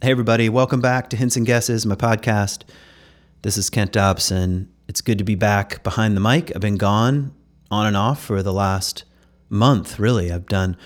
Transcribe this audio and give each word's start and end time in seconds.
Hey, 0.00 0.12
everybody, 0.12 0.48
welcome 0.48 0.80
back 0.80 1.10
to 1.10 1.16
Hints 1.16 1.34
and 1.34 1.44
Guesses, 1.44 1.84
my 1.84 1.96
podcast. 1.96 2.62
This 3.42 3.56
is 3.56 3.68
Kent 3.68 3.90
Dobson. 3.90 4.72
It's 4.86 5.00
good 5.00 5.18
to 5.18 5.24
be 5.24 5.34
back 5.34 5.82
behind 5.82 6.16
the 6.16 6.20
mic. 6.20 6.52
I've 6.54 6.62
been 6.62 6.76
gone 6.76 7.34
on 7.68 7.84
and 7.84 7.96
off 7.96 8.22
for 8.22 8.40
the 8.40 8.52
last 8.52 9.02
month, 9.48 9.98
really. 9.98 10.30
I've 10.30 10.46
done 10.46 10.76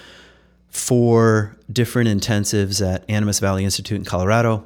four 0.70 1.58
different 1.70 2.08
intensives 2.08 2.80
at 2.82 3.04
Animas 3.06 3.38
Valley 3.38 3.64
Institute 3.64 3.98
in 3.98 4.06
Colorado, 4.06 4.64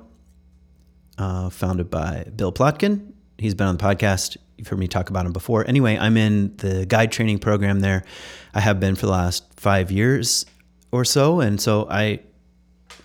uh, 1.18 1.50
founded 1.50 1.90
by 1.90 2.28
Bill 2.36 2.52
Plotkin. 2.52 3.14
He's 3.38 3.56
been 3.56 3.66
on 3.66 3.76
the 3.76 3.82
podcast. 3.82 4.36
You've 4.56 4.68
heard 4.68 4.78
me 4.78 4.86
talk 4.86 5.10
about 5.10 5.26
him 5.26 5.32
before. 5.32 5.66
Anyway, 5.66 5.98
I'm 5.98 6.16
in 6.16 6.56
the 6.58 6.86
guide 6.86 7.10
training 7.10 7.40
program 7.40 7.80
there. 7.80 8.04
I 8.54 8.60
have 8.60 8.78
been 8.78 8.94
for 8.94 9.06
the 9.06 9.12
last 9.12 9.42
five 9.56 9.90
years 9.90 10.46
or 10.92 11.04
so. 11.04 11.40
And 11.40 11.60
so 11.60 11.88
I 11.90 12.20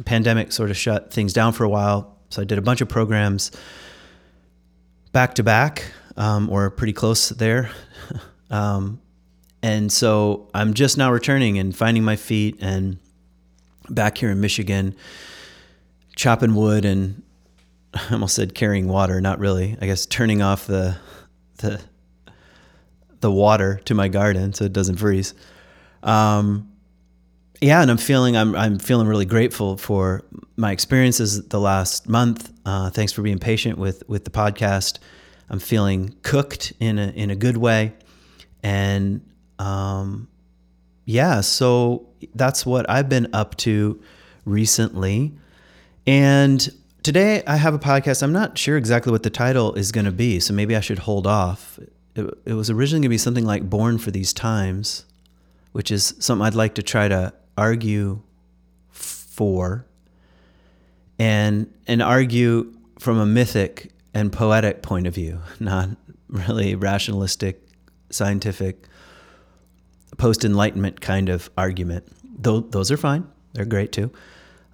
pandemic 0.06 0.52
sort 0.52 0.70
of 0.70 0.78
shut 0.78 1.14
things 1.14 1.34
down 1.34 1.54
for 1.54 1.64
a 1.64 1.70
while. 1.70 2.18
So 2.30 2.42
I 2.42 2.46
did 2.46 2.58
a 2.58 2.62
bunch 2.62 2.82
of 2.82 2.90
programs 2.90 3.52
back 5.12 5.36
to 5.36 5.44
back, 5.44 5.92
um, 6.18 6.50
or 6.50 6.70
pretty 6.70 6.94
close 6.94 7.30
there. 7.30 7.70
um, 8.50 9.02
and 9.62 9.92
so 9.92 10.50
I'm 10.54 10.74
just 10.74 10.98
now 10.98 11.12
returning 11.12 11.60
and 11.60 11.76
finding 11.76 12.04
my 12.04 12.16
feet 12.16 12.58
and 12.62 12.98
back 13.90 14.18
here 14.18 14.32
in 14.32 14.42
Michigan, 14.42 14.96
chopping 16.16 16.56
wood 16.56 16.86
and 16.86 17.22
I 17.94 18.14
almost 18.14 18.36
said 18.36 18.56
carrying 18.56 18.88
water, 18.88 19.20
not 19.22 19.40
really. 19.40 19.78
I 19.82 19.86
guess 19.86 20.06
turning 20.06 20.42
off 20.42 20.68
the 20.68 20.98
the 21.58 21.82
the 23.20 23.32
water 23.32 23.80
to 23.86 23.94
my 23.94 24.08
garden 24.08 24.54
so 24.54 24.66
it 24.66 24.74
doesn't 24.74 24.98
freeze. 24.98 25.34
Um, 26.02 26.71
yeah, 27.62 27.84
and 27.84 27.92
I'm 27.92 27.98
feeling 27.98 28.36
I'm 28.36 28.56
I'm 28.56 28.80
feeling 28.80 29.08
really 29.08 29.26
grateful 29.26 29.78
for 29.78 30.24
my 30.58 30.72
experiences 30.72 31.48
the 31.48 31.60
last 31.60 32.10
month. 32.10 32.52
Uh, 32.66 32.90
thanks 32.90 33.12
for 33.12 33.22
being 33.22 33.38
patient 33.38 33.78
with 33.78 34.04
with 34.10 34.26
the 34.26 34.32
podcast. 34.32 34.98
I'm 35.48 35.60
feeling 35.60 36.16
cooked 36.24 36.74
in 36.80 36.98
a 36.98 37.10
in 37.10 37.30
a 37.30 37.36
good 37.36 37.58
way, 37.58 37.94
and 38.64 39.22
um, 39.60 40.28
yeah, 41.06 41.42
so 41.42 42.08
that's 42.34 42.66
what 42.66 42.90
I've 42.90 43.10
been 43.10 43.30
up 43.32 43.56
to 43.58 44.02
recently. 44.44 45.34
And 46.08 46.68
today 47.04 47.44
I 47.46 47.58
have 47.58 47.76
a 47.76 47.80
podcast. 47.80 48.24
I'm 48.24 48.34
not 48.34 48.58
sure 48.58 48.76
exactly 48.76 49.12
what 49.12 49.22
the 49.22 49.30
title 49.30 49.76
is 49.76 49.92
going 49.92 50.06
to 50.06 50.12
be, 50.12 50.40
so 50.40 50.52
maybe 50.52 50.76
I 50.76 50.80
should 50.80 51.00
hold 51.00 51.28
off. 51.28 51.78
It, 52.16 52.26
it 52.44 52.54
was 52.54 52.72
originally 52.72 53.02
going 53.02 53.04
to 53.04 53.10
be 53.10 53.18
something 53.20 53.46
like 53.46 53.70
"Born 53.70 54.00
for 54.00 54.10
These 54.10 54.34
Times," 54.34 55.06
which 55.74 55.92
is 55.92 56.16
something 56.18 56.44
I'd 56.44 56.56
like 56.56 56.74
to 56.76 56.82
try 56.82 57.08
to 57.08 57.34
argue 57.58 58.22
for 58.90 59.86
and 61.20 61.72
and 61.88 62.02
argue 62.02 62.74
from 63.00 63.18
a 63.18 63.26
mythic 63.26 63.92
and 64.14 64.32
poetic 64.32 64.82
point 64.82 65.08
of 65.08 65.16
view, 65.16 65.40
not 65.60 65.90
really 66.28 66.76
rationalistic, 66.76 67.62
scientific, 68.10 68.88
post 70.18 70.46
enlightenment 70.46 71.02
kind 71.02 71.30
of 71.30 71.50
argument. 71.58 72.08
Though 72.40 72.62
those 72.62 72.92
are 72.92 72.98
fine, 72.98 73.28
they're 73.54 73.66
great 73.66 73.92
too. 73.92 74.12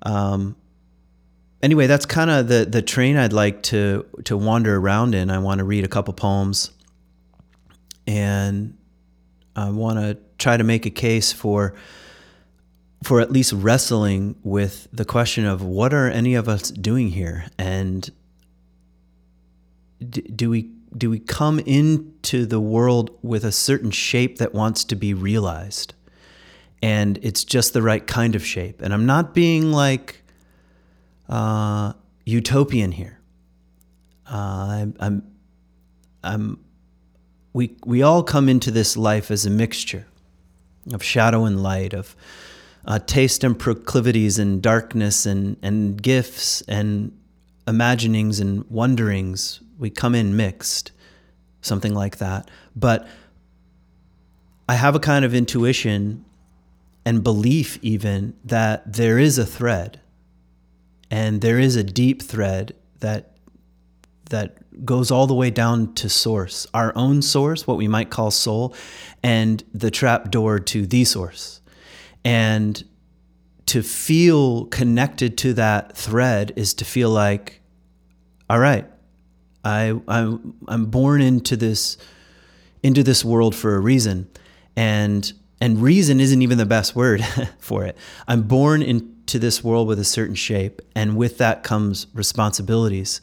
Um, 0.04 0.56
anyway, 1.62 1.88
that's 1.88 2.06
kind 2.06 2.30
of 2.30 2.48
the 2.48 2.66
the 2.66 2.82
train 2.82 3.18
I'd 3.18 3.34
like 3.34 3.64
to 3.64 4.06
to 4.26 4.38
wander 4.38 4.78
around 4.78 5.16
in. 5.16 5.30
I 5.30 5.40
want 5.40 5.60
to 5.60 5.64
read 5.64 5.84
a 5.84 5.88
couple 5.88 6.14
poems, 6.14 6.72
and 8.06 8.78
I 9.56 9.70
want 9.70 10.00
to 10.00 10.18
try 10.38 10.56
to 10.58 10.64
make 10.64 10.86
a 10.86 10.92
case 10.92 11.34
for 11.34 11.74
for 13.04 13.22
at 13.22 13.32
least 13.32 13.54
wrestling 13.54 14.36
with 14.44 14.88
the 14.92 15.06
question 15.06 15.46
of 15.46 15.62
what 15.62 15.94
are 15.94 16.10
any 16.10 16.36
of 16.36 16.50
us 16.50 16.72
doing 16.72 17.10
here? 17.10 17.46
And 17.58 18.10
do 20.10 20.50
we 20.50 20.72
do 20.98 21.10
we 21.10 21.20
come 21.20 21.60
into 21.60 22.46
the 22.46 22.60
world 22.60 23.12
with 23.22 23.44
a 23.44 23.52
certain 23.52 23.92
shape 23.92 24.38
that 24.38 24.54
wants 24.54 24.84
to 24.86 24.96
be 24.96 25.14
realized? 25.14 25.94
And 26.82 27.20
it's 27.22 27.44
just 27.44 27.74
the 27.74 27.82
right 27.82 28.06
kind 28.06 28.36
of 28.36 28.46
shape. 28.46 28.82
And 28.82 28.94
i'm 28.94 29.06
not 29.06 29.34
being 29.34 29.72
like 29.72 30.24
uh, 31.30 31.94
utopian 32.26 32.92
here. 32.94 33.20
Uh, 34.32 34.36
I'm, 34.70 34.96
I'm 35.00 35.24
i'm 36.24 36.60
we 37.54 37.76
we 37.86 38.02
all 38.02 38.24
come 38.24 38.50
into 38.50 38.72
this 38.72 38.98
life 38.98 39.32
as 39.32 39.46
a 39.46 39.50
mixture 39.50 40.06
of 40.94 41.04
shadow 41.04 41.46
and 41.46 41.62
light 41.62 41.94
of 41.94 42.16
uh, 42.88 43.00
taste 43.00 43.44
and 43.44 43.58
proclivities 43.58 44.40
and 44.40 44.62
darkness 44.62 45.26
and, 45.26 45.58
and 45.62 46.02
gifts 46.02 46.62
and 46.62 47.12
imaginings 47.68 48.40
and 48.40 48.64
wonderings. 48.70 49.60
We 49.78 49.90
come 49.90 50.16
in 50.16 50.36
mixed, 50.36 50.92
something 51.62 51.94
like 51.94 52.18
that. 52.18 52.50
But 52.76 53.08
I 54.70 54.76
have 54.76 54.96
a 54.96 55.00
kind 55.00 55.26
of 55.26 55.36
intuition 55.36 56.24
and 57.06 57.24
belief, 57.24 57.78
even, 57.82 58.36
that 58.44 58.94
there 58.94 59.20
is 59.20 59.38
a 59.38 59.46
thread 59.46 60.02
and 61.10 61.42
there 61.42 61.60
is 61.60 61.76
a 61.76 61.84
deep 61.84 62.22
thread 62.22 62.74
that 63.00 63.32
that 64.30 64.86
goes 64.86 65.10
all 65.10 65.26
the 65.26 65.34
way 65.34 65.50
down 65.50 65.94
to 65.94 66.10
source, 66.10 66.68
our 66.74 66.92
own 66.98 67.22
source, 67.22 67.66
what 67.66 67.78
we 67.78 67.88
might 67.88 68.10
call 68.10 68.30
soul, 68.30 68.76
and 69.24 69.64
the 69.74 69.90
trap 69.90 70.32
door 70.32 70.60
to 70.60 70.86
the 70.86 71.06
source. 71.06 71.57
And 72.28 72.84
to 73.68 73.82
feel 73.82 74.66
connected 74.66 75.38
to 75.38 75.54
that 75.54 75.96
thread 75.96 76.52
is 76.58 76.74
to 76.74 76.84
feel 76.84 77.10
like, 77.10 77.62
all 78.50 78.60
right, 78.60 78.86
I, 79.64 79.98
I'm, 80.10 80.56
I'm 80.68 80.88
born 80.88 81.22
into 81.22 81.56
this, 81.56 81.98
into 82.84 83.02
this 83.02 83.24
world 83.24 83.56
for 83.56 83.78
a 83.78 83.80
reason. 83.80 84.30
And, 84.76 85.32
and 85.62 85.82
reason 85.82 86.20
isn't 86.20 86.42
even 86.42 86.58
the 86.58 86.66
best 86.66 86.98
word 86.98 87.24
for 87.60 87.86
it. 87.86 87.96
I'm 88.28 88.42
born 88.42 88.82
into 88.82 89.40
this 89.40 89.64
world 89.64 89.88
with 89.88 89.98
a 89.98 90.04
certain 90.04 90.36
shape. 90.36 90.82
And 90.96 91.16
with 91.16 91.38
that 91.38 91.64
comes 91.64 92.08
responsibilities 92.14 93.22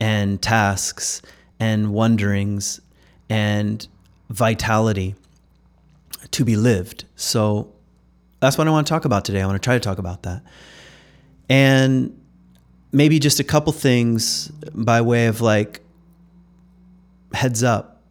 and 0.00 0.40
tasks 0.40 1.20
and 1.60 1.92
wonderings 1.92 2.80
and 3.28 3.86
vitality 4.30 5.16
to 6.30 6.46
be 6.46 6.56
lived. 6.56 7.04
So 7.14 7.74
that's 8.40 8.56
what 8.56 8.68
I 8.68 8.70
want 8.70 8.86
to 8.86 8.90
talk 8.90 9.04
about 9.04 9.24
today. 9.24 9.40
I 9.40 9.46
want 9.46 9.60
to 9.60 9.66
try 9.66 9.74
to 9.74 9.80
talk 9.80 9.98
about 9.98 10.22
that. 10.22 10.42
And 11.48 12.18
maybe 12.92 13.18
just 13.18 13.40
a 13.40 13.44
couple 13.44 13.72
things 13.72 14.48
by 14.72 15.00
way 15.00 15.26
of 15.26 15.40
like 15.40 15.80
heads 17.32 17.62
up. 17.62 18.02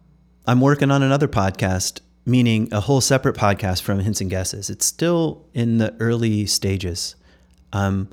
I'm 0.46 0.60
working 0.60 0.90
on 0.90 1.02
another 1.02 1.28
podcast, 1.28 2.00
meaning 2.24 2.68
a 2.72 2.80
whole 2.80 3.00
separate 3.00 3.36
podcast 3.36 3.82
from 3.82 4.00
Hints 4.00 4.20
and 4.20 4.30
Guesses. 4.30 4.70
It's 4.70 4.86
still 4.86 5.44
in 5.54 5.78
the 5.78 5.94
early 6.00 6.46
stages. 6.46 7.16
I'm 7.72 8.08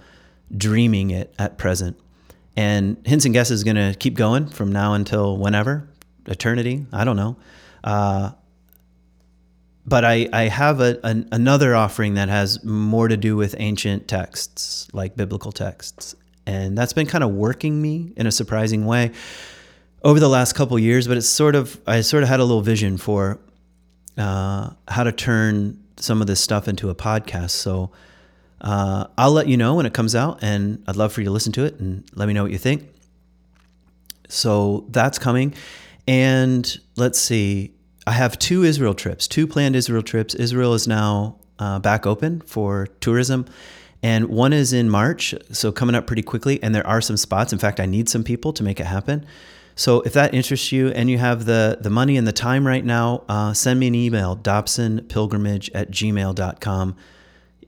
dreaming 0.55 1.11
it 1.11 1.33
at 1.39 1.57
present. 1.57 1.97
And 2.57 2.97
Hints 3.05 3.25
and 3.25 3.33
Guesses 3.33 3.59
is 3.59 3.63
going 3.63 3.75
to 3.75 3.97
keep 3.97 4.15
going 4.15 4.47
from 4.47 4.71
now 4.71 4.93
until 4.93 5.37
whenever, 5.37 5.89
eternity. 6.25 6.85
I 6.91 7.03
don't 7.03 7.17
know. 7.17 7.37
Uh, 7.83 8.31
but 9.85 10.03
I, 10.03 10.27
I 10.33 10.43
have 10.43 10.79
a, 10.81 10.99
an, 11.03 11.27
another 11.31 11.75
offering 11.75 12.15
that 12.15 12.29
has 12.29 12.63
more 12.63 13.07
to 13.07 13.17
do 13.17 13.35
with 13.35 13.55
ancient 13.59 14.07
texts, 14.07 14.87
like 14.93 15.15
biblical 15.15 15.51
texts. 15.51 16.15
And 16.47 16.77
that's 16.77 16.93
been 16.93 17.07
kind 17.07 17.23
of 17.23 17.31
working 17.31 17.81
me 17.81 18.13
in 18.15 18.27
a 18.27 18.31
surprising 18.31 18.85
way 18.85 19.11
over 20.03 20.19
the 20.19 20.29
last 20.29 20.53
couple 20.53 20.77
years. 20.79 21.07
But 21.07 21.17
it's 21.17 21.29
sort 21.29 21.55
of, 21.55 21.79
I 21.85 22.01
sort 22.01 22.23
of 22.23 22.29
had 22.29 22.39
a 22.39 22.43
little 22.43 22.61
vision 22.61 22.97
for 22.97 23.39
uh, 24.17 24.71
how 24.87 25.03
to 25.03 25.11
turn 25.11 25.83
some 25.97 26.21
of 26.21 26.27
this 26.27 26.39
stuff 26.39 26.67
into 26.67 26.89
a 26.89 26.95
podcast. 26.95 27.51
So 27.51 27.91
uh, 28.61 29.05
I'll 29.17 29.31
let 29.31 29.47
you 29.47 29.57
know 29.57 29.75
when 29.75 29.85
it 29.85 29.93
comes 29.93 30.15
out, 30.15 30.39
and 30.41 30.83
I'd 30.87 30.95
love 30.95 31.13
for 31.13 31.21
you 31.21 31.25
to 31.25 31.31
listen 31.31 31.51
to 31.53 31.65
it 31.65 31.79
and 31.79 32.03
let 32.15 32.27
me 32.27 32.33
know 32.33 32.43
what 32.43 32.51
you 32.51 32.57
think. 32.57 32.89
So 34.29 34.85
that's 34.89 35.19
coming. 35.19 35.53
And 36.07 36.79
let's 36.95 37.19
see, 37.19 37.74
I 38.07 38.11
have 38.11 38.37
two 38.37 38.63
Israel 38.63 38.93
trips, 38.93 39.27
two 39.27 39.47
planned 39.47 39.75
Israel 39.75 40.03
trips. 40.03 40.35
Israel 40.35 40.73
is 40.73 40.87
now 40.87 41.37
uh, 41.57 41.79
back 41.79 42.05
open 42.05 42.41
for 42.41 42.87
tourism. 42.99 43.45
And 44.03 44.27
one 44.27 44.53
is 44.53 44.71
in 44.73 44.89
March, 44.89 45.33
so 45.51 45.71
coming 45.71 45.95
up 45.95 46.05
pretty 46.05 46.21
quickly. 46.21 46.61
And 46.61 46.75
there 46.75 46.85
are 46.85 47.01
some 47.01 47.17
spots. 47.17 47.51
In 47.51 47.57
fact, 47.57 47.79
I 47.79 47.87
need 47.87 48.07
some 48.07 48.23
people 48.23 48.53
to 48.53 48.63
make 48.63 48.79
it 48.79 48.85
happen. 48.85 49.25
So 49.75 50.01
if 50.01 50.13
that 50.13 50.33
interests 50.33 50.71
you 50.71 50.89
and 50.89 51.09
you 51.09 51.17
have 51.17 51.45
the, 51.45 51.79
the 51.81 51.89
money 51.89 52.15
and 52.15 52.27
the 52.27 52.31
time 52.31 52.65
right 52.65 52.85
now, 52.85 53.23
uh, 53.27 53.53
send 53.53 53.79
me 53.79 53.87
an 53.87 53.95
email, 53.95 54.37
dobsonpilgrimage 54.37 55.71
at 55.73 55.91
gmail.com. 55.91 56.95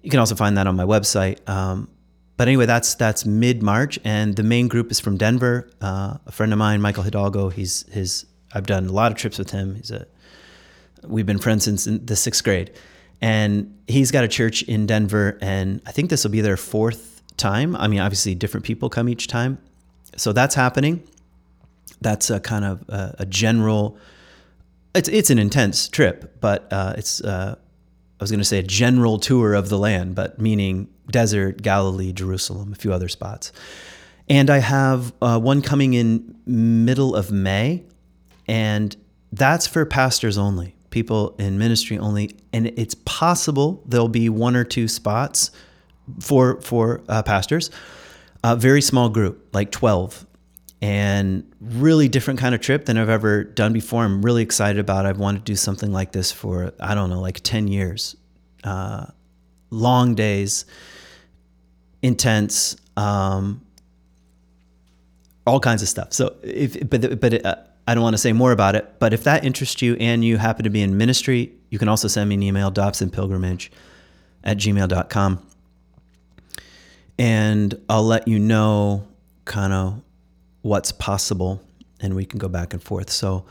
You 0.04 0.10
can 0.10 0.20
also 0.20 0.36
find 0.36 0.58
that 0.58 0.68
on 0.68 0.76
my 0.76 0.86
website. 0.86 1.48
Um, 1.50 1.90
but 2.38 2.48
anyway, 2.48 2.68
that's 2.68 2.94
that's 2.94 3.26
mid 3.26 3.64
March, 3.64 3.98
and 4.04 4.36
the 4.36 4.44
main 4.44 4.68
group 4.68 4.92
is 4.92 5.00
from 5.00 5.18
Denver. 5.18 5.70
Uh, 5.82 6.18
a 6.28 6.32
friend 6.32 6.54
of 6.54 6.60
mine, 6.60 6.82
Michael 6.82 7.02
Hidalgo. 7.02 7.50
He's 7.50 7.84
his. 7.92 8.28
I've 8.54 8.68
done 8.68 8.86
a 8.86 8.92
lot 8.92 9.12
of 9.12 9.18
trips 9.18 9.40
with 9.40 9.50
him. 9.50 9.74
He's 9.74 9.90
a 9.90 10.06
We've 11.04 11.26
been 11.26 11.40
friends 11.40 11.64
since 11.66 11.86
the 11.86 12.16
sixth 12.16 12.44
grade. 12.44 12.72
And 13.22 13.76
he's 13.88 14.12
got 14.12 14.24
a 14.24 14.28
church 14.28 14.62
in 14.64 14.86
Denver, 14.86 15.38
and 15.42 15.82
I 15.88 15.92
think 15.92 16.10
this 16.12 16.24
will 16.24 16.32
be 16.32 16.42
their 16.42 16.58
fourth 16.58 17.24
time. 17.36 17.76
I 17.76 17.88
mean, 17.88 18.00
obviously, 18.00 18.36
different 18.36 18.66
people 18.66 18.90
come 18.90 19.10
each 19.10 19.28
time. 19.28 19.58
So 20.16 20.34
that's 20.34 20.54
happening. 20.54 21.04
That's 22.02 22.30
a 22.30 22.40
kind 22.40 22.64
of 22.64 22.88
a, 22.90 23.16
a 23.20 23.26
general. 23.26 23.98
It's 24.94 25.10
it's 25.10 25.32
an 25.32 25.40
intense 25.40 25.90
trip, 25.90 26.38
but 26.42 26.72
uh, 26.72 26.94
it's 26.96 27.22
uh, 27.22 27.56
I 27.58 28.24
was 28.24 28.30
going 28.32 28.40
to 28.40 28.46
say 28.46 28.60
a 28.60 28.64
general 28.64 29.20
tour 29.20 29.54
of 29.54 29.70
the 29.70 29.78
land, 29.78 30.16
but 30.16 30.40
meaning 30.40 30.88
desert, 31.10 31.62
Galilee, 31.62 32.12
Jerusalem, 32.14 32.74
a 32.74 32.76
few 32.76 32.94
other 32.94 33.08
spots. 33.08 33.52
And 34.30 34.50
I 34.50 34.58
have 34.58 35.14
uh, 35.22 35.40
one 35.40 35.62
coming 35.62 35.94
in 35.94 36.36
middle 36.46 37.16
of 37.16 37.32
May, 37.32 37.84
and 38.48 38.96
that's 39.32 39.68
for 39.68 39.86
pastors 39.86 40.38
only, 40.38 40.76
people 40.98 41.36
in 41.38 41.58
ministry 41.58 41.98
only. 41.98 42.36
And 42.54 42.68
it's 42.68 42.96
possible 43.06 43.84
there'll 43.86 44.08
be 44.24 44.30
one 44.30 44.56
or 44.56 44.64
two 44.64 44.88
spots 44.88 45.52
for 46.20 46.62
for 46.62 47.02
uh, 47.08 47.24
pastors. 47.24 47.70
A 48.44 48.56
very 48.56 48.82
small 48.82 49.10
group, 49.10 49.36
like 49.54 49.72
twelve, 49.72 50.26
and 50.82 51.44
really 51.60 52.08
different 52.08 52.40
kind 52.40 52.56
of 52.56 52.62
trip 52.62 52.86
than 52.86 52.98
I've 52.98 53.10
ever 53.10 53.44
done 53.44 53.74
before. 53.74 54.06
I'm 54.06 54.22
really 54.22 54.44
excited 54.44 54.80
about. 54.80 55.06
It. 55.06 55.10
I've 55.10 55.20
wanted 55.20 55.40
to 55.46 55.52
do 55.52 55.56
something 55.56 55.92
like 55.92 56.12
this 56.12 56.32
for 56.32 56.72
I 56.80 56.96
don't 56.96 57.10
know, 57.10 57.22
like 57.22 57.40
ten 57.42 57.68
years. 57.68 58.16
Uh, 58.64 59.06
long 59.70 60.16
days, 60.16 60.66
intense, 62.02 62.76
um, 62.96 63.62
all 65.46 65.60
kinds 65.60 65.82
of 65.82 65.88
stuff. 65.88 66.14
So, 66.14 66.36
if 66.44 66.90
but 66.90 67.20
but 67.20 67.46
uh, 67.46 67.56
I 67.88 67.96
don't 67.96 68.04
want 68.04 68.16
to 68.16 68.20
say 68.20 68.34
more 68.34 68.52
about 68.52 68.76
it. 68.76 69.00
But 69.00 69.14
if 69.14 69.24
that 69.24 69.46
interests 69.46 69.82
you 69.82 69.96
and 69.96 70.24
you 70.24 70.38
happen 70.38 70.66
to 70.66 70.70
be 70.70 70.82
in 70.82 70.98
ministry, 70.98 71.54
you 71.70 71.80
can 71.80 71.88
also 71.88 72.10
send 72.10 72.28
me 72.28 72.36
an 72.36 72.44
email, 72.44 72.70
dobsonpilgrimage 72.72 73.70
at 74.44 74.58
gmail.com. 74.58 75.48
And 77.18 77.82
I'll 77.90 78.04
let 78.04 78.28
you 78.28 78.38
know 78.38 79.08
kind 79.46 79.74
of 79.74 80.02
what's 80.62 80.92
possible 80.92 81.62
and 82.00 82.16
we 82.16 82.26
can 82.26 82.38
go 82.38 82.50
back 82.50 82.74
and 82.74 82.84
forth. 82.84 83.10
So 83.10 83.46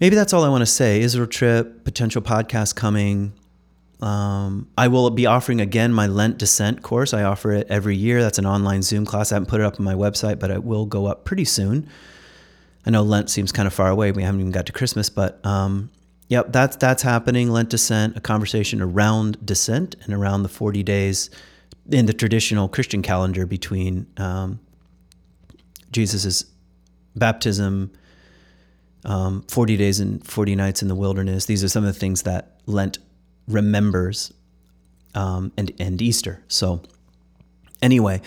maybe 0.00 0.16
that's 0.16 0.32
all 0.32 0.44
I 0.44 0.48
want 0.48 0.62
to 0.62 0.66
say. 0.66 1.00
Israel 1.00 1.26
trip, 1.26 1.84
potential 1.84 2.22
podcast 2.22 2.76
coming. 2.76 3.32
Um, 4.00 4.68
I 4.78 4.86
will 4.86 5.10
be 5.10 5.26
offering 5.26 5.60
again 5.60 5.92
my 5.92 6.06
Lent 6.06 6.38
Descent 6.38 6.82
course. 6.82 7.12
I 7.12 7.24
offer 7.24 7.50
it 7.50 7.66
every 7.68 7.96
year. 7.96 8.22
That's 8.22 8.38
an 8.38 8.46
online 8.46 8.82
Zoom 8.82 9.04
class. 9.04 9.32
I 9.32 9.34
haven't 9.34 9.48
put 9.48 9.60
it 9.60 9.64
up 9.64 9.78
on 9.78 9.84
my 9.84 9.94
website, 9.94 10.38
but 10.38 10.50
it 10.50 10.62
will 10.62 10.86
go 10.86 11.06
up 11.06 11.24
pretty 11.24 11.44
soon. 11.44 11.88
I 12.86 12.90
know 12.90 13.02
Lent 13.02 13.30
seems 13.30 13.52
kind 13.52 13.66
of 13.66 13.74
far 13.74 13.90
away. 13.90 14.12
We 14.12 14.22
haven't 14.22 14.40
even 14.40 14.52
got 14.52 14.66
to 14.66 14.72
Christmas, 14.72 15.10
but 15.10 15.44
um, 15.44 15.90
yep, 16.28 16.52
that's 16.52 16.76
that's 16.76 17.02
happening. 17.02 17.50
Lent 17.50 17.70
Descent, 17.70 18.16
a 18.16 18.20
conversation 18.20 18.80
around 18.80 19.44
descent 19.44 19.96
and 20.04 20.14
around 20.14 20.42
the 20.42 20.48
40 20.48 20.82
days 20.82 21.30
in 21.90 22.06
the 22.06 22.12
traditional 22.12 22.68
Christian 22.68 23.02
calendar 23.02 23.46
between 23.46 24.06
um, 24.16 24.60
Jesus's 25.90 26.44
baptism, 27.16 27.90
um, 29.04 29.42
40 29.48 29.76
days 29.76 30.00
and 30.00 30.24
40 30.26 30.54
nights 30.54 30.82
in 30.82 30.88
the 30.88 30.94
wilderness. 30.94 31.46
These 31.46 31.64
are 31.64 31.68
some 31.68 31.84
of 31.84 31.92
the 31.92 31.98
things 31.98 32.22
that 32.22 32.60
Lent 32.66 32.98
remembers 33.46 34.32
um, 35.14 35.52
and, 35.56 35.72
and 35.78 36.00
Easter. 36.00 36.42
So, 36.48 36.82
anyway, 37.80 38.20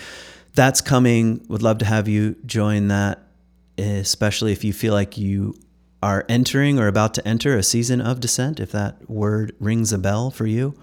that's 0.54 0.80
coming. 0.80 1.44
Would 1.48 1.62
love 1.62 1.78
to 1.78 1.84
have 1.84 2.08
you 2.08 2.36
join 2.44 2.88
that, 2.88 3.21
especially 3.78 4.52
if 4.52 4.64
you 4.64 4.72
feel 4.72 4.92
like 4.94 5.16
you 5.18 5.54
are 6.02 6.24
entering 6.28 6.78
or 6.78 6.88
about 6.88 7.14
to 7.14 7.26
enter 7.26 7.56
a 7.56 7.62
season 7.62 8.00
of 8.00 8.20
descent, 8.20 8.58
if 8.60 8.72
that 8.72 9.08
word 9.08 9.54
rings 9.60 9.92
a 9.92 9.98
bell 9.98 10.30
for 10.30 10.46
you 10.46 10.74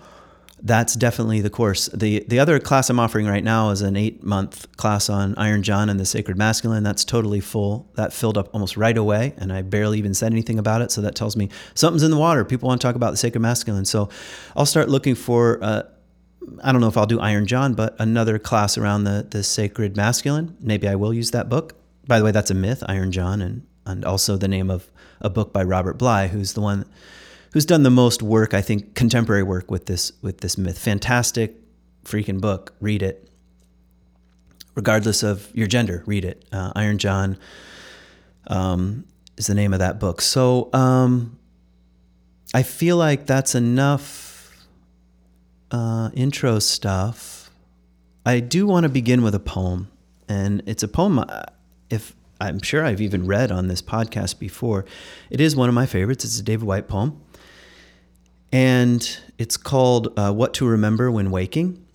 that's 0.61 0.95
definitely 0.95 1.41
the 1.41 1.49
course. 1.49 1.87
The 1.87 2.25
the 2.27 2.39
other 2.39 2.59
class 2.59 2.89
I'm 2.89 2.99
offering 2.99 3.27
right 3.27 3.43
now 3.43 3.69
is 3.69 3.81
an 3.81 3.95
eight 3.95 4.23
month 4.23 4.67
class 4.77 5.09
on 5.09 5.35
Iron 5.35 5.63
John 5.63 5.89
and 5.89 5.99
the 5.99 6.05
Sacred 6.05 6.37
Masculine. 6.37 6.83
That's 6.83 7.05
totally 7.05 7.39
full. 7.39 7.89
That 7.95 8.13
filled 8.13 8.37
up 8.37 8.49
almost 8.53 8.75
right 8.75 8.97
away, 8.97 9.33
and 9.37 9.53
I 9.53 9.61
barely 9.61 9.97
even 9.97 10.13
said 10.13 10.31
anything 10.31 10.59
about 10.59 10.81
it. 10.81 10.91
So 10.91 11.01
that 11.01 11.15
tells 11.15 11.35
me 11.35 11.49
something's 11.75 12.03
in 12.03 12.11
the 12.11 12.17
water. 12.17 12.43
People 12.43 12.67
want 12.67 12.81
to 12.81 12.87
talk 12.87 12.95
about 12.95 13.11
the 13.11 13.17
Sacred 13.17 13.41
Masculine. 13.41 13.85
So 13.85 14.09
I'll 14.55 14.65
start 14.65 14.89
looking 14.89 15.15
for. 15.15 15.59
Uh, 15.61 15.83
I 16.63 16.71
don't 16.71 16.81
know 16.81 16.87
if 16.87 16.97
I'll 16.97 17.05
do 17.05 17.19
Iron 17.19 17.45
John, 17.45 17.73
but 17.73 17.95
another 17.99 18.39
class 18.39 18.77
around 18.77 19.05
the 19.05 19.25
the 19.29 19.43
Sacred 19.43 19.95
Masculine. 19.95 20.57
Maybe 20.59 20.87
I 20.87 20.95
will 20.95 21.13
use 21.13 21.31
that 21.31 21.49
book. 21.49 21.75
By 22.07 22.19
the 22.19 22.25
way, 22.25 22.31
that's 22.31 22.51
a 22.51 22.55
myth, 22.55 22.83
Iron 22.87 23.11
John, 23.11 23.41
and 23.41 23.65
and 23.85 24.05
also 24.05 24.37
the 24.37 24.47
name 24.47 24.69
of 24.69 24.91
a 25.21 25.29
book 25.29 25.51
by 25.51 25.63
Robert 25.63 25.97
Bly, 25.97 26.27
who's 26.27 26.53
the 26.53 26.61
one 26.61 26.85
who's 27.53 27.65
done 27.65 27.83
the 27.83 27.89
most 27.89 28.21
work, 28.21 28.53
I 28.53 28.61
think, 28.61 28.95
contemporary 28.95 29.43
work 29.43 29.71
with 29.71 29.87
this 29.87 30.11
with 30.21 30.39
this 30.41 30.57
myth. 30.57 30.77
Fantastic, 30.77 31.55
freaking 32.03 32.39
book. 32.39 32.73
Read 32.79 33.01
it. 33.01 33.29
Regardless 34.75 35.23
of 35.23 35.49
your 35.53 35.67
gender, 35.67 36.03
read 36.05 36.23
it. 36.23 36.45
Uh, 36.51 36.71
Iron 36.75 36.97
John 36.99 37.37
um, 38.47 39.05
is 39.37 39.47
the 39.47 39.55
name 39.55 39.73
of 39.73 39.79
that 39.79 39.99
book. 39.99 40.21
So 40.21 40.69
um, 40.73 41.37
I 42.53 42.63
feel 42.63 42.95
like 42.97 43.25
that's 43.25 43.55
enough 43.55 44.67
uh, 45.71 46.09
intro 46.13 46.59
stuff. 46.59 47.49
I 48.25 48.39
do 48.39 48.67
want 48.67 48.83
to 48.83 48.89
begin 48.89 49.21
with 49.21 49.35
a 49.35 49.39
poem, 49.39 49.91
and 50.27 50.61
it's 50.65 50.83
a 50.83 50.87
poem. 50.87 51.23
If 51.89 52.15
I'm 52.41 52.61
sure 52.61 52.85
I've 52.85 53.01
even 53.01 53.25
read 53.25 53.51
on 53.51 53.67
this 53.67 53.81
podcast 53.81 54.39
before. 54.39 54.85
It 55.29 55.41
is 55.41 55.57
one 55.57 55.67
of 55.67 55.75
my 55.75 55.85
favorites. 55.85 56.23
It's 56.23 56.39
a 56.39 56.43
David 56.43 56.65
Whyte 56.65 56.87
poem 56.87 57.21
and 58.51 59.19
it's 59.37 59.57
called 59.57 60.17
uh, 60.17 60.31
What 60.31 60.53
to 60.55 60.67
Remember 60.67 61.11
When 61.11 61.31
Waking. 61.31 61.85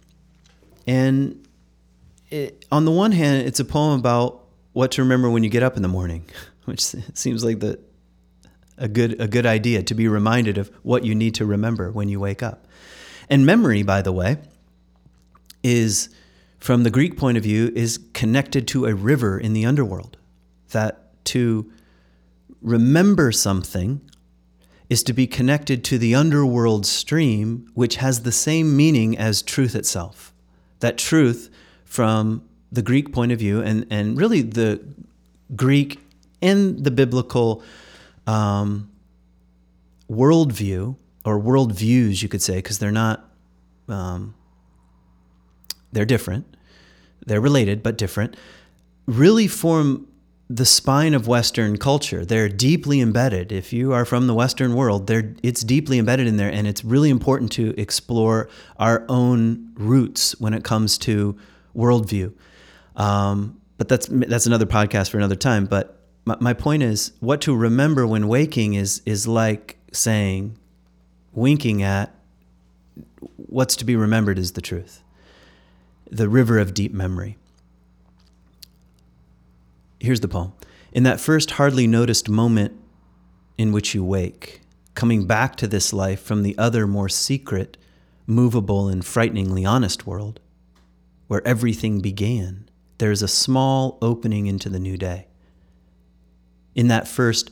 And 0.86 1.46
it, 2.30 2.64
on 2.70 2.84
the 2.84 2.90
one 2.90 3.12
hand, 3.12 3.46
it's 3.46 3.60
a 3.60 3.64
poem 3.64 3.98
about 3.98 4.44
what 4.72 4.92
to 4.92 5.02
remember 5.02 5.30
when 5.30 5.42
you 5.44 5.50
get 5.50 5.62
up 5.62 5.76
in 5.76 5.82
the 5.82 5.88
morning, 5.88 6.28
which 6.64 6.80
seems 7.14 7.44
like 7.44 7.60
the 7.60 7.78
a 8.76 8.88
good 8.88 9.20
a 9.20 9.28
good 9.28 9.46
idea 9.46 9.84
to 9.84 9.94
be 9.94 10.08
reminded 10.08 10.58
of 10.58 10.68
what 10.82 11.04
you 11.04 11.14
need 11.14 11.32
to 11.36 11.46
remember 11.46 11.92
when 11.92 12.08
you 12.08 12.18
wake 12.18 12.42
up. 12.42 12.66
And 13.30 13.46
memory, 13.46 13.84
by 13.84 14.02
the 14.02 14.10
way, 14.10 14.38
is 15.62 16.08
from 16.64 16.82
the 16.82 16.90
Greek 16.90 17.18
point 17.18 17.36
of 17.36 17.42
view 17.42 17.70
is 17.74 18.00
connected 18.14 18.66
to 18.66 18.86
a 18.86 18.94
river 18.94 19.38
in 19.38 19.52
the 19.52 19.66
underworld. 19.66 20.16
That 20.70 21.22
to 21.26 21.70
remember 22.62 23.32
something 23.32 24.00
is 24.88 25.02
to 25.02 25.12
be 25.12 25.26
connected 25.26 25.84
to 25.84 25.98
the 25.98 26.14
underworld 26.14 26.86
stream, 26.86 27.70
which 27.74 27.96
has 27.96 28.22
the 28.22 28.32
same 28.32 28.74
meaning 28.74 29.18
as 29.18 29.42
truth 29.42 29.74
itself. 29.74 30.32
That 30.80 30.96
truth, 30.96 31.50
from 31.84 32.48
the 32.72 32.80
Greek 32.80 33.12
point 33.12 33.30
of 33.30 33.38
view, 33.38 33.60
and, 33.60 33.86
and 33.90 34.16
really 34.16 34.40
the 34.40 34.82
Greek 35.54 36.00
and 36.40 36.82
the 36.82 36.90
biblical 36.90 37.62
um, 38.26 38.90
worldview, 40.10 40.96
or 41.26 41.38
worldviews, 41.38 42.22
you 42.22 42.30
could 42.30 42.40
say, 42.40 42.56
because 42.56 42.78
they're 42.78 42.90
not, 42.90 43.28
um, 43.86 44.34
they're 45.92 46.06
different, 46.06 46.53
they're 47.26 47.40
related 47.40 47.82
but 47.82 47.98
different, 47.98 48.36
really 49.06 49.46
form 49.46 50.06
the 50.50 50.66
spine 50.66 51.14
of 51.14 51.26
Western 51.26 51.78
culture. 51.78 52.24
They're 52.24 52.50
deeply 52.50 53.00
embedded. 53.00 53.50
If 53.50 53.72
you 53.72 53.92
are 53.92 54.04
from 54.04 54.26
the 54.26 54.34
Western 54.34 54.74
world, 54.74 55.10
it's 55.42 55.62
deeply 55.62 55.98
embedded 55.98 56.26
in 56.26 56.36
there, 56.36 56.52
and 56.52 56.66
it's 56.66 56.84
really 56.84 57.10
important 57.10 57.50
to 57.52 57.74
explore 57.80 58.48
our 58.78 59.06
own 59.08 59.72
roots 59.74 60.38
when 60.38 60.52
it 60.52 60.62
comes 60.62 60.98
to 60.98 61.36
worldview. 61.74 62.32
Um, 62.96 63.60
but 63.78 63.88
that's 63.88 64.06
that's 64.06 64.46
another 64.46 64.66
podcast 64.66 65.10
for 65.10 65.16
another 65.16 65.34
time. 65.34 65.66
But 65.66 65.98
my, 66.24 66.36
my 66.40 66.52
point 66.52 66.82
is, 66.82 67.12
what 67.20 67.40
to 67.42 67.56
remember 67.56 68.06
when 68.06 68.28
waking 68.28 68.74
is 68.74 69.02
is 69.06 69.26
like 69.26 69.78
saying, 69.92 70.58
winking 71.32 71.82
at. 71.82 72.14
What's 73.36 73.76
to 73.76 73.84
be 73.84 73.96
remembered 73.96 74.38
is 74.38 74.52
the 74.52 74.60
truth, 74.60 75.02
the 76.10 76.28
river 76.28 76.58
of 76.58 76.74
deep 76.74 76.92
memory. 76.92 77.36
Here's 80.00 80.20
the 80.20 80.28
poem. 80.28 80.52
In 80.92 81.02
that 81.04 81.20
first 81.20 81.52
hardly 81.52 81.86
noticed 81.86 82.28
moment 82.28 82.72
in 83.58 83.72
which 83.72 83.94
you 83.94 84.04
wake, 84.04 84.60
coming 84.94 85.26
back 85.26 85.56
to 85.56 85.66
this 85.66 85.92
life 85.92 86.20
from 86.20 86.42
the 86.42 86.56
other 86.56 86.86
more 86.86 87.08
secret, 87.08 87.76
movable, 88.26 88.88
and 88.88 89.04
frighteningly 89.04 89.64
honest 89.64 90.06
world, 90.06 90.40
where 91.26 91.46
everything 91.46 92.00
began, 92.00 92.68
there 92.98 93.10
is 93.10 93.22
a 93.22 93.28
small 93.28 93.98
opening 94.00 94.46
into 94.46 94.68
the 94.68 94.78
new 94.78 94.96
day. 94.96 95.26
In 96.74 96.88
that 96.88 97.08
first 97.08 97.50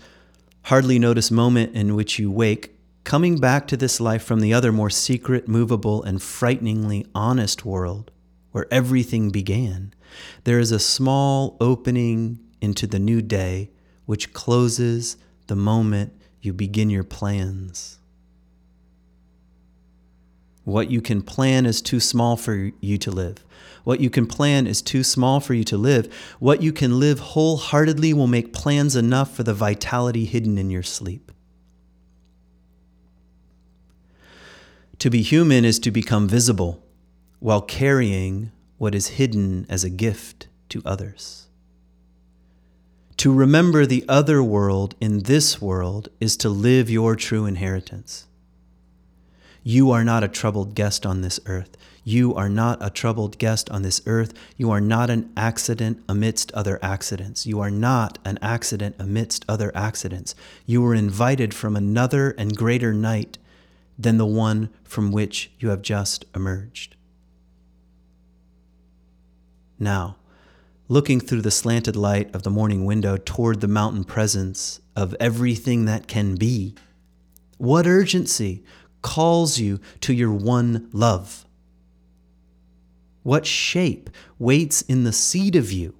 hardly 0.67 0.99
noticed 0.99 1.33
moment 1.33 1.75
in 1.75 1.97
which 1.97 2.19
you 2.19 2.31
wake, 2.31 2.77
coming 3.03 3.41
back 3.41 3.67
to 3.67 3.77
this 3.77 4.01
life 4.01 4.23
from 4.23 4.41
the 4.41 4.55
other 4.55 4.71
more 4.71 4.91
secret, 4.91 5.49
movable, 5.49 6.03
and 6.03 6.23
frighteningly 6.23 7.07
honest 7.15 7.65
world, 7.65 8.12
where 8.53 8.67
everything 8.71 9.31
began, 9.31 9.93
there 10.45 10.59
is 10.59 10.73
a 10.73 10.79
small 10.79 11.57
opening 11.61 12.39
into 12.61 12.87
the 12.87 12.99
new 12.99 13.21
day 13.21 13.71
which 14.07 14.33
closes 14.33 15.17
the 15.47 15.57
moment 15.57 16.13
you 16.41 16.53
begin 16.53 16.91
your 16.91 17.05
plans. 17.05 17.99
What 20.65 20.91
you 20.91 21.01
can 21.01 21.23
plan 21.23 21.67
is 21.67 21.83
too 21.83 21.99
small 21.99 22.37
for 22.37 22.71
you 22.81 22.99
to 22.99 23.11
live. 23.11 23.45
What 23.85 24.01
you 24.01 24.11
can 24.11 24.27
plan 24.27 24.67
is 24.69 24.81
too 24.81 25.03
small 25.03 25.41
for 25.41 25.55
you 25.55 25.65
to 25.65 25.77
live. 25.77 26.13
What 26.39 26.63
you 26.63 26.73
can 26.73 27.01
live 27.01 27.19
wholeheartedly 27.19 28.13
will 28.15 28.29
make 28.29 28.53
plans 28.53 28.95
enough 28.95 29.35
for 29.35 29.43
the 29.43 29.55
vitality 29.55 30.25
hidden 30.25 30.59
in 30.59 30.71
your 30.71 30.85
sleep. 30.85 31.33
To 35.01 35.11
be 35.11 35.23
human 35.23 35.65
is 35.65 35.81
to 35.81 35.91
become 35.91 36.29
visible 36.29 36.82
while 37.43 37.61
carrying 37.61 38.53
what 38.79 38.95
is 38.95 39.19
hidden 39.19 39.67
as 39.69 39.83
a 39.83 39.91
gift 39.91 40.47
to 40.69 40.81
others. 40.85 41.49
To 43.17 43.33
remember 43.33 43.85
the 43.85 44.05
other 44.09 44.45
world 44.45 44.95
in 45.01 45.25
this 45.25 45.61
world 45.61 46.09
is 46.21 46.37
to 46.37 46.49
live 46.49 46.89
your 46.89 47.17
true 47.17 47.45
inheritance. 47.45 48.27
You 49.65 49.91
are 49.91 50.05
not 50.05 50.23
a 50.23 50.29
troubled 50.29 50.77
guest 50.77 51.05
on 51.05 51.23
this 51.23 51.41
earth. 51.47 51.77
You 52.05 52.33
are 52.33 52.49
not 52.49 52.79
a 52.81 52.91
troubled 52.91 53.39
guest 53.39 53.69
on 53.71 53.83
this 53.83 54.01
earth. 54.07 54.33
You 54.57 54.71
are 54.71 54.81
not 54.81 55.11
an 55.11 55.33
accident 55.37 56.01
amidst 56.09 56.53
other 56.53 56.79
accidents. 56.81 57.45
You 57.45 57.59
are 57.59 57.73
not 57.73 58.21
an 58.25 58.39
accident 58.41 58.95
amidst 59.01 59.45
other 59.49 59.73
accidents. 59.75 60.37
You 60.65 60.81
were 60.81 60.95
invited 60.95 61.55
from 61.55 61.75
another 61.75 62.37
and 62.39 62.57
greater 62.57 62.95
night 62.95 63.39
than 63.99 64.17
the 64.17 64.27
one 64.27 64.69
from 64.85 65.11
which 65.11 65.51
you 65.59 65.71
have 65.71 65.83
just 65.83 66.25
emerged. 66.37 66.95
Now, 69.83 70.15
looking 70.87 71.19
through 71.19 71.43
the 71.43 71.51
slanted 71.51 71.97
light 71.97 72.33
of 72.33 72.45
the 72.45 72.51
morning 72.51 72.85
window 72.85 73.17
toward 73.17 73.61
the 73.61 73.67
mountain 73.67 74.05
presence 74.05 74.81
of 74.95 75.17
everything 75.19 75.87
that 75.87 76.07
can 76.07 76.37
be, 76.37 76.77
what 77.59 77.85
urgency 77.85 78.62
calls 79.03 79.59
you 79.59 79.81
to 80.03 80.15
your 80.15 80.31
one 80.33 80.89
love? 80.93 81.45
What 83.25 83.45
shape 83.45 84.09
waits 84.39 84.83
in 84.83 85.03
the 85.03 85.12
seed 85.12 85.57
of 85.57 85.73
you 85.73 85.95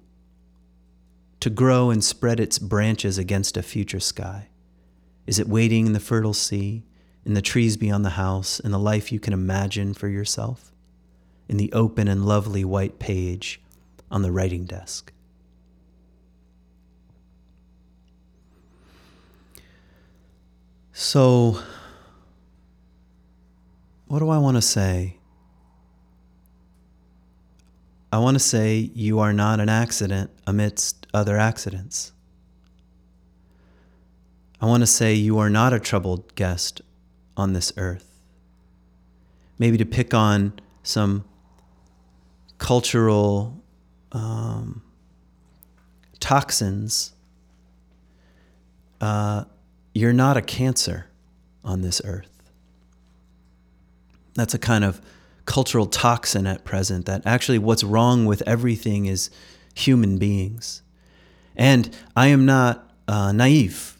to 1.41 1.49
grow 1.49 1.89
and 1.89 2.01
spread 2.01 2.39
its 2.39 2.59
branches 2.59 3.17
against 3.17 3.57
a 3.57 3.61
future 3.61 3.99
sky? 3.99 4.47
Is 5.27 5.39
it 5.39 5.49
waiting 5.49 5.87
in 5.87 5.93
the 5.93 5.99
fertile 5.99 6.33
sea? 6.33 6.83
in 7.25 7.35
the 7.35 7.41
trees 7.41 7.77
beyond 7.77 8.03
the 8.03 8.11
house, 8.11 8.59
in 8.59 8.71
the 8.71 8.77
life 8.77 9.09
you 9.09 9.17
can 9.17 9.31
imagine 9.31 9.93
for 9.93 10.09
yourself, 10.09 10.73
in 11.47 11.55
the 11.55 11.71
open 11.71 12.09
and 12.09 12.25
lovely 12.25 12.65
white 12.65 12.99
page 12.99 13.62
on 14.13 14.21
the 14.21 14.31
writing 14.31 14.63
desk. 14.63 15.11
So, 20.93 21.59
what 24.05 24.19
do 24.19 24.29
I 24.29 24.37
want 24.37 24.55
to 24.55 24.61
say? 24.61 25.17
I 28.11 28.19
want 28.19 28.35
to 28.35 28.39
say 28.39 28.91
you 28.93 29.17
are 29.17 29.33
not 29.33 29.59
an 29.59 29.67
accident 29.67 30.29
amidst 30.45 31.07
other 31.11 31.39
accidents. 31.39 32.11
I 34.61 34.67
want 34.67 34.81
to 34.81 34.87
say 34.87 35.15
you 35.15 35.39
are 35.39 35.49
not 35.49 35.73
a 35.73 35.79
troubled 35.79 36.35
guest 36.35 36.81
on 37.35 37.53
this 37.53 37.73
earth. 37.77 38.19
Maybe 39.57 39.77
to 39.79 39.85
pick 39.85 40.13
on 40.13 40.53
some 40.83 41.25
cultural 42.59 43.62
um, 44.13 44.81
toxins, 46.19 47.13
uh, 49.01 49.43
you're 49.93 50.13
not 50.13 50.37
a 50.37 50.41
cancer 50.41 51.07
on 51.63 51.81
this 51.81 52.01
earth. 52.05 52.29
That's 54.35 54.53
a 54.53 54.59
kind 54.59 54.83
of 54.83 55.01
cultural 55.45 55.85
toxin 55.85 56.47
at 56.47 56.63
present 56.63 57.05
that 57.05 57.21
actually 57.25 57.59
what's 57.59 57.83
wrong 57.83 58.25
with 58.25 58.41
everything 58.47 59.05
is 59.05 59.29
human 59.75 60.17
beings. 60.17 60.81
And 61.55 61.95
I 62.15 62.27
am 62.27 62.45
not 62.45 62.89
uh, 63.07 63.31
naive. 63.31 63.97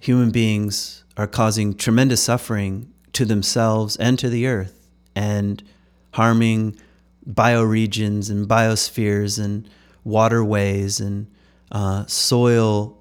Human 0.00 0.30
beings 0.30 1.04
are 1.16 1.26
causing 1.26 1.74
tremendous 1.74 2.22
suffering 2.22 2.92
to 3.12 3.24
themselves 3.24 3.96
and 3.96 4.18
to 4.18 4.28
the 4.28 4.46
earth 4.46 4.88
and 5.14 5.62
harming 6.12 6.76
bioregions 7.28 8.30
and 8.30 8.48
biospheres 8.48 9.42
and 9.42 9.68
waterways 10.04 11.00
and 11.00 11.30
uh, 11.72 12.04
soil 12.06 12.98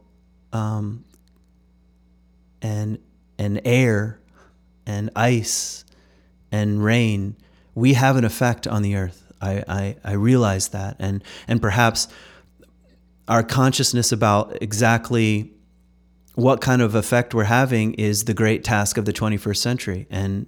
um, 0.52 1.04
and 2.62 3.00
and 3.38 3.62
air 3.66 4.20
and 4.86 5.10
ice 5.16 5.84
and 6.52 6.84
rain 6.84 7.36
we 7.76 7.94
have 7.94 8.16
an 8.16 8.24
effect 8.24 8.68
on 8.68 8.82
the 8.82 8.96
earth 8.96 9.32
I, 9.42 9.64
I, 9.68 9.96
I 10.04 10.14
realize 10.14 10.70
that 10.70 10.96
and 11.00 11.24
and 11.48 11.62
perhaps 11.62 12.08
our 13.28 13.44
consciousness 13.44 14.12
about 14.12 14.58
exactly 14.62 15.54
what 16.36 16.62
kind 16.62 16.82
of 16.82 16.96
effect 16.96 17.34
we're 17.34 17.44
having 17.44 17.94
is 17.94 18.26
the 18.26 18.34
great 18.34 18.64
task 18.64 18.98
of 18.98 19.06
the 19.06 19.14
21st 19.14 19.58
century. 19.58 20.08
And, 20.10 20.48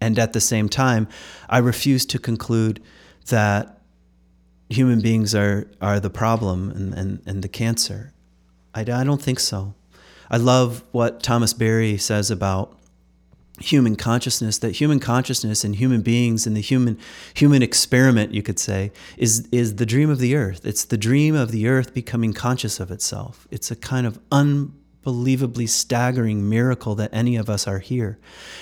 and 0.00 0.18
at 0.18 0.32
the 0.32 0.40
same 0.40 0.68
time, 0.68 1.08
I 1.48 1.58
refuse 1.58 2.06
to 2.06 2.18
conclude 2.18 2.82
that 3.28 3.80
human 4.68 5.00
beings 5.00 5.34
are, 5.34 5.70
are 5.80 6.00
the 6.00 6.10
problem 6.10 6.70
and, 6.70 6.94
and, 6.94 7.22
and 7.26 7.42
the 7.42 7.48
cancer. 7.48 8.12
I, 8.74 8.80
I 8.80 9.04
don't 9.04 9.22
think 9.22 9.40
so. 9.40 9.74
I 10.30 10.36
love 10.36 10.84
what 10.92 11.22
Thomas 11.22 11.52
Berry 11.52 11.96
says 11.96 12.30
about 12.30 12.78
human 13.60 13.96
consciousness 13.96 14.58
that 14.58 14.76
human 14.76 15.00
consciousness 15.00 15.64
and 15.64 15.74
human 15.74 16.00
beings 16.00 16.46
and 16.46 16.56
the 16.56 16.60
human 16.60 16.96
human 17.34 17.60
experiment 17.60 18.32
you 18.32 18.40
could 18.40 18.58
say 18.58 18.92
is 19.16 19.48
is 19.50 19.76
the 19.76 19.86
dream 19.86 20.08
of 20.10 20.20
the 20.20 20.36
earth 20.36 20.64
it's 20.64 20.84
the 20.84 20.96
dream 20.96 21.34
of 21.34 21.50
the 21.50 21.66
earth 21.66 21.92
becoming 21.92 22.32
conscious 22.32 22.78
of 22.78 22.92
itself 22.92 23.48
it's 23.50 23.68
a 23.68 23.74
kind 23.74 24.06
of 24.06 24.20
unbelievably 25.04 25.66
staggering 25.66 26.48
miracle 26.48 26.94
that 26.94 27.10
any 27.12 27.36
of 27.36 27.48
us 27.48 27.66
are 27.66 27.78
here 27.78 28.18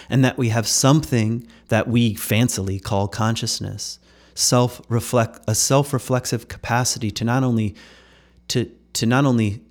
and 0.09 0.25
that 0.25 0.39
we 0.39 0.51
have 0.51 0.67
something 0.67 1.47
that 1.69 1.89
we 1.89 2.15
fancily 2.15 2.83
call 2.83 3.09
consciousness 3.09 3.99
self 4.35 4.81
reflect 4.89 5.41
a 5.49 5.55
self-reflexive 5.55 6.47
capacity 6.47 7.11
to 7.11 7.25
not 7.25 7.43
only 7.43 7.75
to 8.49 8.71
to 8.93 9.07
not 9.07 9.25
only 9.25 9.63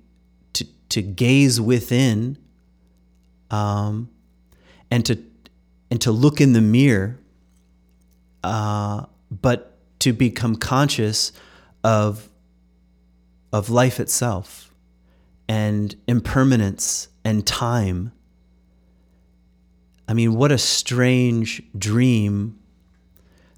to 0.52 0.66
to 0.88 1.00
gaze 1.02 1.60
within 1.60 2.36
um, 3.50 4.10
and 4.90 5.06
to 5.06 5.18
and 5.90 6.00
to 6.00 6.10
look 6.10 6.40
in 6.40 6.52
the 6.52 6.60
mirror, 6.60 7.18
uh, 8.42 9.06
but 9.30 9.78
to 10.00 10.12
become 10.12 10.56
conscious 10.56 11.32
of 11.84 12.28
of 13.52 13.70
life 13.70 14.00
itself 14.00 14.65
and 15.48 15.94
impermanence 16.06 17.08
and 17.24 17.46
time. 17.46 18.12
I 20.08 20.14
mean, 20.14 20.34
what 20.34 20.52
a 20.52 20.58
strange 20.58 21.62
dream 21.76 22.58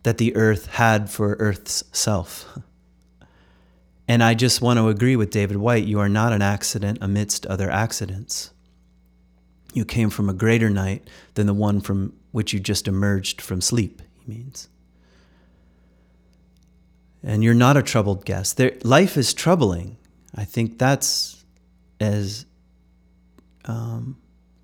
that 0.03 0.19
the 0.19 0.35
earth 0.37 0.67
had 0.67 1.11
for 1.11 1.35
Earth's 1.35 1.85
self. 1.93 2.59
And 4.11 4.25
I 4.25 4.33
just 4.33 4.63
want 4.63 4.79
to 4.79 4.89
agree 4.89 5.17
with 5.17 5.31
David 5.31 5.59
Whyte 5.59 5.85
you 5.85 6.01
are 6.01 6.09
not 6.09 6.33
an 6.33 6.41
accident 6.41 6.97
amidst 7.03 7.45
other 7.45 7.71
accidents. 7.71 8.53
You 9.75 9.85
came 9.85 10.09
from 10.09 10.31
a 10.31 10.33
greater 10.33 10.71
night 10.71 11.07
than 11.35 11.47
the 11.47 11.53
one 11.53 11.83
from 11.83 12.15
which 12.33 12.55
you 12.55 12.59
just 12.59 12.89
emerged 12.89 13.43
from 13.43 13.61
sleep, 13.61 14.01
he 14.15 14.33
means. 14.33 14.69
And 17.23 17.45
you're 17.45 17.53
not 17.53 17.77
a 17.77 17.83
troubled 17.83 18.25
guest. 18.25 18.57
There, 18.57 18.73
life 18.83 19.19
is 19.19 19.35
troubling. 19.35 19.99
I 20.35 20.45
think 20.45 20.79
that's 20.79 21.38
as 22.01 22.47
um, 23.65 24.17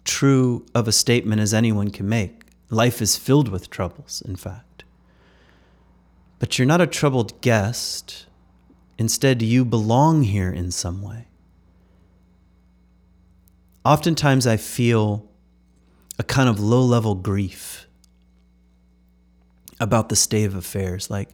true 0.05 0.65
of 0.75 0.89
a 0.89 0.93
statement 0.93 1.41
as 1.41 1.53
anyone 1.53 1.91
can 1.91 2.09
make. 2.09 2.43
Life 2.71 3.03
is 3.03 3.17
filled 3.17 3.49
with 3.49 3.71
troubles, 3.71 4.23
in 4.25 4.37
fact. 4.37 4.85
But 6.39 6.59
you're 6.59 6.67
not 6.67 6.81
a 6.81 6.87
troubled 6.87 7.41
guest. 7.41 8.27
Instead, 8.99 9.43
you 9.43 9.65
belong 9.65 10.23
here 10.23 10.51
in 10.51 10.71
some 10.71 11.03
way 11.03 11.29
oftentimes 13.85 14.47
I 14.47 14.57
feel 14.57 15.29
a 16.19 16.23
kind 16.23 16.49
of 16.49 16.59
low 16.59 16.83
level 16.83 17.15
grief 17.15 17.87
about 19.79 20.09
the 20.09 20.17
state 20.17 20.45
of 20.45 20.55
affairs. 20.55 21.11
Like, 21.11 21.29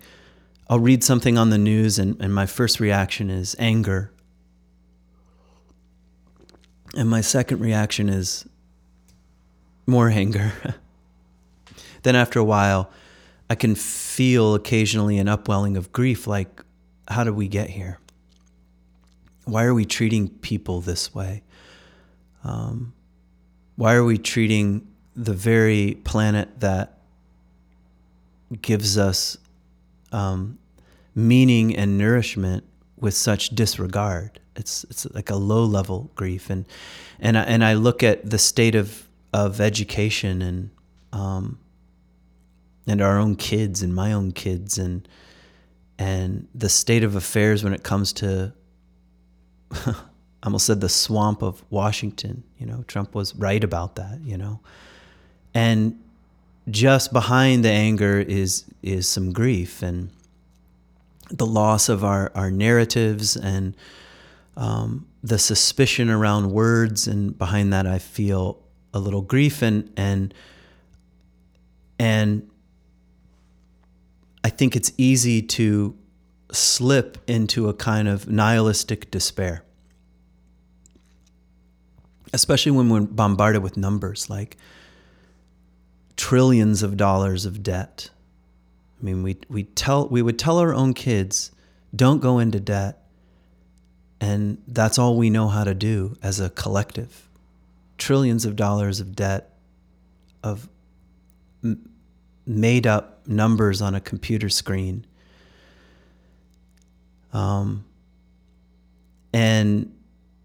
I'll 0.68 0.80
read 0.80 1.04
something 1.04 1.36
on 1.36 1.50
the 1.50 1.58
news, 1.58 1.98
and, 1.98 2.20
and 2.20 2.34
my 2.34 2.46
first 2.46 2.80
reaction 2.80 3.28
is 3.30 3.54
anger. 3.58 4.12
And 6.96 7.08
my 7.08 7.20
second 7.20 7.60
reaction 7.60 8.08
is 8.08 8.46
more 9.86 10.08
anger. 10.08 10.52
then, 12.02 12.16
after 12.16 12.38
a 12.38 12.44
while, 12.44 12.90
I 13.48 13.54
can 13.54 13.74
feel 13.74 14.54
occasionally 14.54 15.18
an 15.18 15.28
upwelling 15.28 15.76
of 15.76 15.92
grief 15.92 16.26
like, 16.26 16.62
how 17.08 17.24
did 17.24 17.34
we 17.34 17.48
get 17.48 17.70
here? 17.70 17.98
Why 19.44 19.64
are 19.64 19.74
we 19.74 19.84
treating 19.84 20.28
people 20.28 20.80
this 20.80 21.14
way? 21.14 21.42
Um, 22.44 22.92
why 23.76 23.94
are 23.94 24.04
we 24.04 24.18
treating 24.18 24.86
the 25.16 25.34
very 25.34 25.98
planet 26.04 26.60
that 26.60 26.98
gives 28.62 28.98
us 28.98 29.36
um, 30.12 30.58
meaning 31.14 31.76
and 31.76 31.98
nourishment 31.98 32.64
with 32.96 33.14
such 33.14 33.50
disregard. 33.50 34.40
It's 34.60 34.84
it's 34.84 35.06
like 35.12 35.30
a 35.30 35.36
low 35.36 35.64
level 35.64 36.10
grief, 36.14 36.50
and 36.50 36.64
and 37.18 37.36
I, 37.36 37.42
and 37.42 37.64
I 37.64 37.74
look 37.74 38.04
at 38.04 38.28
the 38.28 38.38
state 38.38 38.76
of 38.76 39.08
of 39.32 39.60
education 39.60 40.42
and 40.42 40.70
um, 41.12 41.58
and 42.86 43.00
our 43.00 43.18
own 43.18 43.34
kids 43.34 43.82
and 43.82 43.94
my 43.94 44.12
own 44.12 44.30
kids 44.30 44.78
and 44.78 45.08
and 45.98 46.46
the 46.54 46.68
state 46.68 47.02
of 47.02 47.16
affairs 47.16 47.64
when 47.64 47.72
it 47.72 47.82
comes 47.82 48.12
to 48.14 48.52
I 50.42 50.46
almost 50.46 50.66
said 50.66 50.80
the 50.80 50.88
swamp 50.88 51.42
of 51.42 51.62
Washington. 51.70 52.44
You 52.58 52.66
know, 52.66 52.84
Trump 52.86 53.14
was 53.14 53.34
right 53.36 53.62
about 53.62 53.96
that. 53.96 54.20
You 54.22 54.38
know, 54.38 54.60
and 55.54 55.98
just 56.68 57.12
behind 57.12 57.64
the 57.64 57.70
anger 57.70 58.18
is 58.20 58.64
is 58.82 59.08
some 59.08 59.32
grief 59.32 59.82
and 59.82 60.10
the 61.30 61.46
loss 61.46 61.88
of 61.88 62.04
our 62.04 62.32
our 62.34 62.50
narratives 62.50 63.36
and 63.36 63.76
um, 64.56 65.06
the 65.22 65.38
suspicion 65.38 66.10
around 66.10 66.50
words, 66.50 67.06
and 67.06 67.36
behind 67.36 67.72
that, 67.72 67.86
I 67.86 67.98
feel 67.98 68.62
a 68.92 68.98
little 68.98 69.22
grief 69.22 69.62
and 69.62 69.92
and 69.96 70.34
and 71.98 72.50
I 74.42 74.48
think 74.48 74.74
it's 74.74 74.92
easy 74.96 75.42
to 75.42 75.96
slip 76.50 77.18
into 77.26 77.68
a 77.68 77.74
kind 77.74 78.08
of 78.08 78.28
nihilistic 78.28 79.10
despair, 79.10 79.64
especially 82.32 82.72
when 82.72 82.88
we're 82.88 83.02
bombarded 83.02 83.62
with 83.62 83.76
numbers 83.76 84.30
like 84.30 84.56
trillions 86.16 86.82
of 86.82 86.96
dollars 86.96 87.46
of 87.46 87.62
debt. 87.62 88.10
I 89.00 89.04
mean, 89.04 89.22
we, 89.22 89.38
we, 89.48 89.64
tell, 89.64 90.08
we 90.08 90.20
would 90.20 90.38
tell 90.38 90.58
our 90.58 90.74
own 90.74 90.92
kids, 90.92 91.50
don't 91.94 92.20
go 92.20 92.38
into 92.38 92.60
debt. 92.60 92.99
And 94.20 94.62
that's 94.68 94.98
all 94.98 95.16
we 95.16 95.30
know 95.30 95.48
how 95.48 95.64
to 95.64 95.74
do 95.74 96.16
as 96.22 96.40
a 96.40 96.50
collective. 96.50 97.28
Trillions 97.96 98.44
of 98.44 98.56
dollars 98.56 99.00
of 99.00 99.16
debt, 99.16 99.54
of 100.42 100.68
m- 101.64 101.90
made 102.46 102.86
up 102.86 103.26
numbers 103.26 103.80
on 103.80 103.94
a 103.94 104.00
computer 104.00 104.48
screen. 104.48 105.06
Um, 107.32 107.84
and 109.32 109.94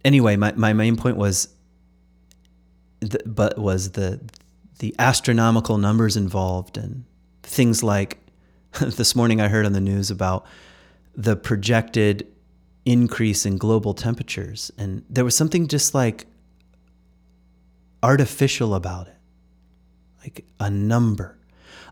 anyway, 0.06 0.36
my, 0.36 0.54
my 0.54 0.74
main 0.74 0.96
point 0.96 1.18
was, 1.18 1.50
but 3.26 3.58
was 3.58 3.92
the 3.92 4.20
the 4.80 4.94
astronomical 5.00 5.78
numbers 5.78 6.18
involved 6.18 6.78
and 6.78 7.06
things 7.44 7.82
like 7.82 8.18
this 8.82 9.16
morning 9.16 9.40
I 9.40 9.48
heard 9.48 9.66
on 9.66 9.74
the 9.74 9.82
news 9.82 10.12
about 10.12 10.46
the 11.16 11.36
projected 11.36 12.28
increase 12.86 13.46
in 13.46 13.58
global 13.58 13.94
temperatures. 13.94 14.72
And 14.78 15.04
there 15.10 15.26
was 15.26 15.36
something 15.36 15.68
just 15.68 15.94
like 15.94 16.28
artificial 18.04 18.76
about 18.76 19.08
it. 19.08 19.18
Like 20.22 20.46
a 20.60 20.70
number. 20.70 21.38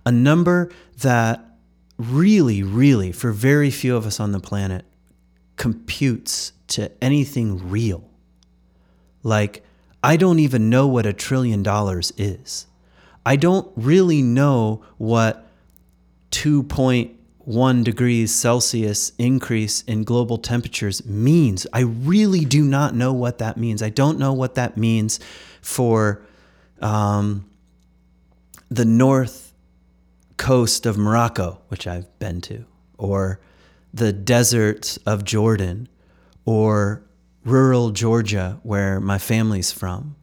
A 0.05 0.12
number 0.12 0.71
that 1.01 1.53
really 1.97 2.63
really 2.63 3.12
for 3.12 3.31
very 3.31 3.69
few 3.69 3.95
of 3.95 4.05
us 4.05 4.19
on 4.19 4.31
the 4.31 4.39
planet 4.39 4.83
computes 5.55 6.51
to 6.67 6.91
anything 7.03 7.69
real. 7.69 8.09
Like 9.21 9.63
I 10.03 10.17
don't 10.17 10.39
even 10.39 10.69
know 10.69 10.88
what 10.88 11.05
a 11.05 11.13
trillion 11.13 11.63
dollars 11.63 12.12
is. 12.17 12.67
I 13.25 13.35
don't 13.35 13.71
really 13.75 14.21
know 14.21 14.83
what 14.97 15.47
2.1 17.47 17.83
degrees 17.83 18.33
Celsius 18.33 19.12
increase 19.17 19.81
in 19.83 20.03
global 20.03 20.38
temperatures 20.38 21.05
means. 21.05 21.67
I 21.73 21.81
really 21.81 22.45
do 22.45 22.63
not 22.63 22.95
know 22.95 23.13
what 23.13 23.39
that 23.39 23.58
means. 23.58 23.82
I 23.82 23.89
don't 23.89 24.17
know 24.19 24.34
what 24.34 24.56
that 24.56 24.77
means 24.77 25.19
for 25.62 26.21
um, 26.82 27.49
the 28.69 28.86
north 28.86 29.53
coast 30.38 30.86
of 30.86 30.97
Morocco, 30.97 31.62
which 31.67 31.88
I've 31.88 32.19
been 32.19 32.41
to, 32.41 32.65
or 32.97 33.39
the 33.93 34.12
deserts 34.12 34.97
of 35.06 35.23
Jordan, 35.23 35.88
or 36.45 37.03
rural 37.45 37.91
Georgia, 37.91 38.60
where 38.63 38.99
my 38.99 39.17
family's 39.17 39.71
from, 39.71 40.15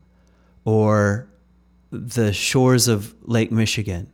or 0.65 1.29
the 1.91 2.33
shores 2.33 2.89
of 2.89 3.15
Lake 3.23 3.53
Michigan. 3.53 4.11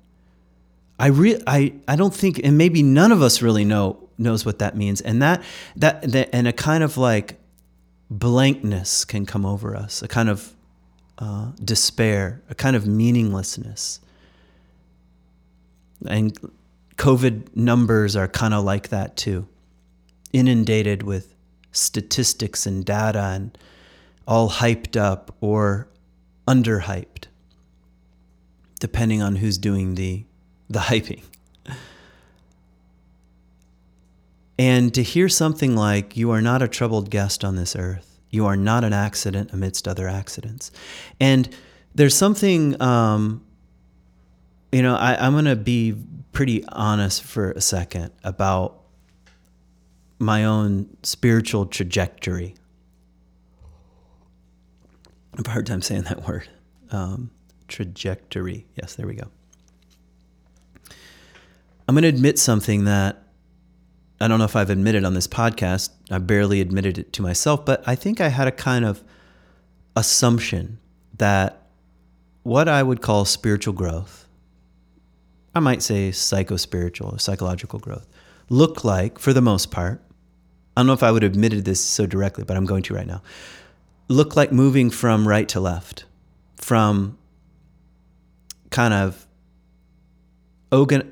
I 0.99 1.09
re- 1.09 1.43
I 1.47 1.75
I 1.87 1.97
don't 1.97 2.15
think, 2.15 2.41
and 2.43 2.57
maybe 2.57 2.83
none 2.83 3.13
of 3.13 3.23
us 3.23 3.43
really 3.43 3.65
know 3.65 4.09
knows 4.19 4.47
what 4.47 4.59
that 4.61 4.77
means, 4.77 5.01
and 5.01 5.21
that 5.23 5.43
that, 5.77 6.03
that 6.03 6.31
and 6.33 6.49
a 6.49 6.53
kind 6.53 6.83
of 6.83 6.97
like 6.97 7.39
blankness 8.11 9.05
can 9.05 9.27
come 9.27 9.45
over 9.45 9.77
us, 9.77 10.03
a 10.03 10.09
kind 10.09 10.29
of 10.29 10.55
uh, 11.19 11.53
despair, 11.63 12.43
a 12.49 12.55
kind 12.55 12.77
of 12.77 12.87
meaninglessness, 12.87 14.01
and 16.07 16.39
COVID 16.97 17.55
numbers 17.55 18.17
are 18.17 18.29
kind 18.29 18.55
of 18.55 18.65
like 18.65 18.89
that 18.89 19.17
too, 19.17 19.47
inundated 20.33 21.03
with 21.03 21.35
statistics 21.73 22.67
and 22.67 22.85
data 22.87 23.21
and 23.35 23.59
all 24.27 24.49
hyped 24.49 24.97
up 24.97 25.35
or 25.41 25.89
underhyped 26.49 27.27
depending 28.79 29.23
on 29.23 29.37
who's 29.37 29.59
doing 29.59 29.95
the 29.95 30.25
the 30.69 30.81
hyping. 30.81 31.23
And 34.59 34.95
to 34.95 35.03
hear 35.03 35.29
something 35.29 35.77
like, 35.77 36.17
You 36.17 36.31
are 36.31 36.41
not 36.41 36.63
a 36.63 36.69
troubled 36.69 37.11
guest 37.11 37.45
on 37.45 37.57
this 37.57 37.77
earth, 37.77 38.21
you 38.31 38.47
are 38.47 38.57
not 38.57 38.85
an 38.85 38.93
accident 38.93 39.53
amidst 39.53 39.87
other 39.87 40.09
accidents. 40.09 40.71
And 41.21 41.49
there's 41.95 42.15
something, 42.15 42.81
um, 42.81 43.45
you 44.73 44.83
know, 44.83 44.97
I, 44.97 45.17
I'm 45.27 45.33
going 45.33 45.47
to 45.47 45.57
be 45.57 45.95
pretty 46.33 46.65
honest 46.69 47.23
for 47.23 47.53
a 47.53 47.61
second 47.61 48.13
about 48.23 48.83
my 50.19 50.45
own 50.45 50.95
spiritual 51.03 51.67
trajectory. 51.67 52.55
I 55.35 55.39
have 55.39 55.47
a 55.47 55.51
hard 55.51 55.67
time 55.67 55.83
saying 55.83 56.03
that 56.03 56.27
word. 56.27 56.49
Um, 56.91 57.31
trajectory. 57.69 58.67
Yes, 58.75 58.95
there 58.95 59.07
we 59.07 59.15
go. 59.15 59.29
I'm 61.89 61.95
going 61.95 62.03
to 62.03 62.09
admit 62.09 62.39
something 62.39 62.85
that 62.85 63.23
I 64.21 64.29
don't 64.29 64.39
know 64.39 64.45
if 64.45 64.57
I've 64.57 64.71
admitted 64.71 65.05
on 65.05 65.15
this 65.15 65.29
podcast. 65.29 65.91
I 66.11 66.19
barely 66.19 66.61
admitted 66.61 66.99
it 66.99 67.13
to 67.15 67.23
myself, 67.23 67.65
but 67.65 67.83
I 67.87 67.95
think 67.95 68.21
I 68.21 68.29
had 68.29 68.49
a 68.49 68.53
kind 68.53 68.85
of 68.85 69.05
assumption 69.95 70.79
that 71.19 71.63
what 72.43 72.69
I 72.69 72.83
would 72.83 73.03
call 73.03 73.25
spiritual 73.25 73.75
growth, 73.75 74.27
I 75.55 75.61
might 75.61 75.83
say 75.83 76.13
psycho-spiritual 76.13 77.15
or 77.15 77.19
psychological 77.19 77.79
growth, 77.79 78.07
looked 78.49 78.85
like, 78.85 79.19
for 79.19 79.33
the 79.33 79.41
most 79.41 79.71
part, 79.71 80.03
I 80.77 80.81
don't 80.81 80.87
know 80.87 80.93
if 80.93 81.03
I 81.03 81.11
would 81.11 81.23
have 81.23 81.33
admitted 81.33 81.65
this 81.65 81.83
so 81.83 82.07
directly, 82.07 82.45
but 82.45 82.57
I'm 82.57 82.67
going 82.67 82.83
to 82.85 82.95
right 82.95 83.07
now, 83.07 83.23
look 84.09 84.37
like 84.37 84.53
moving 84.53 84.91
from 84.91 85.27
right 85.27 85.49
to 85.51 85.61
left, 85.61 86.05
from 86.57 87.19
kind 88.71 88.93
of 88.95 89.26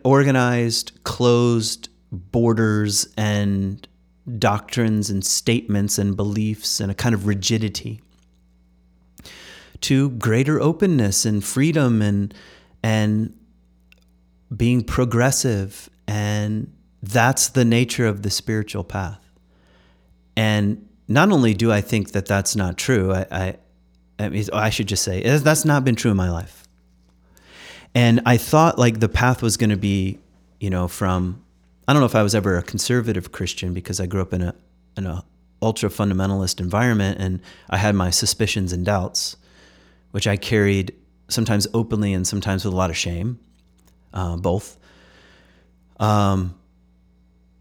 organized, 0.05 1.05
closed 1.05 1.89
borders 2.11 3.09
and 3.17 3.87
doctrines 4.39 5.11
and 5.11 5.25
statements 5.25 5.99
and 5.99 6.17
beliefs 6.17 6.81
and 6.81 6.91
a 6.91 6.95
kind 6.95 7.15
of 7.15 7.27
rigidity 7.27 8.01
to 9.83 10.11
greater 10.11 10.61
openness 10.61 11.27
and 11.27 11.45
freedom 11.45 12.01
and 12.01 12.33
and 12.83 13.37
being 14.55 14.83
progressive. 14.83 15.91
And 16.07 16.73
that's 17.03 17.49
the 17.49 17.65
nature 17.65 18.07
of 18.07 18.23
the 18.23 18.31
spiritual 18.31 18.85
path. 18.85 19.21
And 20.37 20.89
not 21.07 21.31
only 21.31 21.53
do 21.55 21.71
I 21.71 21.81
think 21.81 22.13
that 22.13 22.27
that's 22.27 22.57
not 22.57 22.79
true 22.79 23.13
I 23.13 23.27
I, 23.31 23.57
I, 24.19 24.29
mean, 24.31 24.45
I 24.53 24.71
should 24.71 24.89
just 24.89 25.03
say 25.03 25.23
that's 25.23 25.65
not 25.65 25.85
been 25.85 25.97
true 25.97 26.11
in 26.11 26.17
my 26.17 26.31
life 26.31 26.64
and 27.95 28.21
I 28.27 28.37
thought 28.37 28.79
like 28.79 29.01
the 29.01 29.09
path 29.09 29.43
was 29.43 29.57
going 29.57 29.71
to 29.71 29.77
be, 29.77 30.19
you 30.61 30.71
know, 30.71 30.89
from 30.89 31.43
I 31.87 31.93
don't 31.93 32.01
know 32.01 32.07
if 32.07 32.15
I 32.15 32.23
was 32.23 32.35
ever 32.35 32.57
a 32.57 32.63
conservative 32.63 33.33
Christian 33.33 33.75
because 33.75 34.01
I 34.01 34.07
grew 34.07 34.23
up 34.23 34.33
in 34.33 34.43
a 34.43 34.55
in 34.97 35.07
a 35.07 35.25
ultra 35.63 35.89
fundamentalist 35.89 36.61
environment 36.61 37.19
and 37.21 37.41
I 37.71 37.79
had 37.79 37.95
my 37.95 38.11
suspicions 38.11 38.73
and 38.73 38.85
doubts, 38.85 39.37
which 40.11 40.27
I 40.27 40.37
carried 40.37 40.95
sometimes 41.29 41.67
openly 41.73 42.13
and 42.13 42.27
sometimes 42.27 42.65
with 42.65 42.75
a 42.75 42.77
lot 42.77 42.91
of 42.91 42.97
shame, 42.97 43.39
uh, 44.13 44.37
both. 44.37 44.77
Um, 45.99 46.55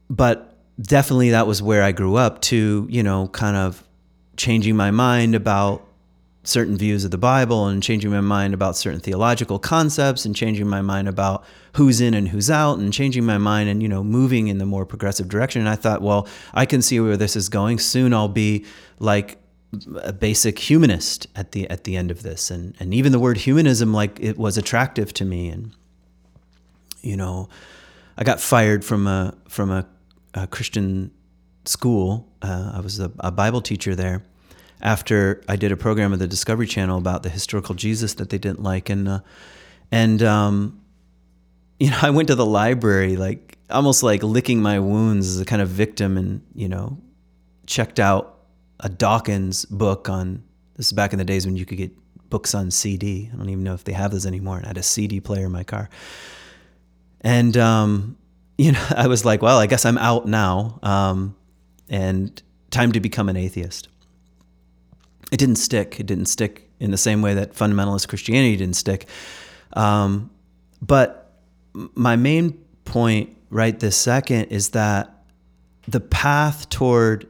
but 0.09 0.57
definitely 0.81 1.31
that 1.31 1.47
was 1.47 1.61
where 1.61 1.83
I 1.83 1.91
grew 1.91 2.15
up 2.15 2.41
to, 2.41 2.87
you 2.89 3.03
know, 3.03 3.27
kind 3.29 3.55
of 3.55 3.83
changing 4.35 4.75
my 4.75 4.91
mind 4.91 5.35
about 5.35 5.85
certain 6.43 6.77
views 6.77 7.05
of 7.05 7.11
the 7.11 7.17
Bible 7.17 7.67
and 7.67 7.81
changing 7.81 8.11
my 8.11 8.21
mind 8.21 8.53
about 8.53 8.75
certain 8.75 8.99
theological 8.99 9.59
concepts 9.59 10.25
and 10.25 10.35
changing 10.35 10.67
my 10.67 10.81
mind 10.81 11.07
about 11.07 11.45
who's 11.73 12.01
in 12.01 12.13
and 12.13 12.27
who's 12.27 12.51
out 12.51 12.77
and 12.77 12.91
changing 12.91 13.25
my 13.25 13.37
mind 13.37 13.69
and 13.69 13.81
you 13.81 13.87
know 13.87 14.03
moving 14.03 14.47
in 14.49 14.57
the 14.57 14.65
more 14.65 14.85
progressive 14.85 15.29
direction. 15.29 15.61
And 15.61 15.69
I 15.69 15.75
thought 15.75 16.01
well 16.01 16.27
I 16.53 16.65
can 16.65 16.81
see 16.81 16.99
where 16.99 17.17
this 17.17 17.35
is 17.35 17.47
going. 17.47 17.79
Soon 17.79 18.13
I'll 18.13 18.27
be 18.27 18.65
like 18.99 19.37
a 20.03 20.13
basic 20.13 20.59
humanist 20.59 21.27
at 21.35 21.53
the 21.53 21.69
at 21.69 21.85
the 21.85 21.95
end 21.95 22.11
of 22.11 22.23
this. 22.23 22.51
And 22.51 22.75
and 22.79 22.93
even 22.93 23.13
the 23.13 23.19
word 23.19 23.37
humanism 23.37 23.93
like 23.93 24.19
it 24.19 24.37
was 24.37 24.57
attractive 24.57 25.13
to 25.13 25.25
me. 25.25 25.47
And 25.47 25.71
you 27.01 27.15
know 27.15 27.47
I 28.17 28.25
got 28.25 28.41
fired 28.41 28.83
from 28.83 29.07
a 29.07 29.33
from 29.47 29.71
a, 29.71 29.87
a 30.33 30.45
Christian 30.47 31.11
school. 31.63 32.27
Uh, 32.41 32.73
I 32.75 32.81
was 32.81 32.99
a, 32.99 33.09
a 33.19 33.31
Bible 33.31 33.61
teacher 33.61 33.95
there 33.95 34.23
after 34.83 35.41
I 35.47 35.55
did 35.55 35.71
a 35.71 35.77
program 35.77 36.11
of 36.11 36.19
the 36.19 36.27
Discovery 36.27 36.67
Channel 36.67 36.97
about 36.97 37.23
the 37.23 37.29
historical 37.29 37.73
Jesus 37.73 38.15
that 38.15 38.29
they 38.29 38.37
didn't 38.37 38.61
like, 38.61 38.89
and 38.89 39.07
uh, 39.07 39.19
and 39.91 40.21
um, 40.21 40.81
you 41.79 41.89
know 41.89 41.97
I 42.01 42.11
went 42.11 42.27
to 42.27 42.35
the 42.35 42.45
library 42.45 43.15
like 43.15 43.57
almost 43.69 44.03
like 44.03 44.21
licking 44.21 44.61
my 44.61 44.79
wounds 44.79 45.27
as 45.27 45.39
a 45.39 45.45
kind 45.45 45.61
of 45.61 45.69
victim, 45.69 46.17
and 46.17 46.41
you 46.53 46.67
know 46.67 46.99
checked 47.65 47.99
out 47.99 48.37
a 48.81 48.89
Dawkins 48.89 49.63
book 49.65 50.09
on 50.09 50.43
this 50.75 50.87
is 50.87 50.93
back 50.93 51.13
in 51.13 51.19
the 51.19 51.25
days 51.25 51.45
when 51.45 51.55
you 51.55 51.65
could 51.65 51.77
get 51.77 51.91
books 52.29 52.53
on 52.53 52.69
CD. 52.69 53.29
I 53.31 53.37
don't 53.37 53.49
even 53.49 53.63
know 53.63 53.73
if 53.73 53.85
they 53.85 53.93
have 53.93 54.11
those 54.11 54.25
anymore. 54.25 54.57
And 54.57 54.65
I 54.65 54.69
had 54.69 54.77
a 54.77 54.83
CD 54.83 55.21
player 55.21 55.45
in 55.45 55.51
my 55.53 55.63
car, 55.63 55.89
and 57.21 57.55
um, 57.55 58.17
you 58.57 58.73
know 58.73 58.85
I 58.97 59.07
was 59.07 59.23
like, 59.23 59.41
well, 59.41 59.59
I 59.59 59.65
guess 59.65 59.85
I'm 59.85 59.97
out 59.97 60.27
now, 60.27 60.77
um, 60.83 61.37
and 61.87 62.41
time 62.69 62.91
to 62.91 62.99
become 62.99 63.29
an 63.29 63.37
atheist 63.37 63.87
it 65.33 65.37
didn't 65.37 65.55
stick. 65.55 65.99
It 65.99 66.05
didn't 66.05 66.27
stick 66.27 66.69
in 66.79 66.91
the 66.91 66.97
same 66.97 67.23
way 67.23 67.33
that 67.33 67.55
fundamentalist 67.55 68.07
Christianity 68.07 68.55
didn't 68.55 68.75
stick. 68.75 69.07
Um, 69.73 70.29
but 70.79 71.33
my 71.73 72.15
main 72.15 72.51
point 72.85 73.35
right 73.49 73.79
this 73.79 73.97
second 73.97 74.45
is 74.45 74.69
that 74.69 75.23
the 75.87 75.99
path 75.99 76.69
toward 76.69 77.27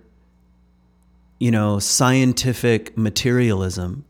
you 1.39 1.49
know 1.49 1.79
scientific 1.79 2.97
materialism 2.97 4.03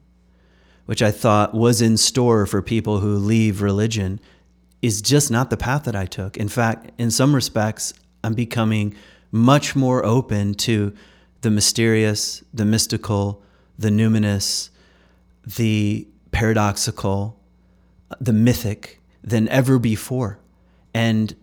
which 0.85 1.01
i 1.01 1.11
thought 1.11 1.53
was 1.53 1.81
in 1.81 1.97
store 1.97 2.45
for 2.45 2.61
people 2.61 2.99
who 2.99 3.15
leave 3.15 3.61
religion 3.61 4.19
is 4.81 5.01
just 5.01 5.29
not 5.29 5.49
the 5.49 5.57
path 5.57 5.83
that 5.83 5.95
i 5.95 6.05
took 6.05 6.37
in 6.37 6.47
fact 6.47 6.91
in 6.97 7.11
some 7.11 7.35
respects 7.35 7.93
i'm 8.23 8.33
becoming 8.33 8.95
much 9.31 9.75
more 9.75 10.03
open 10.05 10.53
to 10.53 10.93
the 11.41 11.51
mysterious 11.51 12.43
the 12.53 12.65
mystical 12.65 13.43
the 13.77 13.89
numinous, 13.89 14.69
the 15.45 16.07
paradoxical, 16.31 17.39
the 18.19 18.33
mythic 18.33 18.99
than 19.23 19.47
ever 19.49 19.79
before. 19.79 20.39
And 20.93 21.35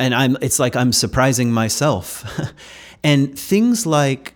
and 0.00 0.14
I'm 0.14 0.36
it's 0.40 0.58
like 0.58 0.76
I'm 0.76 0.92
surprising 0.92 1.52
myself. 1.52 2.24
and 3.04 3.38
things 3.38 3.86
like 3.86 4.34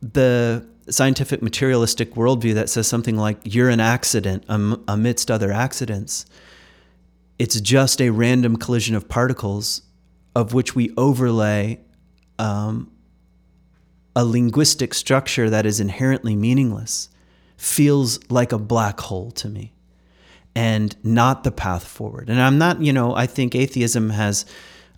the 0.00 0.66
scientific 0.90 1.42
materialistic 1.42 2.14
worldview 2.14 2.54
that 2.54 2.70
says 2.70 2.86
something 2.86 3.16
like 3.16 3.38
you're 3.44 3.68
an 3.68 3.80
accident 3.80 4.44
amidst 4.48 5.30
other 5.30 5.52
accidents. 5.52 6.24
It's 7.38 7.60
just 7.60 8.00
a 8.00 8.10
random 8.10 8.56
collision 8.56 8.96
of 8.96 9.08
particles 9.08 9.82
of 10.34 10.54
which 10.54 10.74
we 10.74 10.92
overlay 10.96 11.80
um, 12.38 12.90
a 14.14 14.24
linguistic 14.24 14.94
structure 14.94 15.48
that 15.50 15.66
is 15.66 15.80
inherently 15.80 16.34
meaningless 16.34 17.08
feels 17.56 18.18
like 18.30 18.52
a 18.52 18.58
black 18.58 19.00
hole 19.00 19.30
to 19.32 19.48
me 19.48 19.72
and 20.54 20.96
not 21.04 21.44
the 21.44 21.50
path 21.52 21.86
forward. 21.86 22.28
And 22.28 22.40
I'm 22.40 22.58
not, 22.58 22.82
you 22.82 22.92
know, 22.92 23.14
I 23.14 23.26
think 23.26 23.54
atheism 23.54 24.10
has. 24.10 24.44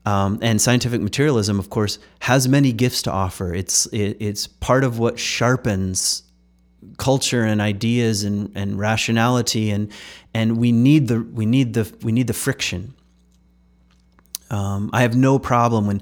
Um, 0.07 0.39
and 0.41 0.59
scientific 0.59 1.03
materialism, 1.03 1.59
of 1.59 1.69
course, 1.69 1.99
has 2.21 2.49
many 2.49 2.73
gifts 2.73 3.03
to 3.03 3.13
offer. 3.13 3.53
It's 3.53 3.85
it, 3.87 4.17
it's 4.19 4.47
part 4.47 4.83
of 4.83 4.99
what 4.99 5.19
sharpens 5.19 6.23
culture 6.97 7.45
and 7.45 7.61
ideas 7.61 8.23
and, 8.25 8.51
and 8.55 8.79
rationality, 8.79 9.71
and 9.71 9.93
and 10.33 10.57
we 10.57 10.73
need 10.73 11.09
the 11.09 11.21
we 11.21 11.45
need 11.45 11.75
the 11.75 11.93
we 12.03 12.13
need 12.13 12.29
the 12.29 12.33
friction. 12.33 12.95
Um, 14.51 14.89
I 14.95 15.03
have 15.03 15.15
no 15.15 15.39
problem 15.39 15.87
when 15.87 16.01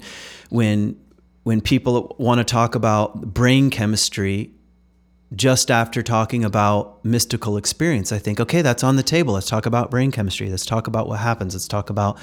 when 0.49 0.97
when 1.43 1.61
people 1.61 2.15
want 2.19 2.39
to 2.39 2.43
talk 2.43 2.75
about 2.75 3.33
brain 3.33 3.69
chemistry 3.69 4.51
just 5.35 5.69
after 5.69 6.01
talking 6.01 6.43
about 6.43 7.03
mystical 7.05 7.57
experience. 7.57 8.11
I 8.11 8.17
think, 8.17 8.39
okay, 8.39 8.61
that's 8.61 8.83
on 8.83 8.95
the 8.95 9.03
table. 9.03 9.35
Let's 9.35 9.47
talk 9.47 9.65
about 9.65 9.91
brain 9.91 10.11
chemistry. 10.11 10.49
Let's 10.49 10.65
talk 10.65 10.87
about 10.87 11.07
what 11.07 11.19
happens. 11.19 11.53
Let's 11.53 11.67
talk 11.67 11.89
about, 11.89 12.17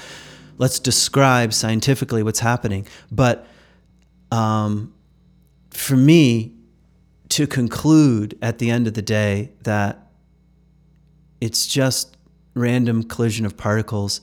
let's 0.57 0.79
describe 0.79 1.53
scientifically 1.53 2.21
what's 2.21 2.39
happening. 2.39 2.85
But 3.11 3.47
um, 4.31 4.93
for 5.71 5.95
me, 5.95 6.53
to 7.29 7.47
conclude 7.47 8.37
at 8.41 8.57
the 8.57 8.69
end 8.69 8.87
of 8.87 8.93
the 8.93 9.01
day 9.01 9.51
that 9.63 10.09
it's 11.41 11.67
just 11.67 12.15
random 12.53 13.03
collision 13.03 13.45
of 13.45 13.57
particles 13.57 14.21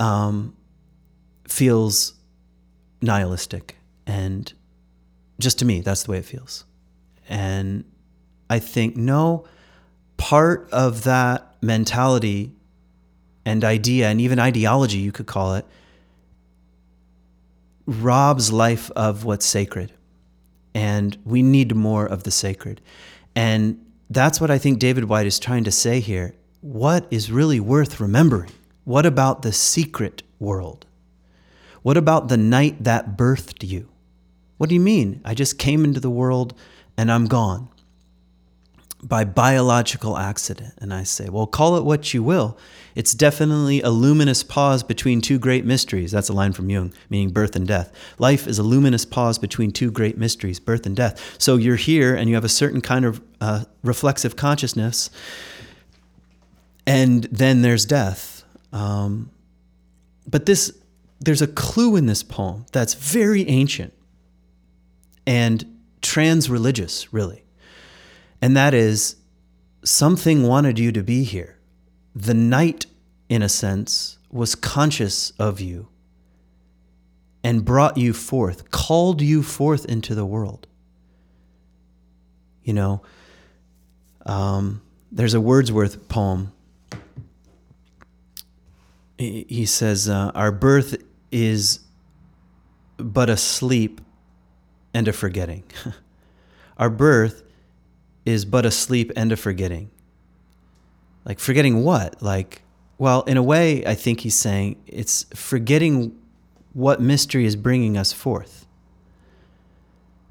um, 0.00 0.56
feels 1.46 2.14
nihilistic. 3.00 3.76
And 4.06 4.52
just 5.38 5.58
to 5.60 5.64
me, 5.64 5.80
that's 5.80 6.04
the 6.04 6.12
way 6.12 6.18
it 6.18 6.24
feels. 6.24 6.64
And 7.28 7.84
I 8.50 8.58
think, 8.58 8.96
no, 8.96 9.44
part 10.16 10.68
of 10.72 11.04
that 11.04 11.56
mentality 11.62 12.52
and 13.44 13.64
idea, 13.64 14.08
and 14.08 14.20
even 14.20 14.38
ideology, 14.38 14.98
you 14.98 15.12
could 15.12 15.26
call 15.26 15.54
it, 15.54 15.66
robs 17.86 18.52
life 18.52 18.90
of 18.92 19.24
what's 19.24 19.46
sacred. 19.46 19.92
And 20.74 21.16
we 21.24 21.42
need 21.42 21.74
more 21.74 22.06
of 22.06 22.24
the 22.24 22.30
sacred. 22.30 22.80
And 23.34 23.84
that's 24.10 24.40
what 24.40 24.50
I 24.50 24.58
think 24.58 24.78
David 24.78 25.04
Whyte 25.04 25.26
is 25.26 25.38
trying 25.38 25.64
to 25.64 25.70
say 25.70 26.00
here. 26.00 26.34
What 26.60 27.06
is 27.10 27.30
really 27.30 27.60
worth 27.60 28.00
remembering? 28.00 28.50
What 28.84 29.06
about 29.06 29.42
the 29.42 29.52
secret 29.52 30.22
world? 30.38 30.86
What 31.88 31.96
about 31.96 32.28
the 32.28 32.36
night 32.36 32.84
that 32.84 33.16
birthed 33.16 33.66
you? 33.66 33.88
What 34.58 34.68
do 34.68 34.74
you 34.74 34.80
mean? 34.82 35.22
I 35.24 35.32
just 35.32 35.58
came 35.58 35.84
into 35.84 36.00
the 36.00 36.10
world 36.10 36.52
and 36.98 37.10
I'm 37.10 37.24
gone 37.24 37.70
by 39.02 39.24
biological 39.24 40.18
accident. 40.18 40.74
And 40.82 40.92
I 40.92 41.04
say, 41.04 41.30
well, 41.30 41.46
call 41.46 41.78
it 41.78 41.86
what 41.86 42.12
you 42.12 42.22
will. 42.22 42.58
It's 42.94 43.14
definitely 43.14 43.80
a 43.80 43.88
luminous 43.88 44.42
pause 44.42 44.82
between 44.82 45.22
two 45.22 45.38
great 45.38 45.64
mysteries. 45.64 46.12
That's 46.12 46.28
a 46.28 46.34
line 46.34 46.52
from 46.52 46.68
Jung, 46.68 46.92
meaning 47.08 47.30
birth 47.30 47.56
and 47.56 47.66
death. 47.66 47.90
Life 48.18 48.46
is 48.46 48.58
a 48.58 48.62
luminous 48.62 49.06
pause 49.06 49.38
between 49.38 49.72
two 49.72 49.90
great 49.90 50.18
mysteries, 50.18 50.60
birth 50.60 50.84
and 50.84 50.94
death. 50.94 51.36
So 51.38 51.56
you're 51.56 51.76
here 51.76 52.14
and 52.14 52.28
you 52.28 52.34
have 52.34 52.44
a 52.44 52.50
certain 52.50 52.82
kind 52.82 53.06
of 53.06 53.22
uh, 53.40 53.64
reflexive 53.82 54.36
consciousness, 54.36 55.08
and 56.86 57.24
then 57.32 57.62
there's 57.62 57.86
death. 57.86 58.44
Um, 58.74 59.30
but 60.26 60.44
this 60.44 60.77
there's 61.20 61.42
a 61.42 61.46
clue 61.46 61.96
in 61.96 62.06
this 62.06 62.22
poem 62.22 62.66
that's 62.72 62.94
very 62.94 63.48
ancient 63.48 63.92
and 65.26 65.78
trans 66.00 66.48
religious, 66.48 67.12
really. 67.12 67.44
And 68.40 68.56
that 68.56 68.72
is 68.72 69.16
something 69.84 70.46
wanted 70.46 70.78
you 70.78 70.92
to 70.92 71.02
be 71.02 71.24
here. 71.24 71.58
The 72.14 72.34
night, 72.34 72.86
in 73.28 73.42
a 73.42 73.48
sense, 73.48 74.18
was 74.30 74.54
conscious 74.54 75.32
of 75.32 75.60
you 75.60 75.88
and 77.42 77.64
brought 77.64 77.96
you 77.96 78.12
forth, 78.12 78.70
called 78.70 79.22
you 79.22 79.42
forth 79.42 79.84
into 79.86 80.14
the 80.14 80.26
world. 80.26 80.66
You 82.62 82.74
know, 82.74 83.02
um, 84.26 84.82
there's 85.10 85.34
a 85.34 85.40
Wordsworth 85.40 86.08
poem. 86.08 86.52
He 89.16 89.66
says, 89.66 90.08
uh, 90.08 90.30
Our 90.34 90.52
birth 90.52 90.96
is 91.30 91.80
but 92.96 93.30
a 93.30 93.36
sleep 93.36 94.00
and 94.94 95.08
a 95.08 95.12
forgetting. 95.12 95.64
Our 96.78 96.90
birth 96.90 97.42
is 98.24 98.44
but 98.44 98.66
a 98.66 98.70
sleep 98.70 99.12
and 99.16 99.32
a 99.32 99.36
forgetting. 99.36 99.90
Like, 101.24 101.38
forgetting 101.38 101.84
what? 101.84 102.22
Like, 102.22 102.62
well, 102.98 103.22
in 103.22 103.36
a 103.36 103.42
way, 103.42 103.84
I 103.86 103.94
think 103.94 104.20
he's 104.20 104.34
saying 104.34 104.76
it's 104.86 105.24
forgetting 105.34 106.18
what 106.72 107.00
mystery 107.00 107.44
is 107.44 107.56
bringing 107.56 107.96
us 107.96 108.12
forth. 108.12 108.66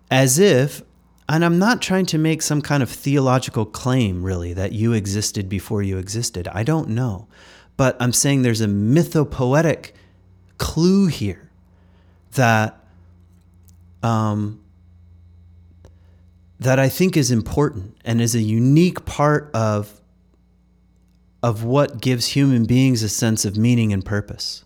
As 0.10 0.40
if, 0.40 0.82
and 1.30 1.44
I'm 1.44 1.60
not 1.60 1.82
trying 1.82 2.06
to 2.08 2.18
make 2.18 2.42
some 2.42 2.62
kind 2.62 2.82
of 2.82 2.90
theological 2.90 3.66
claim, 3.66 4.24
really, 4.24 4.54
that 4.54 4.72
you 4.72 4.94
existed 4.94 5.50
before 5.50 5.84
you 5.84 5.98
existed. 5.98 6.48
I 6.50 6.64
don't 6.64 6.90
know. 6.90 7.28
But 7.76 7.98
I'm 8.00 8.14
saying 8.14 8.42
there's 8.42 8.62
a 8.62 8.68
mythopoetic 8.68 9.92
clue 10.58 11.08
here 11.08 11.50
that 12.34 12.80
um, 14.04 14.62
that 16.60 16.80
I 16.80 16.90
think 16.90 17.16
is 17.16 17.32
important 17.32 17.96
and 18.04 18.22
is 18.22 18.34
a 18.36 18.42
unique 18.42 19.06
part 19.06 19.52
of, 19.54 20.02
of 21.44 21.64
what 21.64 22.02
gives 22.02 22.28
human 22.28 22.66
beings 22.66 23.04
a 23.04 23.10
sense 23.10 23.46
of 23.46 23.58
meaning 23.58 23.94
and 23.94 24.04
purpose. 24.04 24.64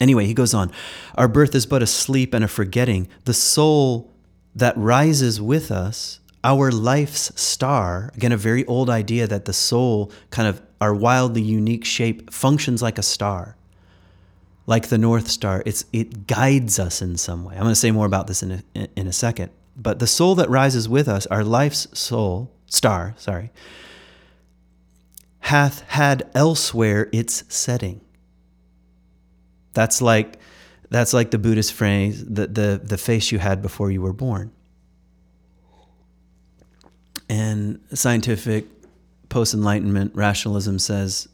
Anyway, 0.00 0.26
he 0.26 0.34
goes 0.34 0.54
on 0.54 0.70
Our 1.14 1.28
birth 1.28 1.54
is 1.54 1.66
but 1.66 1.82
a 1.82 1.86
sleep 1.86 2.34
and 2.34 2.44
a 2.44 2.48
forgetting. 2.48 3.08
The 3.24 3.34
soul 3.34 4.12
that 4.54 4.76
rises 4.76 5.40
with 5.40 5.70
us, 5.70 6.20
our 6.42 6.70
life's 6.70 7.32
star, 7.40 8.10
again, 8.14 8.32
a 8.32 8.36
very 8.36 8.64
old 8.66 8.90
idea 8.90 9.26
that 9.26 9.44
the 9.44 9.52
soul, 9.52 10.10
kind 10.30 10.48
of 10.48 10.62
our 10.80 10.94
wildly 10.94 11.42
unique 11.42 11.84
shape, 11.84 12.32
functions 12.32 12.82
like 12.82 12.98
a 12.98 13.02
star, 13.02 13.56
like 14.70 14.86
the 14.86 14.98
North 14.98 15.26
Star. 15.26 15.64
It's, 15.66 15.84
it 15.92 16.28
guides 16.28 16.78
us 16.78 17.02
in 17.02 17.16
some 17.16 17.44
way. 17.44 17.56
I'm 17.56 17.62
going 17.62 17.72
to 17.72 17.74
say 17.74 17.90
more 17.90 18.06
about 18.06 18.28
this 18.28 18.40
in 18.44 18.62
a, 18.74 18.88
in 18.94 19.08
a 19.08 19.12
second. 19.12 19.50
But 19.76 19.98
the 19.98 20.06
soul 20.06 20.36
that 20.36 20.48
rises 20.48 20.88
with 20.88 21.08
us, 21.08 21.26
our 21.26 21.42
life's 21.42 21.88
soul, 21.98 22.52
star, 22.66 23.14
sorry, 23.18 23.50
hath 25.40 25.80
had 25.88 26.30
elsewhere 26.36 27.08
its 27.12 27.42
setting. 27.52 28.00
That's 29.72 30.00
like 30.00 30.38
that's 30.88 31.12
like 31.12 31.32
the 31.32 31.38
Buddhist 31.38 31.72
phrase, 31.72 32.24
the, 32.24 32.46
the, 32.46 32.80
the 32.82 32.98
face 32.98 33.32
you 33.32 33.38
had 33.38 33.62
before 33.62 33.90
you 33.90 34.02
were 34.02 34.12
born. 34.12 34.52
And 37.28 37.80
scientific 37.94 38.66
post 39.28 39.54
enlightenment 39.54 40.14
rationalism 40.14 40.80
says, 40.80 41.28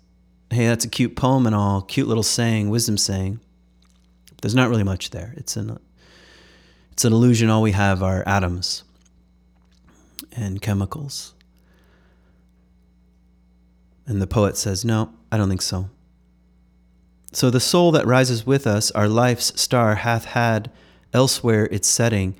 hey, 0.50 0.66
that's 0.66 0.84
a 0.84 0.88
cute 0.88 1.16
poem 1.16 1.46
and 1.46 1.54
all, 1.54 1.82
cute 1.82 2.08
little 2.08 2.22
saying, 2.22 2.70
wisdom 2.70 2.96
saying. 2.96 3.40
There's 4.42 4.54
not 4.54 4.68
really 4.68 4.84
much 4.84 5.10
there. 5.10 5.34
It's 5.36 5.56
an, 5.56 5.78
it's 6.92 7.04
an 7.04 7.12
illusion. 7.12 7.50
All 7.50 7.62
we 7.62 7.72
have 7.72 8.02
are 8.02 8.22
atoms 8.26 8.84
and 10.32 10.60
chemicals. 10.60 11.34
And 14.06 14.22
the 14.22 14.26
poet 14.26 14.56
says, 14.56 14.84
no, 14.84 15.12
I 15.32 15.36
don't 15.36 15.48
think 15.48 15.62
so. 15.62 15.90
So 17.32 17.50
the 17.50 17.60
soul 17.60 17.90
that 17.92 18.06
rises 18.06 18.46
with 18.46 18.66
us, 18.66 18.90
our 18.92 19.08
life's 19.08 19.60
star, 19.60 19.96
hath 19.96 20.26
had 20.26 20.70
elsewhere 21.12 21.68
its 21.70 21.88
setting, 21.88 22.36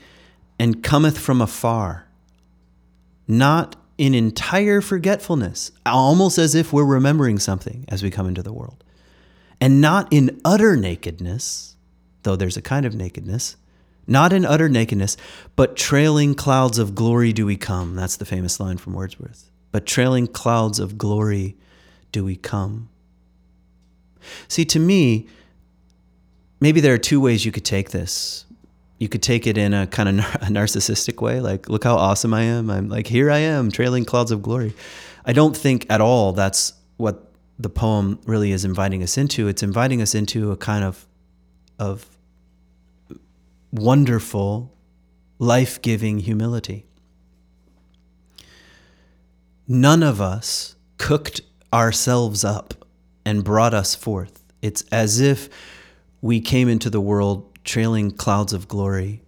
and 0.59 0.83
cometh 0.83 1.19
from 1.19 1.43
afar, 1.43 2.07
not 3.27 3.77
in 3.99 4.15
entire 4.15 4.81
forgetfulness, 4.81 5.73
almost 5.85 6.39
as 6.39 6.55
if 6.55 6.73
we're 6.73 6.85
remembering 6.85 7.39
something 7.39 7.85
as 7.89 8.03
we 8.03 8.11
come 8.11 8.29
into 8.29 8.43
the 8.43 8.53
world, 8.53 8.85
and 9.61 9.81
not 9.81 10.13
in 10.13 10.41
utter 10.45 10.77
nakedness, 10.77 11.77
though 12.23 12.37
there's 12.37 12.57
a 12.57 12.63
kind 12.63 12.85
of 12.85 12.95
nakedness, 12.95 13.57
not 14.07 14.33
in 14.33 14.45
utter 14.45 14.69
nakedness, 14.69 15.17
but 15.57 15.77
trailing 15.77 16.35
clouds 16.35 16.79
of 16.79 16.95
glory 16.95 17.33
do 17.33 17.47
we 17.47 17.57
come. 17.57 17.97
That's 17.97 18.17
the 18.17 18.25
famous 18.25 18.61
line 18.61 18.77
from 18.77 18.93
Wordsworth. 18.93 19.51
But 19.73 19.87
trailing 19.87 20.27
clouds 20.27 20.79
of 20.79 20.97
glory 20.97 21.57
do 22.13 22.25
we 22.25 22.37
come. 22.37 22.89
See, 24.49 24.65
to 24.67 24.79
me, 24.79 25.29
maybe 26.61 26.81
there 26.81 26.95
are 26.95 26.99
two 26.99 27.21
ways 27.21 27.45
you 27.45 27.53
could 27.53 27.65
take 27.65 27.91
this. 27.91 28.46
You 28.99 29.09
could 29.09 29.23
take 29.23 29.47
it 29.47 29.59
in 29.59 29.75
a 29.75 29.87
kind 29.87 30.09
of 30.09 30.19
a 30.37 30.47
narcissistic 30.47 31.21
way, 31.21 31.41
like, 31.41 31.69
look 31.69 31.85
how 31.85 31.97
awesome 31.97 32.33
I 32.35 32.43
am. 32.43 32.71
I'm 32.71 32.89
like, 32.89 33.07
here 33.07 33.31
I 33.31 33.39
am, 33.39 33.71
trailing 33.71 34.05
clouds 34.05 34.31
of 34.31 34.43
glory. 34.43 34.75
I 35.25 35.33
don't 35.33 35.57
think 35.57 35.87
at 35.91 36.01
all 36.01 36.33
that's 36.33 36.73
what 36.97 37.33
the 37.59 37.69
poem 37.69 38.21
really 38.27 38.53
is 38.53 38.65
inviting 38.65 39.03
us 39.03 39.17
into. 39.17 39.49
It's 39.49 39.63
inviting 39.63 40.03
us 40.03 40.15
into 40.15 40.51
a 40.53 40.57
kind 40.57 40.85
of, 40.85 41.07
of 41.79 42.07
wonderful, 43.73 44.73
life 45.39 45.81
giving 45.83 46.19
humility. 46.19 46.87
None 49.69 50.03
of 50.03 50.21
us 50.21 50.77
cooked 50.99 51.41
ourselves 51.73 52.45
up 52.45 52.87
and 53.25 53.43
brought 53.43 53.75
us 53.75 53.95
forth. 53.95 54.45
It's 54.63 54.83
as 54.93 55.21
if 55.21 55.49
we 56.23 56.41
came 56.41 56.69
into 56.69 56.89
the 56.89 57.01
world 57.01 57.56
trailing 57.67 58.11
clouds 58.13 58.55
of 58.55 58.69
glory. 58.69 59.23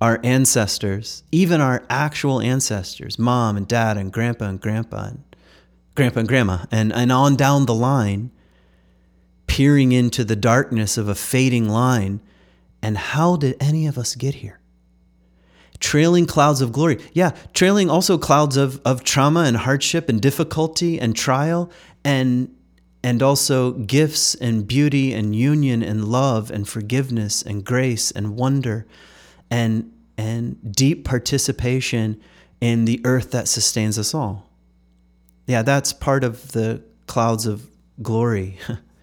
Our 0.00 0.20
ancestors, 0.22 1.24
even 1.32 1.60
our 1.60 1.84
actual 1.88 2.40
ancestors, 2.40 3.18
mom 3.18 3.56
and 3.56 3.66
dad 3.66 3.96
and 3.96 4.12
grandpa 4.12 4.44
and 4.44 4.60
grandpa 4.60 5.06
and 5.06 5.24
grandpa 5.94 6.20
and 6.20 6.28
grandma, 6.28 6.58
and, 6.70 6.92
and 6.92 7.10
on 7.10 7.36
down 7.36 7.66
the 7.66 7.74
line, 7.74 8.30
peering 9.46 9.92
into 9.92 10.24
the 10.24 10.36
darkness 10.36 10.98
of 10.98 11.08
a 11.08 11.14
fading 11.14 11.68
line. 11.68 12.20
And 12.82 12.98
how 12.98 13.36
did 13.36 13.56
any 13.60 13.86
of 13.86 13.96
us 13.96 14.14
get 14.14 14.36
here? 14.36 14.60
Trailing 15.80 16.26
clouds 16.26 16.60
of 16.60 16.72
glory. 16.72 16.98
Yeah, 17.12 17.30
trailing 17.54 17.88
also 17.88 18.18
clouds 18.18 18.56
of, 18.56 18.80
of 18.84 19.04
trauma 19.04 19.40
and 19.40 19.56
hardship 19.56 20.08
and 20.08 20.20
difficulty 20.20 21.00
and 21.00 21.16
trial 21.16 21.70
and 22.04 22.54
and 23.04 23.22
also 23.22 23.72
gifts 23.72 24.34
and 24.34 24.66
beauty 24.66 25.12
and 25.12 25.36
union 25.36 25.82
and 25.82 26.08
love 26.08 26.50
and 26.50 26.66
forgiveness 26.66 27.42
and 27.42 27.62
grace 27.62 28.10
and 28.10 28.34
wonder 28.34 28.86
and 29.50 29.92
and 30.16 30.74
deep 30.74 31.04
participation 31.04 32.18
in 32.62 32.86
the 32.86 33.02
earth 33.04 33.30
that 33.32 33.46
sustains 33.46 33.98
us 33.98 34.14
all. 34.14 34.48
Yeah, 35.46 35.60
that's 35.60 35.92
part 35.92 36.24
of 36.24 36.52
the 36.52 36.82
clouds 37.06 37.44
of 37.44 37.68
glory. 38.00 38.58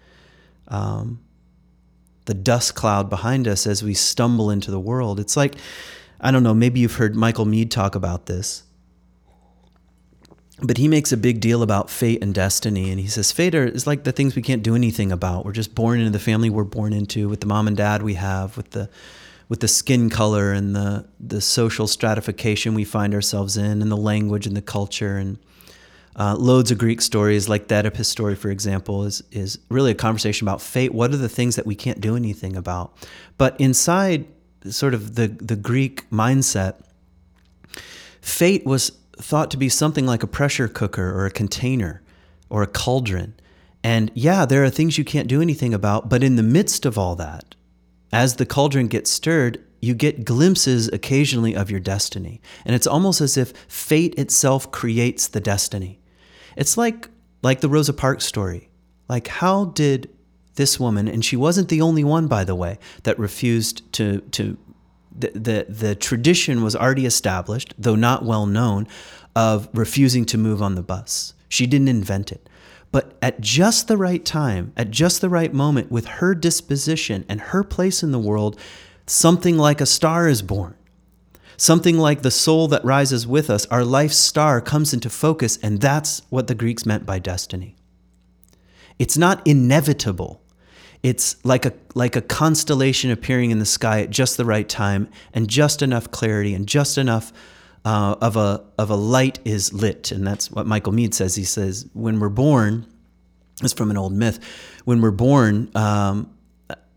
um, 0.68 1.20
the 2.24 2.34
dust 2.34 2.74
cloud 2.74 3.08
behind 3.08 3.46
us 3.46 3.68
as 3.68 3.84
we 3.84 3.94
stumble 3.94 4.50
into 4.50 4.72
the 4.72 4.80
world. 4.80 5.20
It's 5.20 5.36
like, 5.36 5.54
I 6.20 6.32
don't 6.32 6.42
know, 6.42 6.54
maybe 6.54 6.80
you've 6.80 6.96
heard 6.96 7.14
Michael 7.14 7.44
Meade 7.44 7.70
talk 7.70 7.94
about 7.94 8.26
this 8.26 8.64
but 10.60 10.78
he 10.78 10.86
makes 10.86 11.12
a 11.12 11.16
big 11.16 11.40
deal 11.40 11.62
about 11.62 11.90
fate 11.90 12.22
and 12.22 12.34
destiny 12.34 12.90
and 12.90 13.00
he 13.00 13.06
says 13.06 13.32
fate 13.32 13.54
is 13.54 13.86
like 13.86 14.04
the 14.04 14.12
things 14.12 14.36
we 14.36 14.42
can't 14.42 14.62
do 14.62 14.74
anything 14.74 15.10
about 15.10 15.44
we're 15.44 15.52
just 15.52 15.74
born 15.74 15.98
into 15.98 16.10
the 16.10 16.18
family 16.18 16.50
we're 16.50 16.64
born 16.64 16.92
into 16.92 17.28
with 17.28 17.40
the 17.40 17.46
mom 17.46 17.66
and 17.66 17.76
dad 17.76 18.02
we 18.02 18.14
have 18.14 18.56
with 18.56 18.70
the 18.70 18.88
with 19.48 19.60
the 19.60 19.68
skin 19.68 20.08
color 20.10 20.52
and 20.52 20.74
the 20.74 21.06
the 21.20 21.40
social 21.40 21.86
stratification 21.86 22.74
we 22.74 22.84
find 22.84 23.14
ourselves 23.14 23.56
in 23.56 23.82
and 23.82 23.90
the 23.90 23.96
language 23.96 24.46
and 24.46 24.56
the 24.56 24.62
culture 24.62 25.16
and 25.16 25.38
uh, 26.14 26.36
loads 26.36 26.70
of 26.70 26.78
Greek 26.78 27.00
stories, 27.00 27.48
like 27.48 27.68
the 27.68 27.76
Oedipus 27.76 28.08
story, 28.08 28.34
for 28.34 28.50
example, 28.50 29.04
is 29.04 29.22
is 29.30 29.58
really 29.70 29.90
a 29.90 29.94
conversation 29.94 30.46
about 30.46 30.60
fate. 30.60 30.92
What 30.92 31.12
are 31.12 31.16
the 31.16 31.28
things 31.28 31.56
that 31.56 31.66
we 31.66 31.74
can't 31.74 32.00
do 32.00 32.16
anything 32.16 32.56
about? 32.56 32.92
But 33.38 33.58
inside 33.58 34.26
sort 34.68 34.94
of 34.94 35.14
the 35.14 35.28
the 35.28 35.56
Greek 35.56 36.08
mindset, 36.10 36.82
fate 38.20 38.66
was 38.66 38.92
thought 39.22 39.50
to 39.52 39.56
be 39.56 39.68
something 39.68 40.06
like 40.06 40.22
a 40.22 40.26
pressure 40.26 40.68
cooker 40.68 41.10
or 41.10 41.26
a 41.26 41.30
container 41.30 42.02
or 42.50 42.62
a 42.62 42.66
cauldron. 42.66 43.34
And 43.82 44.10
yeah, 44.14 44.44
there 44.44 44.64
are 44.64 44.70
things 44.70 44.98
you 44.98 45.04
can't 45.04 45.28
do 45.28 45.40
anything 45.40 45.74
about, 45.74 46.08
but 46.08 46.22
in 46.22 46.36
the 46.36 46.42
midst 46.42 46.84
of 46.84 46.98
all 46.98 47.16
that, 47.16 47.54
as 48.12 48.36
the 48.36 48.46
cauldron 48.46 48.88
gets 48.88 49.10
stirred, 49.10 49.62
you 49.80 49.94
get 49.94 50.24
glimpses 50.24 50.88
occasionally 50.88 51.56
of 51.56 51.70
your 51.70 51.80
destiny. 51.80 52.40
And 52.64 52.74
it's 52.74 52.86
almost 52.86 53.20
as 53.20 53.36
if 53.36 53.52
fate 53.66 54.14
itself 54.16 54.70
creates 54.70 55.26
the 55.26 55.40
destiny. 55.40 55.98
It's 56.56 56.76
like 56.76 57.08
like 57.42 57.60
the 57.60 57.68
Rosa 57.68 57.92
Parks 57.92 58.24
story. 58.24 58.70
Like 59.08 59.26
how 59.26 59.66
did 59.66 60.08
this 60.54 60.78
woman, 60.78 61.08
and 61.08 61.24
she 61.24 61.36
wasn't 61.36 61.68
the 61.68 61.80
only 61.80 62.04
one 62.04 62.28
by 62.28 62.44
the 62.44 62.54
way, 62.54 62.78
that 63.02 63.18
refused 63.18 63.92
to 63.94 64.20
to 64.32 64.56
the, 65.16 65.30
the, 65.34 65.66
the 65.68 65.94
tradition 65.94 66.62
was 66.62 66.76
already 66.76 67.06
established, 67.06 67.74
though 67.78 67.94
not 67.94 68.24
well 68.24 68.46
known, 68.46 68.86
of 69.34 69.68
refusing 69.72 70.24
to 70.26 70.38
move 70.38 70.62
on 70.62 70.74
the 70.74 70.82
bus. 70.82 71.34
She 71.48 71.66
didn't 71.66 71.88
invent 71.88 72.32
it. 72.32 72.48
But 72.90 73.16
at 73.22 73.40
just 73.40 73.88
the 73.88 73.96
right 73.96 74.24
time, 74.24 74.72
at 74.76 74.90
just 74.90 75.20
the 75.20 75.30
right 75.30 75.52
moment, 75.52 75.90
with 75.90 76.06
her 76.06 76.34
disposition 76.34 77.24
and 77.28 77.40
her 77.40 77.64
place 77.64 78.02
in 78.02 78.12
the 78.12 78.18
world, 78.18 78.58
something 79.06 79.56
like 79.56 79.80
a 79.80 79.86
star 79.86 80.28
is 80.28 80.42
born. 80.42 80.76
Something 81.56 81.96
like 81.96 82.22
the 82.22 82.30
soul 82.30 82.68
that 82.68 82.84
rises 82.84 83.26
with 83.26 83.48
us, 83.48 83.66
our 83.66 83.84
life 83.84 84.12
star 84.12 84.60
comes 84.60 84.92
into 84.92 85.08
focus, 85.08 85.58
and 85.62 85.80
that's 85.80 86.22
what 86.28 86.48
the 86.48 86.54
Greeks 86.54 86.84
meant 86.84 87.06
by 87.06 87.18
destiny. 87.18 87.76
It's 88.98 89.16
not 89.16 89.46
inevitable 89.46 90.42
it's 91.02 91.44
like 91.44 91.66
a 91.66 91.72
like 91.94 92.16
a 92.16 92.22
constellation 92.22 93.10
appearing 93.10 93.50
in 93.50 93.58
the 93.58 93.66
sky 93.66 94.00
at 94.02 94.10
just 94.10 94.36
the 94.36 94.44
right 94.44 94.68
time 94.68 95.08
and 95.34 95.48
just 95.48 95.82
enough 95.82 96.10
clarity 96.10 96.54
and 96.54 96.66
just 96.66 96.96
enough 96.96 97.32
uh, 97.84 98.16
of 98.20 98.36
a 98.36 98.64
of 98.78 98.90
a 98.90 98.94
light 98.94 99.40
is 99.44 99.72
lit, 99.72 100.12
and 100.12 100.26
that's 100.26 100.50
what 100.50 100.66
Michael 100.66 100.92
Meade 100.92 101.14
says. 101.14 101.34
He 101.34 101.44
says 101.44 101.88
when 101.92 102.20
we're 102.20 102.28
born, 102.28 102.86
it's 103.62 103.72
from 103.72 103.90
an 103.90 103.96
old 103.96 104.12
myth. 104.12 104.38
When 104.84 105.00
we're 105.00 105.10
born, 105.10 105.70
um, 105.74 106.32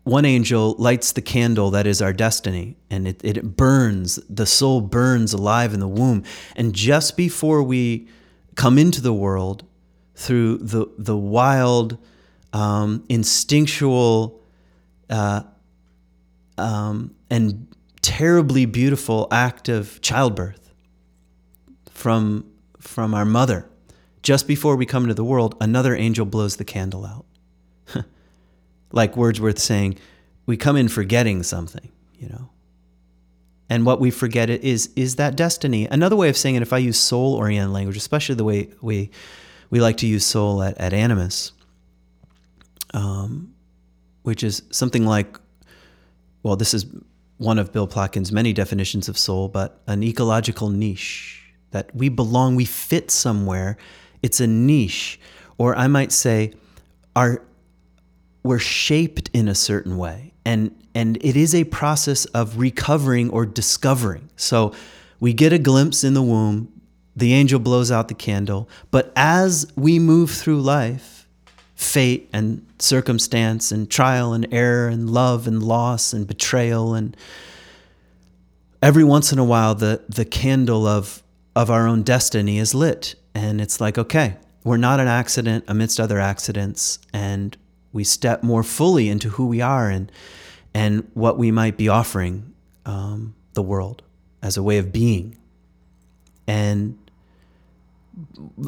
one 0.04 0.24
angel 0.24 0.76
lights 0.78 1.12
the 1.12 1.22
candle 1.22 1.72
that 1.72 1.86
is 1.86 2.00
our 2.00 2.12
destiny, 2.12 2.76
and 2.88 3.08
it, 3.08 3.20
it 3.24 3.56
burns. 3.56 4.20
The 4.30 4.46
soul 4.46 4.80
burns 4.80 5.32
alive 5.32 5.74
in 5.74 5.80
the 5.80 5.88
womb, 5.88 6.22
and 6.54 6.72
just 6.72 7.16
before 7.16 7.62
we 7.62 8.06
come 8.54 8.78
into 8.78 9.00
the 9.00 9.12
world, 9.12 9.64
through 10.14 10.58
the 10.58 10.86
the 10.96 11.16
wild 11.16 11.98
um, 12.52 13.04
instinctual 13.08 14.40
uh, 15.10 15.42
um, 16.58 17.14
and 17.30 17.66
terribly 18.02 18.66
beautiful 18.66 19.28
act 19.30 19.68
of 19.68 20.00
childbirth. 20.00 20.70
from 21.90 22.44
from 22.78 23.14
our 23.14 23.24
mother, 23.24 23.68
just 24.22 24.46
before 24.46 24.76
we 24.76 24.86
come 24.86 25.02
into 25.02 25.14
the 25.14 25.24
world, 25.24 25.56
another 25.60 25.96
angel 25.96 26.24
blows 26.24 26.56
the 26.56 26.64
candle 26.64 27.04
out. 27.04 27.26
like 28.92 29.16
Wordsworth 29.16 29.58
saying, 29.58 29.98
we 30.46 30.56
come 30.56 30.76
in 30.76 30.88
forgetting 30.88 31.42
something, 31.42 31.90
you 32.18 32.28
know. 32.28 32.50
And 33.68 33.84
what 33.84 33.98
we 33.98 34.12
forget 34.12 34.48
is 34.48 34.90
is 34.94 35.16
that 35.16 35.36
destiny. 35.36 35.86
Another 35.86 36.14
way 36.14 36.28
of 36.28 36.36
saying 36.36 36.54
it, 36.54 36.62
if 36.62 36.72
I 36.72 36.78
use 36.78 36.98
soul 36.98 37.34
oriented 37.34 37.72
language, 37.72 37.96
especially 37.96 38.36
the 38.36 38.44
way 38.44 38.68
we 38.80 39.10
we 39.70 39.80
like 39.80 39.96
to 39.98 40.06
use 40.06 40.24
soul 40.24 40.62
at, 40.62 40.78
at 40.78 40.92
Animas, 40.92 41.50
um, 42.94 43.54
which 44.22 44.42
is 44.42 44.62
something 44.70 45.06
like, 45.06 45.38
well, 46.42 46.56
this 46.56 46.74
is 46.74 46.86
one 47.38 47.58
of 47.58 47.72
Bill 47.72 47.86
Plotkin's 47.86 48.32
many 48.32 48.52
definitions 48.52 49.08
of 49.08 49.18
soul, 49.18 49.48
but 49.48 49.80
an 49.86 50.02
ecological 50.02 50.70
niche 50.70 51.42
that 51.70 51.94
we 51.94 52.08
belong, 52.08 52.56
we 52.56 52.64
fit 52.64 53.10
somewhere. 53.10 53.76
It's 54.22 54.40
a 54.40 54.46
niche, 54.46 55.20
or 55.58 55.76
I 55.76 55.86
might 55.86 56.12
say, 56.12 56.54
our 57.14 57.42
we're 58.42 58.58
shaped 58.58 59.28
in 59.32 59.48
a 59.48 59.54
certain 59.54 59.96
way, 59.96 60.32
and 60.44 60.74
and 60.94 61.18
it 61.20 61.36
is 61.36 61.54
a 61.54 61.64
process 61.64 62.24
of 62.26 62.58
recovering 62.58 63.28
or 63.30 63.44
discovering. 63.44 64.30
So 64.36 64.72
we 65.20 65.32
get 65.32 65.52
a 65.52 65.58
glimpse 65.58 66.04
in 66.04 66.14
the 66.14 66.22
womb. 66.22 66.72
The 67.14 67.32
angel 67.32 67.58
blows 67.58 67.90
out 67.90 68.08
the 68.08 68.14
candle, 68.14 68.68
but 68.90 69.12
as 69.16 69.66
we 69.74 69.98
move 69.98 70.30
through 70.30 70.60
life, 70.60 71.26
fate 71.74 72.28
and 72.32 72.65
circumstance 72.78 73.72
and 73.72 73.90
trial 73.90 74.32
and 74.32 74.46
error 74.52 74.88
and 74.88 75.10
love 75.10 75.46
and 75.46 75.62
loss 75.62 76.12
and 76.12 76.26
betrayal 76.26 76.94
and 76.94 77.16
every 78.82 79.04
once 79.04 79.32
in 79.32 79.38
a 79.38 79.44
while 79.44 79.74
the 79.74 80.02
the 80.08 80.24
candle 80.24 80.86
of 80.86 81.22
of 81.54 81.70
our 81.70 81.86
own 81.86 82.02
destiny 82.02 82.58
is 82.58 82.74
lit. 82.74 83.14
And 83.34 83.60
it's 83.60 83.80
like 83.80 83.98
okay 83.98 84.36
we're 84.66 84.76
not 84.76 84.98
an 84.98 85.06
accident 85.06 85.64
amidst 85.68 86.00
other 86.00 86.18
accidents. 86.18 86.98
And 87.12 87.56
we 87.92 88.02
step 88.02 88.42
more 88.42 88.64
fully 88.64 89.08
into 89.08 89.28
who 89.28 89.46
we 89.46 89.60
are 89.60 89.88
and 89.88 90.10
and 90.74 91.08
what 91.14 91.38
we 91.38 91.52
might 91.52 91.76
be 91.76 91.88
offering 91.88 92.52
um, 92.84 93.36
the 93.54 93.62
world 93.62 94.02
as 94.42 94.56
a 94.56 94.62
way 94.64 94.78
of 94.78 94.92
being. 94.92 95.38
And 96.48 96.98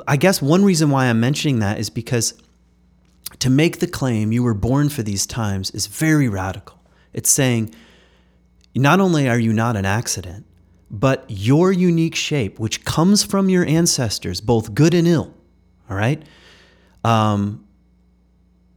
I 0.07 0.16
guess 0.16 0.40
one 0.40 0.64
reason 0.64 0.88
why 0.90 1.07
I'm 1.07 1.18
mentioning 1.18 1.59
that 1.59 1.81
is 1.81 1.90
because 1.90 2.40
to 3.38 3.51
make 3.51 3.79
the 3.79 3.87
claim 3.87 4.33
you 4.33 4.43
were 4.43 4.55
born 4.55 4.88
for 4.88 5.03
these 5.03 5.27
times 5.27 5.71
is 5.71 5.87
very 5.87 6.29
radical. 6.29 6.81
It's 7.12 7.31
saying 7.31 7.75
not 8.75 9.01
only 9.01 9.29
are 9.29 9.38
you 9.38 9.53
not 9.53 9.77
an 9.77 9.85
accident, 9.85 10.47
but 10.91 11.25
your 11.29 11.73
unique 11.73 12.14
shape, 12.14 12.59
which 12.59 12.85
comes 12.85 13.23
from 13.23 13.49
your 13.49 13.64
ancestors, 13.67 14.41
both 14.41 14.75
good 14.75 14.95
and 14.95 15.07
ill, 15.07 15.35
all 15.91 15.97
right? 15.97 16.23
Um, 17.05 17.67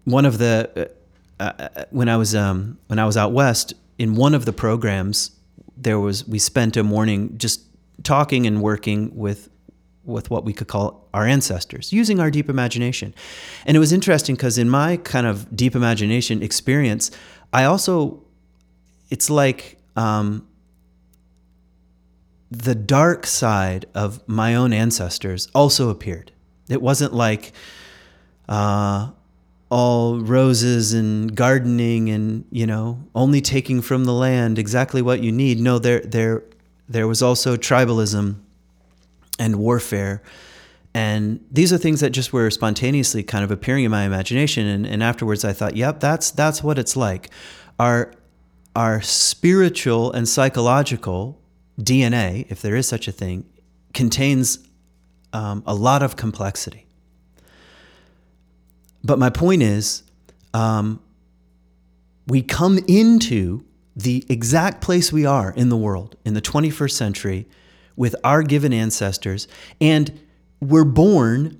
one 0.03 0.25
of 0.25 0.37
the 0.37 0.91
uh, 1.39 1.51
uh, 1.57 1.85
when 1.91 2.09
I 2.09 2.17
was 2.17 2.35
um, 2.35 2.77
when 2.87 2.99
I 2.99 3.05
was 3.05 3.17
out 3.17 3.31
west 3.31 3.73
in 3.97 4.15
one 4.15 4.33
of 4.33 4.45
the 4.45 4.53
programs, 4.53 5.31
there 5.77 5.99
was 5.99 6.27
we 6.27 6.39
spent 6.39 6.75
a 6.77 6.83
morning 6.83 7.37
just 7.37 7.61
talking 8.03 8.45
and 8.45 8.61
working 8.61 9.15
with 9.15 9.49
with 10.03 10.29
what 10.29 10.43
we 10.43 10.53
could 10.53 10.67
call 10.67 11.07
our 11.13 11.25
ancestors, 11.25 11.93
using 11.93 12.19
our 12.19 12.31
deep 12.31 12.49
imagination. 12.49 13.13
And 13.65 13.77
it 13.77 13.79
was 13.79 13.93
interesting 13.93 14.35
because 14.35 14.57
in 14.57 14.69
my 14.69 14.97
kind 14.97 15.27
of 15.27 15.55
deep 15.55 15.75
imagination 15.75 16.41
experience, 16.41 17.11
I 17.53 17.65
also, 17.65 18.23
it's 19.09 19.29
like 19.29 19.77
um, 19.95 20.47
the 22.49 22.75
dark 22.75 23.25
side 23.25 23.85
of 23.93 24.27
my 24.27 24.55
own 24.55 24.73
ancestors 24.73 25.47
also 25.53 25.89
appeared. 25.89 26.31
It 26.69 26.81
wasn't 26.81 27.13
like 27.13 27.53
uh, 28.49 29.11
all 29.69 30.19
roses 30.19 30.93
and 30.93 31.33
gardening 31.35 32.09
and 32.09 32.43
you 32.51 32.67
know 32.67 33.01
only 33.15 33.39
taking 33.39 33.81
from 33.81 34.03
the 34.03 34.13
land 34.13 34.59
exactly 34.59 35.01
what 35.01 35.21
you 35.23 35.31
need. 35.31 35.59
No, 35.59 35.79
there 35.79 36.01
there 36.01 36.43
there 36.89 37.07
was 37.07 37.21
also 37.21 37.55
tribalism 37.55 38.35
and 39.41 39.55
warfare. 39.55 40.21
And 40.93 41.43
these 41.51 41.73
are 41.73 41.77
things 41.77 41.99
that 42.01 42.11
just 42.11 42.31
were 42.31 42.49
spontaneously 42.51 43.23
kind 43.23 43.43
of 43.43 43.49
appearing 43.49 43.85
in 43.85 43.91
my 43.91 44.03
imagination. 44.03 44.67
And, 44.67 44.85
and 44.85 45.01
afterwards, 45.01 45.43
I 45.43 45.51
thought, 45.51 45.75
yep, 45.75 45.99
that's 45.99 46.29
that's 46.31 46.63
what 46.63 46.77
it's 46.77 46.95
like. 46.95 47.31
Our 47.79 48.13
our 48.75 49.01
spiritual 49.01 50.11
and 50.11 50.29
psychological 50.29 51.41
DNA, 51.79 52.45
if 52.49 52.61
there 52.61 52.75
is 52.75 52.87
such 52.87 53.07
a 53.07 53.11
thing, 53.11 53.45
contains 53.93 54.59
um, 55.33 55.63
a 55.65 55.73
lot 55.73 56.03
of 56.03 56.15
complexity. 56.15 56.85
But 59.03 59.17
my 59.17 59.31
point 59.31 59.63
is, 59.63 60.03
um, 60.53 61.01
we 62.27 62.43
come 62.43 62.77
into 62.87 63.65
the 63.95 64.23
exact 64.29 64.81
place 64.81 65.11
we 65.11 65.25
are 65.25 65.51
in 65.51 65.69
the 65.69 65.77
world 65.77 66.15
in 66.23 66.33
the 66.35 66.41
21st 66.41 66.91
century 66.91 67.47
with 67.95 68.15
our 68.23 68.43
given 68.43 68.73
ancestors, 68.73 69.47
and 69.79 70.19
we're 70.59 70.83
born 70.83 71.59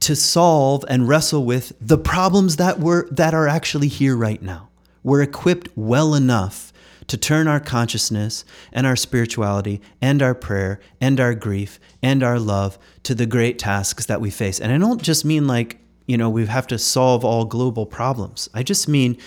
to 0.00 0.14
solve 0.14 0.84
and 0.88 1.08
wrestle 1.08 1.44
with 1.44 1.72
the 1.80 1.96
problems 1.96 2.56
that 2.56 2.78
were 2.78 3.08
that 3.10 3.32
are 3.32 3.48
actually 3.48 3.88
here 3.88 4.16
right 4.16 4.42
now. 4.42 4.68
We're 5.02 5.22
equipped 5.22 5.68
well 5.76 6.14
enough 6.14 6.72
to 7.06 7.16
turn 7.16 7.48
our 7.48 7.60
consciousness 7.60 8.44
and 8.72 8.86
our 8.86 8.96
spirituality 8.96 9.80
and 10.00 10.22
our 10.22 10.34
prayer 10.34 10.80
and 11.00 11.20
our 11.20 11.34
grief 11.34 11.78
and 12.02 12.22
our 12.22 12.38
love 12.38 12.78
to 13.02 13.14
the 13.14 13.26
great 13.26 13.58
tasks 13.58 14.06
that 14.06 14.20
we 14.20 14.30
face. 14.30 14.60
And 14.60 14.72
I 14.72 14.78
don't 14.78 15.02
just 15.02 15.24
mean 15.24 15.46
like, 15.46 15.78
you 16.06 16.16
know, 16.16 16.30
we 16.30 16.46
have 16.46 16.66
to 16.68 16.78
solve 16.78 17.24
all 17.24 17.44
global 17.44 17.86
problems. 17.86 18.48
I 18.54 18.62
just 18.62 18.88
mean 18.88 19.18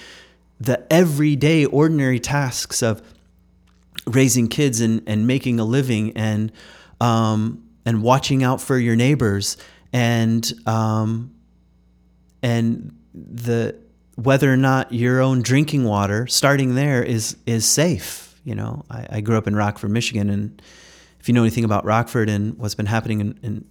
the 0.59 0.91
everyday 0.91 1.65
ordinary 1.65 2.19
tasks 2.19 2.81
of 2.81 3.01
raising 4.07 4.47
kids 4.47 4.81
and, 4.81 5.01
and 5.07 5.27
making 5.27 5.59
a 5.59 5.65
living 5.65 6.15
and 6.15 6.51
um, 6.99 7.63
and 7.85 8.01
watching 8.01 8.43
out 8.43 8.61
for 8.61 8.77
your 8.77 8.95
neighbors 8.95 9.57
and 9.93 10.51
um, 10.65 11.33
and 12.41 12.95
the 13.13 13.75
whether 14.15 14.51
or 14.51 14.57
not 14.57 14.91
your 14.91 15.21
own 15.21 15.41
drinking 15.41 15.83
water 15.83 16.25
starting 16.27 16.75
there 16.75 17.03
is 17.03 17.37
is 17.45 17.65
safe 17.65 18.39
you 18.43 18.55
know 18.55 18.83
I, 18.89 19.07
I 19.09 19.21
grew 19.21 19.37
up 19.37 19.47
in 19.47 19.55
Rockford 19.55 19.91
Michigan 19.91 20.29
and 20.29 20.61
if 21.19 21.27
you 21.27 21.33
know 21.33 21.41
anything 21.41 21.63
about 21.63 21.85
Rockford 21.85 22.29
and 22.29 22.57
what's 22.57 22.75
been 22.75 22.85
happening 22.85 23.21
in, 23.21 23.39
in 23.43 23.65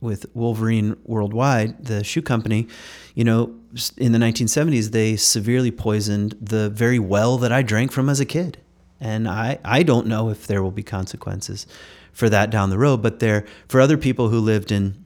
with 0.00 0.26
Wolverine 0.34 0.96
Worldwide, 1.04 1.84
the 1.84 2.04
shoe 2.04 2.22
company, 2.22 2.68
you 3.14 3.24
know, 3.24 3.54
in 3.96 4.12
the 4.12 4.18
1970s, 4.18 4.90
they 4.90 5.16
severely 5.16 5.70
poisoned 5.70 6.36
the 6.40 6.68
very 6.70 6.98
well 6.98 7.38
that 7.38 7.50
I 7.52 7.62
drank 7.62 7.92
from 7.92 8.08
as 8.08 8.20
a 8.20 8.24
kid. 8.24 8.58
And 9.00 9.28
I, 9.28 9.58
I 9.64 9.82
don't 9.82 10.06
know 10.06 10.30
if 10.30 10.46
there 10.46 10.62
will 10.62 10.70
be 10.70 10.82
consequences 10.82 11.66
for 12.12 12.28
that 12.30 12.50
down 12.50 12.70
the 12.70 12.78
road, 12.78 13.02
but 13.02 13.20
there 13.20 13.44
for 13.68 13.80
other 13.80 13.98
people 13.98 14.30
who 14.30 14.40
lived 14.40 14.72
in 14.72 15.04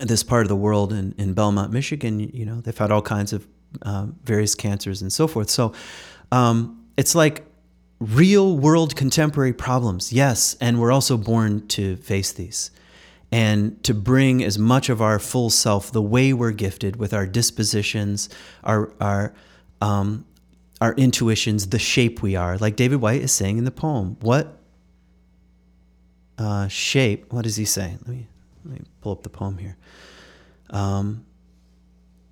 this 0.00 0.22
part 0.22 0.42
of 0.42 0.48
the 0.48 0.56
world 0.56 0.92
in, 0.92 1.14
in 1.18 1.34
Belmont, 1.34 1.72
Michigan, 1.72 2.20
you 2.20 2.44
know, 2.44 2.60
they've 2.60 2.78
had 2.78 2.92
all 2.92 3.02
kinds 3.02 3.32
of 3.32 3.46
uh, 3.82 4.06
various 4.24 4.54
cancers 4.54 5.02
and 5.02 5.12
so 5.12 5.26
forth. 5.26 5.50
So 5.50 5.72
um, 6.30 6.86
it's 6.96 7.14
like 7.14 7.44
real 7.98 8.56
world 8.56 8.94
contemporary 8.94 9.52
problems, 9.52 10.12
yes, 10.12 10.56
and 10.60 10.80
we're 10.80 10.92
also 10.92 11.16
born 11.16 11.66
to 11.68 11.96
face 11.96 12.32
these 12.32 12.70
and 13.30 13.82
to 13.84 13.92
bring 13.92 14.42
as 14.42 14.58
much 14.58 14.88
of 14.88 15.02
our 15.02 15.18
full 15.18 15.50
self, 15.50 15.92
the 15.92 16.02
way 16.02 16.32
we're 16.32 16.52
gifted 16.52 16.96
with 16.96 17.12
our 17.12 17.26
dispositions, 17.26 18.28
our 18.64 18.92
our 19.00 19.34
um, 19.80 20.24
our 20.80 20.94
intuitions, 20.94 21.68
the 21.68 21.78
shape 21.78 22.22
we 22.22 22.36
are. 22.36 22.56
Like 22.58 22.76
David 22.76 23.00
Whyte 23.00 23.22
is 23.22 23.32
saying 23.32 23.58
in 23.58 23.64
the 23.64 23.70
poem, 23.70 24.16
what 24.20 24.58
uh, 26.38 26.68
shape? 26.68 27.32
What 27.32 27.42
does 27.42 27.56
he 27.56 27.64
say? 27.64 27.96
Let 28.00 28.08
me 28.08 28.28
let 28.64 28.80
me 28.80 28.86
pull 29.00 29.12
up 29.12 29.22
the 29.22 29.28
poem 29.28 29.58
here. 29.58 29.76
Um, 30.70 31.24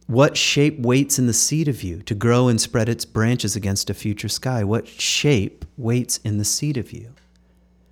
what 0.07 0.37
shape 0.37 0.79
waits 0.79 1.19
in 1.19 1.27
the 1.27 1.33
seed 1.33 1.67
of 1.67 1.83
you 1.83 2.01
to 2.03 2.15
grow 2.15 2.47
and 2.47 2.61
spread 2.61 2.89
its 2.89 3.05
branches 3.05 3.57
against 3.57 3.91
a 3.91 3.95
future 3.95 4.29
sky? 4.29 4.63
What 4.63 4.87
shape 4.87 5.65
waits 5.77 6.19
in 6.19 6.39
the 6.39 6.45
seed 6.45 6.77
of 6.77 6.93
you? 6.93 7.13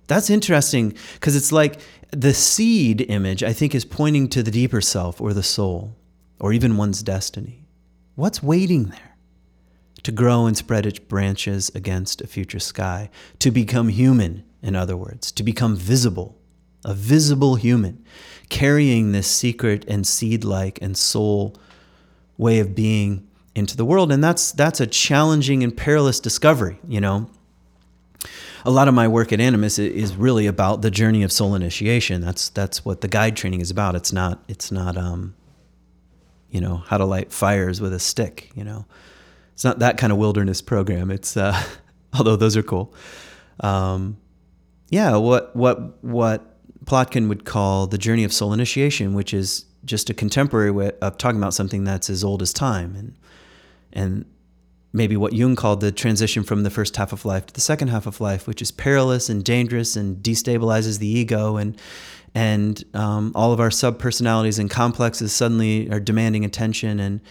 That's 0.07 0.29
interesting 0.29 0.95
because 1.15 1.35
it's 1.35 1.51
like 1.51 1.79
the 2.11 2.33
seed 2.33 3.01
image, 3.09 3.43
I 3.43 3.51
think, 3.51 3.75
is 3.75 3.83
pointing 3.83 4.29
to 4.29 4.43
the 4.43 4.51
deeper 4.51 4.79
self 4.79 5.19
or 5.19 5.33
the 5.33 5.43
soul 5.43 5.95
or 6.39 6.53
even 6.53 6.77
one's 6.77 7.03
destiny. 7.03 7.65
What's 8.15 8.41
waiting 8.41 8.85
there? 8.85 9.04
To 10.05 10.11
grow 10.11 10.45
and 10.45 10.55
spread 10.55 10.85
its 10.85 10.99
branches 10.99 11.71
against 11.73 12.21
a 12.21 12.27
future 12.27 12.59
sky, 12.59 13.09
to 13.39 13.49
become 13.51 13.89
human, 13.89 14.43
in 14.61 14.75
other 14.75 14.95
words, 14.95 15.31
to 15.31 15.43
become 15.43 15.75
visible, 15.75 16.37
a 16.83 16.93
visible 16.93 17.55
human, 17.55 18.03
carrying 18.49 19.11
this 19.11 19.27
secret 19.27 19.83
and 19.87 20.05
seed 20.05 20.43
like 20.43 20.79
and 20.81 20.95
soul 20.95 21.55
way 22.37 22.59
of 22.59 22.75
being 22.75 23.27
into 23.55 23.75
the 23.75 23.85
world. 23.85 24.11
And 24.11 24.23
that's, 24.23 24.51
that's 24.51 24.79
a 24.79 24.85
challenging 24.85 25.63
and 25.63 25.75
perilous 25.75 26.19
discovery, 26.19 26.77
you 26.87 27.01
know. 27.01 27.29
a 28.65 28.71
lot 28.71 28.87
of 28.87 28.93
my 28.95 29.07
work 29.07 29.31
at 29.31 29.39
Animas 29.39 29.77
is 29.77 30.15
really 30.15 30.47
about 30.47 30.81
the 30.81 30.89
journey 30.89 31.21
of 31.23 31.31
soul 31.31 31.53
initiation. 31.53 32.19
That's 32.21 32.49
that's 32.49 32.83
what 32.83 33.01
the 33.01 33.07
guide 33.07 33.37
training 33.37 33.61
is 33.61 33.69
about. 33.69 33.95
It's 33.95 34.11
not 34.11 34.43
it's 34.47 34.71
not 34.71 34.97
um, 34.97 35.35
you 36.49 36.59
know 36.59 36.77
how 36.77 36.97
to 36.97 37.05
light 37.05 37.31
fires 37.31 37.79
with 37.79 37.93
a 37.93 37.99
stick. 37.99 38.49
You 38.55 38.63
know, 38.63 38.85
it's 39.55 39.63
not 39.63 39.79
that 39.79 39.97
kind 39.97 40.11
of 40.11 40.19
wilderness 40.19 40.61
program. 40.61 41.09
It's 41.09 41.37
uh, 41.37 41.59
although 42.17 42.35
those 42.35 42.57
are 42.57 42.63
cool. 42.63 42.93
Um, 43.61 44.17
yeah, 44.89 45.15
what 45.15 45.55
what 45.55 46.03
what 46.03 46.57
Plotkin 46.83 47.29
would 47.29 47.45
call 47.45 47.87
the 47.87 47.97
journey 47.97 48.25
of 48.25 48.33
soul 48.33 48.51
initiation, 48.51 49.13
which 49.13 49.33
is 49.33 49.65
just 49.85 50.09
a 50.09 50.13
contemporary 50.13 50.71
way 50.71 50.91
of 51.01 51.17
talking 51.17 51.39
about 51.39 51.53
something 51.53 51.85
that's 51.85 52.09
as 52.09 52.21
old 52.21 52.41
as 52.41 52.51
time, 52.51 52.95
and 52.95 53.15
and 53.93 54.25
maybe 54.91 55.15
what 55.15 55.31
Jung 55.31 55.55
called 55.55 55.79
the 55.79 55.91
transition 55.91 56.43
from 56.43 56.63
the 56.63 56.69
first 56.69 56.97
half 56.97 57.13
of 57.13 57.23
life 57.23 57.45
to 57.45 57.53
the 57.53 57.61
second 57.61 57.87
half 57.87 58.05
of 58.05 58.19
life, 58.19 58.47
which 58.47 58.61
is 58.61 58.71
perilous 58.71 59.29
and 59.29 59.43
dangerous 59.43 59.95
and 59.95 60.17
destabilizes 60.17 60.99
the 60.99 61.07
ego 61.07 61.55
and 61.55 61.79
and 62.33 62.83
um, 62.93 63.31
all 63.35 63.53
of 63.53 63.61
our 63.61 63.69
subpersonalities 63.69 64.59
and 64.59 64.69
complexes 64.69 65.31
suddenly 65.31 65.89
are 65.89 66.01
demanding 66.01 66.43
attention 66.43 66.99
and 66.99 67.21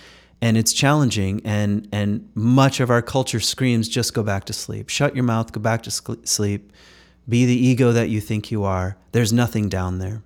and 0.41 0.57
it's 0.57 0.72
challenging 0.72 1.41
and 1.45 1.89
and 1.93 2.28
much 2.35 2.80
of 2.80 2.91
our 2.91 3.03
culture 3.03 3.41
screams 3.41 3.89
just 3.89 4.14
go 4.14 4.22
back 4.22 4.45
to 4.47 4.53
sleep. 4.53 4.89
Shut 4.89 5.14
your 5.14 5.24
mouth 5.24 5.53
go 5.53 5.61
back 5.61 5.82
to 5.85 5.91
sleep. 5.91 6.72
Be 7.28 7.47
the 7.47 7.57
ego 7.57 7.93
that 7.93 8.11
you 8.11 8.20
think 8.20 8.51
you 8.51 8.64
are. 8.64 8.97
There's 9.12 9.32
nothing 9.32 9.68
down 9.68 9.99
there. 9.99 10.22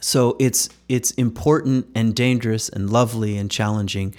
So 0.00 0.36
it's 0.38 0.68
it's 0.88 1.10
important 1.12 1.86
and 1.94 2.14
dangerous 2.14 2.68
and 2.68 2.90
lovely 2.90 3.36
and 3.36 3.50
challenging 3.50 4.14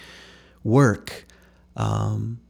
work 0.64 1.24
um, 1.78 2.40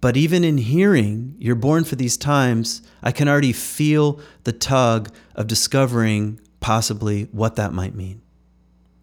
but 0.00 0.16
even 0.16 0.44
in 0.44 0.56
hearing, 0.58 1.34
you're 1.38 1.56
born 1.56 1.84
for 1.84 1.96
these 1.96 2.16
times, 2.16 2.80
I 3.02 3.10
can 3.10 3.28
already 3.28 3.52
feel 3.52 4.20
the 4.44 4.52
tug 4.52 5.12
of 5.34 5.48
discovering 5.48 6.40
possibly 6.60 7.24
what 7.32 7.56
that 7.56 7.72
might 7.72 7.94
mean. 7.94 8.22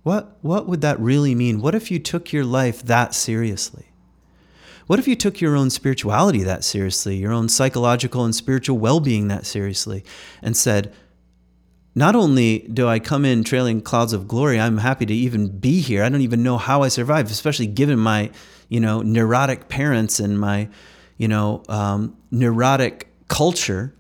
What, 0.04 0.38
what 0.42 0.68
would 0.68 0.82
that 0.82 1.00
really 1.00 1.34
mean? 1.34 1.62
What 1.62 1.76
if 1.76 1.90
you 1.90 1.98
took 1.98 2.32
your 2.32 2.46
life 2.46 2.84
that 2.84 3.16
seriously? 3.16 3.88
What 4.86 5.00
if 5.00 5.08
you 5.08 5.16
took 5.16 5.40
your 5.40 5.56
own 5.56 5.70
spirituality 5.70 6.44
that 6.44 6.66
seriously, 6.66 7.16
your 7.16 7.32
own 7.32 7.48
psychological 7.48 8.26
and 8.26 8.36
spiritual 8.36 8.78
well 8.78 9.00
being 9.00 9.30
that 9.30 9.46
seriously, 9.46 10.04
and 10.42 10.58
said, 10.58 10.94
not 11.96 12.16
only 12.16 12.60
do 12.60 12.88
I 12.88 13.00
come 13.00 13.24
in 13.24 13.44
trailing 13.44 13.80
clouds 13.80 14.14
of 14.14 14.28
glory, 14.28 14.60
I'm 14.60 14.80
happy 14.80 15.06
to 15.06 15.14
even 15.14 15.48
be 15.60 15.80
here. 15.80 16.04
I 16.04 16.10
don't 16.10 16.22
even 16.22 16.44
know 16.44 16.58
how 16.58 16.82
I 16.82 16.88
survived, 16.88 17.32
especially 17.32 17.68
given 17.68 18.00
my, 18.00 18.32
you 18.68 18.80
know, 18.80 19.02
neurotic 19.02 19.70
parents 19.70 20.20
and 20.20 20.40
my, 20.40 20.70
you 21.18 21.28
know, 21.28 21.64
um, 21.70 22.18
neurotic 22.32 23.08
culture. 23.28 23.94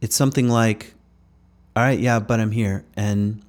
It's 0.00 0.16
something 0.16 0.48
like, 0.48 0.94
all 1.74 1.82
right, 1.82 1.98
yeah, 1.98 2.20
but 2.20 2.38
I'm 2.38 2.52
here. 2.52 2.84
And 2.96 3.42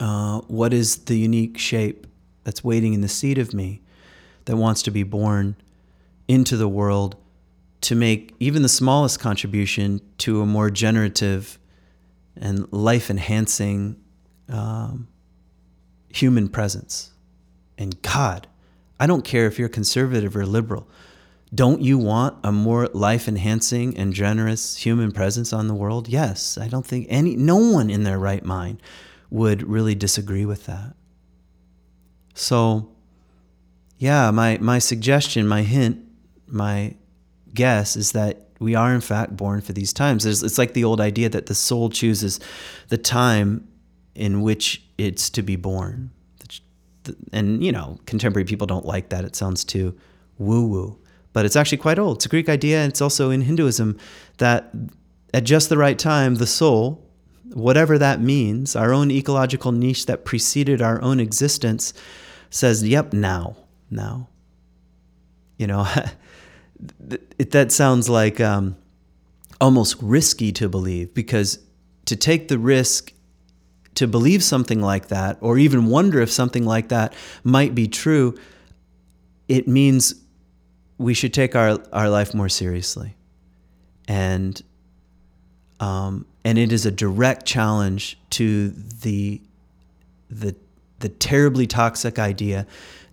uh, 0.00 0.40
what 0.42 0.72
is 0.72 1.04
the 1.04 1.16
unique 1.16 1.58
shape 1.58 2.06
that's 2.44 2.62
waiting 2.62 2.94
in 2.94 3.00
the 3.00 3.08
seed 3.08 3.38
of 3.38 3.54
me 3.54 3.80
that 4.44 4.56
wants 4.56 4.82
to 4.82 4.90
be 4.90 5.02
born 5.02 5.56
into 6.28 6.56
the 6.56 6.68
world 6.68 7.16
to 7.80 7.94
make 7.94 8.34
even 8.40 8.62
the 8.62 8.68
smallest 8.68 9.20
contribution 9.20 10.00
to 10.18 10.40
a 10.40 10.46
more 10.46 10.70
generative 10.70 11.58
and 12.36 12.70
life 12.72 13.10
enhancing 13.10 13.96
um, 14.48 15.06
human 16.08 16.48
presence. 16.48 17.12
And 17.76 18.00
God, 18.02 18.46
I 18.98 19.06
don't 19.06 19.24
care 19.24 19.46
if 19.46 19.58
you're 19.58 19.68
conservative 19.68 20.36
or 20.36 20.46
liberal. 20.46 20.88
Don't 21.54 21.82
you 21.82 21.98
want 21.98 22.36
a 22.42 22.50
more 22.50 22.88
life 22.88 23.28
enhancing 23.28 23.96
and 23.96 24.12
generous 24.12 24.76
human 24.76 25.12
presence 25.12 25.52
on 25.52 25.68
the 25.68 25.74
world? 25.74 26.08
Yes. 26.08 26.58
I 26.58 26.68
don't 26.68 26.86
think 26.86 27.06
any, 27.10 27.36
no 27.36 27.56
one 27.56 27.90
in 27.90 28.04
their 28.04 28.18
right 28.18 28.44
mind 28.44 28.80
would 29.30 29.62
really 29.62 29.94
disagree 29.94 30.44
with 30.44 30.66
that. 30.66 30.94
So, 32.34 32.90
yeah, 33.98 34.30
my, 34.30 34.58
my 34.60 34.78
suggestion, 34.78 35.46
my 35.46 35.62
hint, 35.62 35.98
my 36.46 36.94
guess 37.52 37.96
is 37.96 38.12
that 38.12 38.48
we 38.58 38.74
are 38.74 38.94
in 38.94 39.00
fact 39.00 39.36
born 39.36 39.60
for 39.60 39.72
these 39.72 39.92
times. 39.92 40.24
It's 40.26 40.58
like 40.58 40.74
the 40.74 40.84
old 40.84 41.00
idea 41.00 41.28
that 41.28 41.46
the 41.46 41.54
soul 41.54 41.90
chooses 41.90 42.40
the 42.88 42.98
time 42.98 43.68
in 44.14 44.42
which 44.42 44.82
it's 44.98 45.30
to 45.30 45.42
be 45.42 45.56
born. 45.56 46.10
And, 47.32 47.62
you 47.62 47.72
know, 47.72 47.98
contemporary 48.06 48.44
people 48.44 48.66
don't 48.66 48.86
like 48.86 49.10
that. 49.10 49.24
It 49.24 49.36
sounds 49.36 49.64
too 49.64 49.94
woo 50.38 50.66
woo. 50.66 50.98
But 51.32 51.44
it's 51.44 51.56
actually 51.56 51.78
quite 51.78 51.98
old. 51.98 52.18
It's 52.18 52.26
a 52.26 52.28
Greek 52.28 52.48
idea. 52.48 52.78
And 52.78 52.90
it's 52.90 53.00
also 53.00 53.30
in 53.30 53.42
Hinduism 53.42 53.98
that 54.38 54.72
at 55.34 55.44
just 55.44 55.68
the 55.68 55.76
right 55.76 55.98
time, 55.98 56.36
the 56.36 56.46
soul, 56.46 57.03
whatever 57.52 57.98
that 57.98 58.20
means, 58.20 58.74
our 58.74 58.92
own 58.92 59.10
ecological 59.10 59.72
niche 59.72 60.06
that 60.06 60.24
preceded 60.24 60.80
our 60.80 61.00
own 61.02 61.20
existence, 61.20 61.92
says, 62.50 62.86
yep, 62.86 63.12
now, 63.12 63.56
now. 63.90 64.28
You 65.58 65.66
know, 65.66 65.86
it, 67.38 67.50
that 67.52 67.72
sounds 67.72 68.08
like 68.08 68.40
um, 68.40 68.76
almost 69.60 69.96
risky 70.00 70.52
to 70.52 70.68
believe 70.68 71.14
because 71.14 71.58
to 72.06 72.16
take 72.16 72.48
the 72.48 72.58
risk 72.58 73.12
to 73.94 74.08
believe 74.08 74.42
something 74.42 74.80
like 74.80 75.08
that 75.08 75.38
or 75.40 75.56
even 75.56 75.86
wonder 75.86 76.20
if 76.20 76.30
something 76.30 76.64
like 76.64 76.88
that 76.88 77.14
might 77.44 77.74
be 77.74 77.86
true, 77.86 78.36
it 79.48 79.68
means 79.68 80.14
we 80.98 81.14
should 81.14 81.32
take 81.32 81.54
our, 81.54 81.78
our 81.92 82.08
life 82.08 82.34
more 82.34 82.48
seriously. 82.48 83.16
And 84.08 84.60
um, 85.80 86.26
and 86.44 86.58
it 86.58 86.72
is 86.72 86.84
a 86.86 86.90
direct 86.90 87.46
challenge 87.46 88.18
to 88.30 88.70
the 88.70 89.40
the 90.30 90.54
the 91.00 91.08
terribly 91.08 91.66
toxic 91.66 92.18
idea 92.18 92.66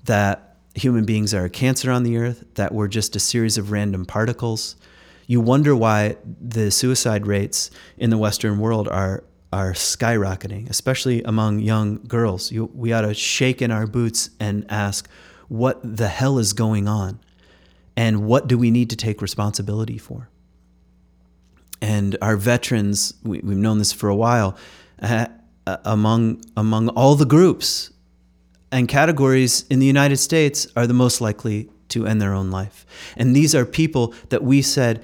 that 0.06 0.56
human 0.76 1.06
beings 1.06 1.34
are 1.34 1.46
a 1.46 1.50
cancer 1.50 1.92
on 1.92 2.04
the 2.04 2.18
earth, 2.18 2.46
that 2.56 2.74
we're 2.74 2.88
just 2.88 3.16
a 3.16 3.20
series 3.20 3.58
of 3.58 3.72
random 3.72 4.06
particles. 4.06 4.76
You 5.28 5.42
wonder 5.42 5.76
why 5.76 6.18
the 6.40 6.72
suicide 6.72 7.28
rates 7.28 7.72
in 7.98 8.10
the 8.10 8.18
Western 8.18 8.60
world 8.60 8.88
are 8.88 9.24
are 9.54 9.74
skyrocketing, 9.74 10.70
especially 10.70 11.22
among 11.24 11.60
young 11.60 12.00
girls. 12.08 12.52
You, 12.52 12.72
we 12.74 12.94
ought 12.94 13.02
to 13.02 13.14
shake 13.14 13.62
in 13.62 13.70
our 13.70 13.86
boots 13.86 14.30
and 14.40 14.66
ask, 14.70 15.10
what 15.50 15.80
the 15.84 16.08
hell 16.08 16.40
is 16.40 16.54
going 16.54 16.88
on? 16.88 17.20
And 17.98 18.26
what 18.26 18.48
do 18.48 18.58
we 18.58 18.72
need 18.72 18.90
to 18.92 18.96
take 18.96 19.22
responsibility 19.22 19.98
for? 19.98 20.30
And 21.82 22.16
our 22.22 22.38
veterans, 22.38 23.14
we, 23.24 23.38
have 23.38 23.46
known 23.46 23.80
this 23.80 23.92
for 23.92 24.08
a 24.08 24.16
while, 24.16 24.56
uh, 25.02 25.28
among, 25.66 26.44
among 26.56 26.90
all 26.90 27.16
the 27.16 27.26
groups, 27.26 27.92
and 28.72 28.88
categories 28.88 29.66
in 29.70 29.80
the 29.80 29.86
United 29.86 30.18
States 30.18 30.68
are 30.76 30.88
the 30.88 30.94
most 30.94 31.20
likely 31.20 31.70
to 31.90 32.08
end 32.08 32.22
their 32.22 32.34
own 32.34 32.52
life. 32.52 32.86
And 33.18 33.36
these 33.36 33.54
are 33.54 33.66
people 33.66 34.14
that 34.30 34.44
we 34.44 34.62
said 34.62 35.04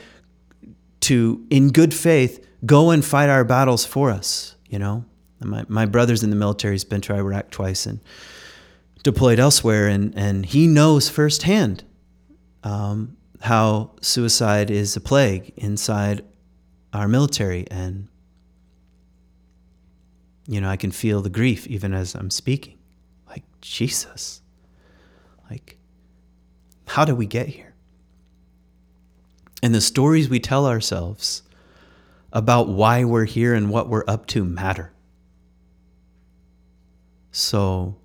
to, 1.02 1.46
in 1.50 1.72
good 1.72 1.94
faith, 1.94 2.46
go 2.66 2.92
and 2.92 3.04
fight 3.04 3.30
our 3.30 3.44
battles 3.44 3.86
for 3.86 4.10
us. 4.10 4.56
You 4.70 4.80
know, 4.80 5.06
my, 5.42 5.66
my 5.68 5.86
brother's 5.86 6.24
in 6.24 6.30
the 6.30 6.36
military, 6.36 6.74
he's 6.76 6.84
been 6.84 7.02
to 7.02 7.16
Iraq 7.16 7.52
twice 7.52 7.86
and 7.86 8.00
deployed 9.04 9.40
elsewhere, 9.40 9.88
and, 9.88 10.14
and 10.18 10.46
he 10.46 10.68
knows 10.68 11.10
firsthand 11.10 11.84
um, 12.64 13.18
how 13.42 13.92
suicide 14.02 14.72
is 14.72 14.96
a 14.96 15.02
plague 15.02 15.54
inside 15.56 16.24
our 16.98 17.08
military. 17.08 17.66
And, 17.70 18.08
you 20.48 20.60
know, 20.60 20.70
I 20.70 20.76
can 20.76 20.92
feel 20.92 21.22
the 21.22 21.30
grief 21.30 21.68
even 21.68 21.94
as 21.94 22.16
I'm 22.16 22.30
speaking. 22.30 22.78
Like, 23.28 23.44
Jesus. 23.62 24.42
Like, 25.50 25.78
how 26.86 27.06
did 27.06 27.14
we 27.14 27.26
get 27.26 27.48
here? 27.48 27.74
And 29.64 29.74
the 29.74 29.82
stories 29.82 30.30
we 30.30 30.40
tell 30.40 30.66
ourselves 30.66 31.44
about 32.32 32.68
why 32.68 33.04
we're 33.04 33.26
here 33.26 33.54
and 33.54 33.70
what 33.70 33.90
we're 33.90 34.04
up 34.08 34.28
to 34.28 34.44
matter. 34.44 34.92
So, 37.32 37.96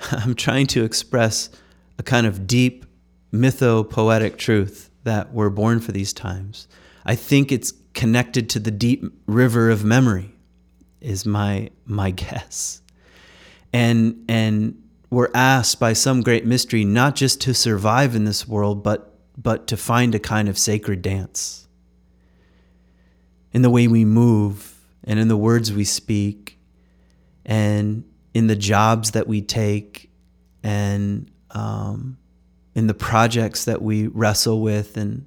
I'm 0.10 0.34
trying 0.34 0.66
to 0.68 0.84
express 0.84 1.50
a 1.98 2.02
kind 2.02 2.26
of 2.26 2.46
deep 2.46 2.86
mytho-poetic 3.32 4.38
truth 4.38 4.90
that 5.04 5.32
we're 5.32 5.50
born 5.50 5.80
for 5.80 5.92
these 5.92 6.12
times. 6.12 6.68
I 7.04 7.14
think 7.14 7.52
it's 7.52 7.72
connected 7.92 8.48
to 8.50 8.58
the 8.58 8.70
deep 8.70 9.04
river 9.26 9.70
of 9.70 9.84
memory 9.84 10.34
is 11.00 11.26
my 11.26 11.70
my 11.84 12.10
guess. 12.22 12.82
And 13.72 14.24
and 14.28 14.82
we're 15.10 15.30
asked 15.34 15.78
by 15.78 15.92
some 15.92 16.22
great 16.22 16.44
mystery 16.44 16.84
not 16.84 17.14
just 17.14 17.40
to 17.42 17.54
survive 17.54 18.14
in 18.14 18.24
this 18.24 18.48
world 18.48 18.82
but 18.82 19.10
but 19.36 19.66
to 19.66 19.76
find 19.76 20.14
a 20.14 20.18
kind 20.18 20.48
of 20.48 20.58
sacred 20.58 21.02
dance. 21.02 21.68
In 23.52 23.62
the 23.62 23.70
way 23.70 23.86
we 23.86 24.04
move 24.04 24.74
and 25.04 25.18
in 25.18 25.28
the 25.28 25.36
words 25.36 25.72
we 25.72 25.84
speak 25.84 26.58
and 27.44 28.04
in 28.32 28.48
the 28.48 28.56
jobs 28.56 29.12
that 29.12 29.28
we 29.28 29.42
take 29.42 30.10
and 30.62 31.30
um, 31.50 32.16
in 32.74 32.88
the 32.88 32.94
projects 32.94 33.64
that 33.66 33.80
we 33.80 34.08
wrestle 34.08 34.60
with 34.60 34.96
and 34.96 35.26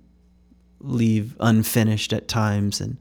leave 0.79 1.35
unfinished 1.39 2.13
at 2.13 2.27
times, 2.27 2.81
and 2.81 2.97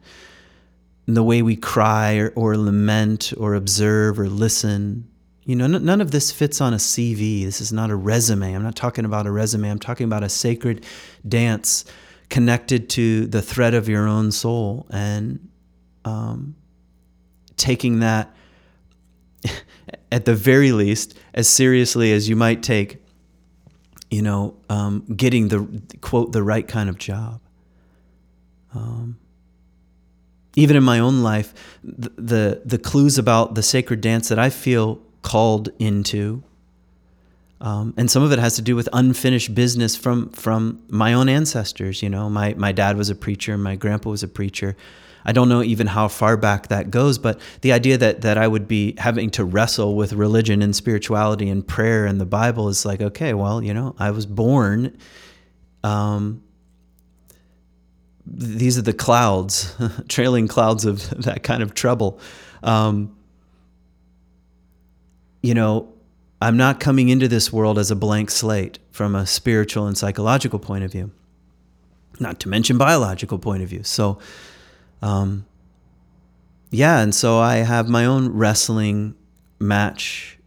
the 1.06 1.22
way 1.22 1.42
we 1.42 1.56
cry 1.56 2.16
or, 2.16 2.32
or 2.34 2.56
lament 2.56 3.32
or 3.36 3.54
observe 3.54 4.18
or 4.18 4.28
listen. 4.28 5.08
You 5.44 5.54
know, 5.54 5.66
n- 5.66 5.84
none 5.84 6.00
of 6.00 6.10
this 6.10 6.32
fits 6.32 6.60
on 6.60 6.74
a 6.74 6.78
CV. 6.78 7.44
This 7.44 7.60
is 7.60 7.72
not 7.72 7.90
a 7.90 7.96
resume. 7.96 8.52
I'm 8.52 8.64
not 8.64 8.74
talking 8.74 9.04
about 9.04 9.26
a 9.26 9.30
resume. 9.30 9.70
I'm 9.70 9.78
talking 9.78 10.04
about 10.04 10.24
a 10.24 10.28
sacred 10.28 10.84
dance 11.28 11.84
connected 12.28 12.88
to 12.90 13.26
the 13.26 13.40
thread 13.42 13.74
of 13.74 13.88
your 13.88 14.08
own 14.08 14.32
soul 14.32 14.86
and 14.90 15.48
um, 16.04 16.56
taking 17.56 18.00
that 18.00 18.34
at 20.12 20.24
the 20.24 20.34
very 20.34 20.72
least 20.72 21.16
as 21.34 21.48
seriously 21.48 22.12
as 22.12 22.28
you 22.28 22.36
might 22.36 22.62
take 22.62 23.02
you 24.10 24.22
know 24.22 24.56
um, 24.68 25.04
getting 25.16 25.48
the 25.48 25.82
quote 26.00 26.32
the 26.32 26.42
right 26.42 26.66
kind 26.68 26.88
of 26.88 26.98
job 26.98 27.40
um, 28.76 29.18
even 30.54 30.76
in 30.76 30.82
my 30.82 30.98
own 30.98 31.22
life 31.22 31.52
the, 31.82 32.10
the 32.16 32.62
the 32.64 32.78
clues 32.78 33.18
about 33.18 33.54
the 33.54 33.62
sacred 33.62 34.00
dance 34.00 34.28
that 34.28 34.38
i 34.38 34.50
feel 34.50 35.00
called 35.22 35.70
into 35.78 36.42
um, 37.60 37.94
and 37.96 38.10
some 38.10 38.22
of 38.22 38.32
it 38.32 38.38
has 38.38 38.56
to 38.56 38.62
do 38.62 38.76
with 38.76 38.88
unfinished 38.92 39.54
business 39.54 39.96
from 39.96 40.30
from 40.30 40.82
my 40.88 41.14
own 41.14 41.28
ancestors. 41.28 42.02
You 42.02 42.10
know, 42.10 42.28
my 42.28 42.54
my 42.54 42.72
dad 42.72 42.96
was 42.96 43.08
a 43.08 43.14
preacher, 43.14 43.56
my 43.56 43.76
grandpa 43.76 44.10
was 44.10 44.22
a 44.22 44.28
preacher. 44.28 44.76
I 45.24 45.32
don't 45.32 45.48
know 45.48 45.62
even 45.62 45.88
how 45.88 46.06
far 46.06 46.36
back 46.36 46.68
that 46.68 46.90
goes, 46.90 47.18
but 47.18 47.40
the 47.62 47.72
idea 47.72 47.98
that 47.98 48.20
that 48.20 48.38
I 48.38 48.46
would 48.46 48.68
be 48.68 48.94
having 48.98 49.30
to 49.30 49.44
wrestle 49.44 49.96
with 49.96 50.12
religion 50.12 50.62
and 50.62 50.76
spirituality 50.76 51.48
and 51.48 51.66
prayer 51.66 52.04
and 52.06 52.20
the 52.20 52.26
Bible 52.26 52.68
is 52.68 52.84
like, 52.84 53.00
okay, 53.00 53.32
well, 53.34 53.62
you 53.62 53.72
know, 53.72 53.96
I 53.98 54.10
was 54.10 54.26
born. 54.26 54.96
Um, 55.82 56.42
these 58.26 58.76
are 58.76 58.82
the 58.82 58.92
clouds, 58.92 59.74
trailing 60.08 60.48
clouds 60.48 60.84
of 60.84 61.08
that 61.24 61.42
kind 61.42 61.62
of 61.62 61.74
trouble. 61.74 62.18
Um, 62.62 63.16
you 65.42 65.54
know, 65.54 65.92
I'm 66.40 66.56
not 66.56 66.80
coming 66.80 67.08
into 67.08 67.28
this 67.28 67.52
world 67.52 67.78
as 67.78 67.90
a 67.90 67.96
blank 67.96 68.30
slate 68.30 68.78
from 68.90 69.14
a 69.14 69.26
spiritual 69.26 69.86
and 69.86 69.96
psychological 69.96 70.58
point 70.58 70.84
of 70.84 70.92
view, 70.92 71.10
not 72.18 72.40
to 72.40 72.48
mention 72.48 72.76
biological 72.76 73.38
point 73.38 73.62
of 73.62 73.68
view. 73.68 73.82
So, 73.84 74.18
um, 75.02 75.46
yeah, 76.70 77.00
and 77.00 77.14
so 77.14 77.38
I 77.38 77.56
have 77.56 77.88
my 77.88 78.04
own 78.04 78.28
wrestling 78.28 79.14
match 79.58 80.38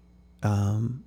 um, 0.44 1.04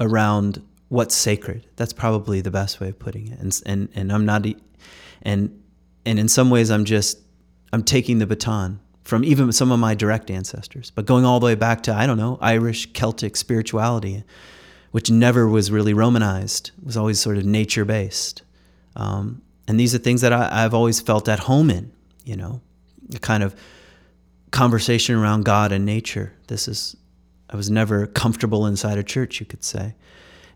around 0.00 0.62
what's 0.94 1.14
sacred. 1.14 1.66
That's 1.76 1.92
probably 1.92 2.40
the 2.40 2.52
best 2.52 2.80
way 2.80 2.88
of 2.88 2.98
putting 2.98 3.28
it. 3.28 3.38
And 3.40 3.62
and 3.66 3.88
and 3.94 4.12
I'm 4.12 4.24
not, 4.24 4.46
and 5.22 5.62
and 6.06 6.18
in 6.18 6.28
some 6.28 6.50
ways 6.50 6.70
I'm 6.70 6.84
just 6.84 7.18
I'm 7.72 7.82
taking 7.82 8.18
the 8.18 8.26
baton 8.26 8.80
from 9.02 9.24
even 9.24 9.52
some 9.52 9.70
of 9.70 9.78
my 9.78 9.94
direct 9.94 10.30
ancestors, 10.30 10.90
but 10.90 11.04
going 11.04 11.24
all 11.24 11.40
the 11.40 11.46
way 11.46 11.54
back 11.54 11.82
to, 11.82 11.94
I 11.94 12.06
don't 12.06 12.16
know, 12.16 12.38
Irish 12.40 12.92
Celtic 12.94 13.36
spirituality, 13.36 14.24
which 14.92 15.10
never 15.10 15.46
was 15.46 15.70
really 15.70 15.92
Romanized, 15.92 16.70
it 16.78 16.86
was 16.86 16.96
always 16.96 17.20
sort 17.20 17.36
of 17.36 17.44
nature 17.44 17.84
based. 17.84 18.42
Um, 18.96 19.42
and 19.68 19.78
these 19.78 19.94
are 19.94 19.98
things 19.98 20.22
that 20.22 20.32
I, 20.32 20.62
have 20.62 20.72
always 20.72 21.00
felt 21.00 21.28
at 21.28 21.40
home 21.40 21.68
in, 21.68 21.92
you 22.24 22.36
know, 22.36 22.62
a 23.14 23.18
kind 23.18 23.42
of 23.42 23.54
conversation 24.52 25.16
around 25.16 25.44
God 25.44 25.72
and 25.72 25.84
nature. 25.84 26.32
This 26.46 26.68
is, 26.68 26.96
I 27.50 27.56
was 27.56 27.68
never 27.68 28.06
comfortable 28.06 28.66
inside 28.66 28.96
a 28.96 29.02
church, 29.02 29.40
you 29.40 29.46
could 29.46 29.64
say. 29.64 29.94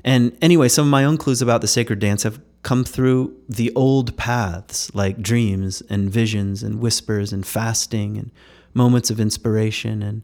And 0.05 0.37
anyway, 0.41 0.69
some 0.69 0.87
of 0.87 0.91
my 0.91 1.05
own 1.05 1.17
clues 1.17 1.43
about 1.43 1.61
the 1.61 1.69
sacred 1.69 1.99
dance 1.99 2.23
have 2.23 2.41
come 2.63 2.85
through 2.85 3.37
the 3.49 3.73
old 3.75 4.17
paths 4.17 4.95
like 4.95 5.23
dreams 5.23 5.83
and 5.89 6.11
visions 6.11 6.63
and 6.63 6.81
whispers 6.81 7.33
and 7.33 7.47
fasting 7.47 8.17
and 8.17 8.31
moments 8.75 9.11
of 9.11 9.21
inspiration 9.21 10.03
and 10.03 10.23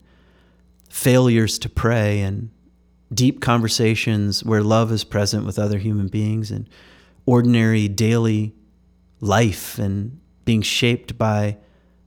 failures 0.90 1.58
to 1.58 1.68
pray 1.68 2.20
and 2.20 2.50
deep 3.12 3.40
conversations 3.40 4.44
where 4.44 4.62
love 4.62 4.90
is 4.90 5.04
present 5.04 5.44
with 5.44 5.58
other 5.58 5.78
human 5.78 6.08
beings 6.08 6.50
and 6.50 6.68
ordinary 7.26 7.88
daily 7.88 8.52
life 9.20 9.78
and 9.78 10.20
being 10.44 10.62
shaped 10.62 11.16
by 11.16 11.56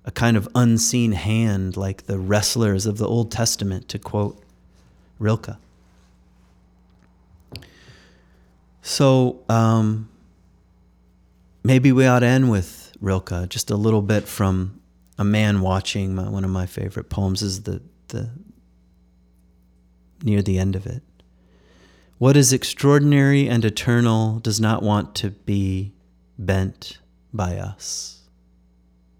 a 0.05 0.11
kind 0.11 0.37
of 0.37 0.47
unseen 0.55 1.11
hand 1.11 1.75
like 1.75 2.05
the 2.05 2.17
wrestlers 2.17 2.85
of 2.85 2.97
the 2.97 3.07
Old 3.07 3.31
Testament, 3.31 3.89
to 3.89 3.99
quote 3.99 4.41
Rilke. 5.19 5.57
So, 8.87 9.43
um, 9.49 10.07
maybe 11.61 11.91
we 11.91 12.07
ought 12.07 12.19
to 12.19 12.25
end 12.25 12.49
with 12.49 12.93
Rilke, 13.01 13.49
just 13.49 13.69
a 13.69 13.75
little 13.75 14.01
bit 14.01 14.29
from 14.29 14.79
A 15.17 15.25
Man 15.25 15.59
Watching. 15.59 16.15
My, 16.15 16.29
one 16.29 16.45
of 16.45 16.49
my 16.49 16.65
favorite 16.65 17.09
poems 17.09 17.41
is 17.41 17.63
the, 17.63 17.81
the 18.07 18.29
near 20.23 20.41
the 20.41 20.57
end 20.57 20.77
of 20.77 20.85
it. 20.85 21.03
What 22.17 22.37
is 22.37 22.53
extraordinary 22.53 23.49
and 23.49 23.65
eternal 23.65 24.39
does 24.39 24.61
not 24.61 24.81
want 24.81 25.15
to 25.15 25.31
be 25.31 25.91
bent 26.39 26.99
by 27.33 27.57
us. 27.57 28.21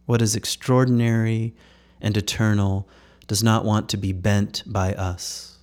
What 0.05 0.21
is 0.21 0.33
extraordinary 0.33 1.53
and 1.99 2.15
eternal 2.15 2.87
does 3.27 3.43
not 3.43 3.65
want 3.65 3.89
to 3.89 3.97
be 3.97 4.13
bent 4.13 4.63
by 4.65 4.93
us. 4.93 5.57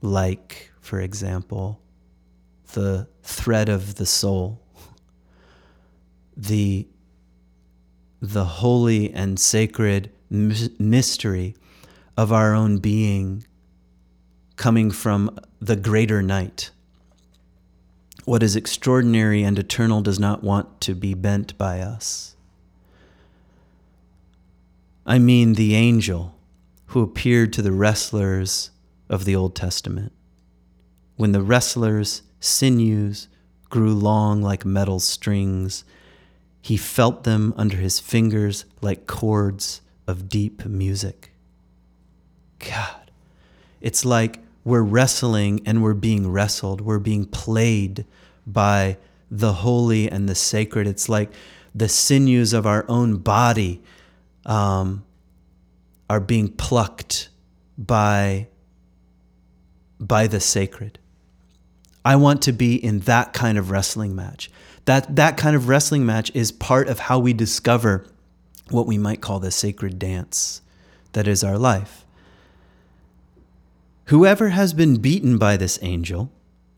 Like, 0.00 0.72
for 0.80 1.00
example, 1.00 1.78
the 2.72 3.06
thread 3.22 3.68
of 3.68 3.94
the 3.96 4.06
soul 4.06 4.62
the 6.36 6.86
the 8.20 8.44
holy 8.44 9.12
and 9.12 9.38
sacred 9.38 10.10
mystery 10.30 11.54
of 12.16 12.32
our 12.32 12.54
own 12.54 12.78
being 12.78 13.44
coming 14.56 14.90
from 14.90 15.38
the 15.60 15.74
greater 15.74 16.22
night. 16.22 16.70
What 18.24 18.42
is 18.42 18.54
extraordinary 18.54 19.42
and 19.42 19.58
eternal 19.58 20.02
does 20.02 20.20
not 20.20 20.44
want 20.44 20.80
to 20.82 20.94
be 20.94 21.14
bent 21.14 21.58
by 21.58 21.80
us. 21.80 22.36
I 25.04 25.18
mean 25.18 25.54
the 25.54 25.74
angel 25.74 26.36
who 26.86 27.02
appeared 27.02 27.52
to 27.54 27.62
the 27.62 27.72
wrestlers 27.72 28.70
of 29.08 29.24
the 29.24 29.34
Old 29.34 29.56
Testament. 29.56 30.12
When 31.16 31.32
the 31.32 31.42
wrestlers' 31.42 32.22
sinews 32.42 33.28
grew 33.70 33.94
long 33.94 34.42
like 34.42 34.64
metal 34.64 35.00
strings 35.00 35.84
he 36.62 36.76
felt 36.76 37.24
them 37.24 37.52
under 37.56 37.76
his 37.76 37.98
fingers 37.98 38.64
like 38.80 39.08
chords 39.08 39.82
of 40.06 40.28
deep 40.28 40.64
music. 40.64 41.32
God, 42.60 43.10
it's 43.80 44.04
like 44.04 44.38
we're 44.64 44.82
wrestling 44.82 45.60
and 45.66 45.82
we're 45.82 45.92
being 45.92 46.30
wrestled. 46.30 46.80
We're 46.80 47.00
being 47.00 47.24
played 47.24 48.06
by 48.46 48.96
the 49.28 49.54
holy 49.54 50.08
and 50.08 50.28
the 50.28 50.36
sacred. 50.36 50.86
It's 50.86 51.08
like 51.08 51.32
the 51.74 51.88
sinews 51.88 52.52
of 52.52 52.64
our 52.64 52.84
own 52.88 53.16
body 53.16 53.82
um, 54.46 55.04
are 56.08 56.20
being 56.20 56.46
plucked 56.46 57.28
by, 57.76 58.46
by 59.98 60.28
the 60.28 60.38
sacred. 60.38 61.00
I 62.04 62.16
want 62.16 62.42
to 62.42 62.52
be 62.52 62.74
in 62.74 63.00
that 63.00 63.32
kind 63.32 63.56
of 63.56 63.70
wrestling 63.70 64.14
match. 64.14 64.50
That, 64.84 65.14
that 65.14 65.36
kind 65.36 65.54
of 65.54 65.68
wrestling 65.68 66.04
match 66.04 66.30
is 66.34 66.50
part 66.50 66.88
of 66.88 67.00
how 67.00 67.18
we 67.18 67.32
discover 67.32 68.04
what 68.70 68.86
we 68.86 68.98
might 68.98 69.20
call 69.20 69.38
the 69.38 69.50
sacred 69.50 69.98
dance 69.98 70.62
that 71.12 71.28
is 71.28 71.44
our 71.44 71.58
life. 71.58 72.04
Whoever 74.06 74.48
has 74.48 74.74
been 74.74 74.96
beaten 74.96 75.38
by 75.38 75.56
this 75.56 75.78
angel, 75.82 76.30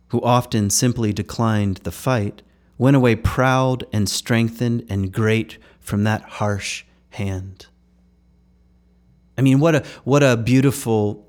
who 0.09 0.21
often 0.21 0.69
simply 0.71 1.13
declined 1.13 1.79
the 1.79 1.91
fight, 1.91 2.43
went 2.77 2.97
away 2.97 3.17
proud 3.17 3.85
and 3.93 4.09
strengthened 4.09 4.85
and 4.91 5.13
great 5.13 5.59
from 5.81 6.05
that 6.05 6.23
harsh 6.23 6.85
hand. 7.11 7.67
I 9.39 9.43
mean, 9.43 9.59
what 9.59 9.75
a, 9.75 9.85
what 10.05 10.23
a 10.23 10.37
beautiful 10.37 11.27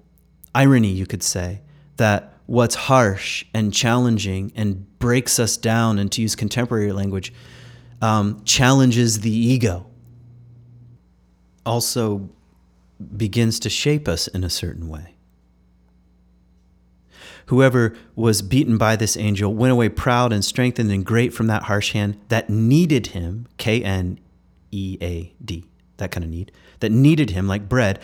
irony, 0.53 0.89
you 0.89 1.05
could 1.05 1.23
say, 1.23 1.61
that 1.97 2.34
what's 2.45 2.75
harsh 2.75 3.45
and 3.53 3.73
challenging 3.73 4.51
and 4.55 4.85
breaks 4.99 5.39
us 5.39 5.57
down, 5.57 5.99
and 5.99 6.11
to 6.11 6.21
use 6.21 6.35
contemporary 6.35 6.91
language, 6.91 7.33
um, 8.01 8.43
challenges 8.43 9.21
the 9.21 9.31
ego, 9.31 9.85
also 11.65 12.29
begins 13.17 13.59
to 13.59 13.69
shape 13.69 14.07
us 14.07 14.27
in 14.27 14.43
a 14.43 14.49
certain 14.49 14.87
way. 14.87 15.15
Whoever 17.47 17.95
was 18.15 18.41
beaten 18.41 18.77
by 18.77 18.95
this 18.95 19.15
angel 19.17 19.53
went 19.53 19.71
away 19.71 19.89
proud 19.89 20.33
and 20.33 20.43
strengthened 20.43 20.91
and 20.91 21.05
great 21.05 21.33
from 21.33 21.47
that 21.47 21.63
harsh 21.63 21.91
hand 21.93 22.19
that 22.29 22.49
needed 22.49 23.07
him, 23.07 23.47
K 23.57 23.83
N 23.83 24.19
E 24.71 24.97
A 25.01 25.33
D, 25.43 25.65
that 25.97 26.11
kind 26.11 26.23
of 26.23 26.29
need, 26.29 26.51
that 26.79 26.91
needed 26.91 27.31
him 27.31 27.47
like 27.47 27.69
bread, 27.69 27.99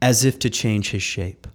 as 0.00 0.24
if 0.24 0.38
to 0.38 0.48
change 0.48 0.90
his 0.90 1.02
shape. 1.02 1.46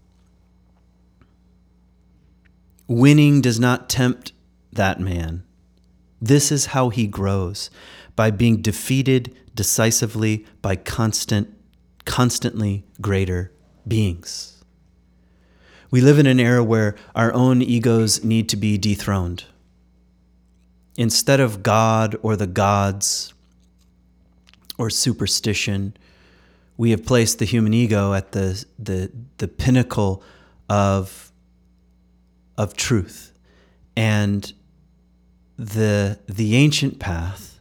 Winning 2.91 3.39
does 3.39 3.57
not 3.57 3.87
tempt 3.89 4.33
that 4.73 4.99
man. 4.99 5.43
This 6.21 6.51
is 6.51 6.65
how 6.67 6.89
he 6.89 7.07
grows 7.07 7.69
by 8.17 8.31
being 8.31 8.61
defeated 8.61 9.33
decisively 9.55 10.45
by 10.61 10.75
constant, 10.75 11.57
constantly 12.03 12.83
greater 12.99 13.49
beings. 13.87 14.61
We 15.89 16.01
live 16.01 16.19
in 16.19 16.25
an 16.25 16.37
era 16.37 16.65
where 16.65 16.95
our 17.15 17.33
own 17.33 17.61
egos 17.61 18.25
need 18.25 18.49
to 18.49 18.57
be 18.57 18.77
dethroned. 18.77 19.45
Instead 20.97 21.39
of 21.39 21.63
God 21.63 22.17
or 22.21 22.35
the 22.35 22.45
gods 22.45 23.33
or 24.77 24.89
superstition, 24.89 25.95
we 26.75 26.91
have 26.91 27.05
placed 27.05 27.39
the 27.39 27.45
human 27.45 27.73
ego 27.73 28.13
at 28.13 28.33
the, 28.33 28.65
the, 28.77 29.09
the 29.37 29.47
pinnacle 29.47 30.21
of, 30.69 31.30
of 32.57 32.75
truth. 32.75 33.33
And 33.95 34.51
the, 35.57 36.19
the 36.27 36.55
ancient 36.55 36.99
path 36.99 37.59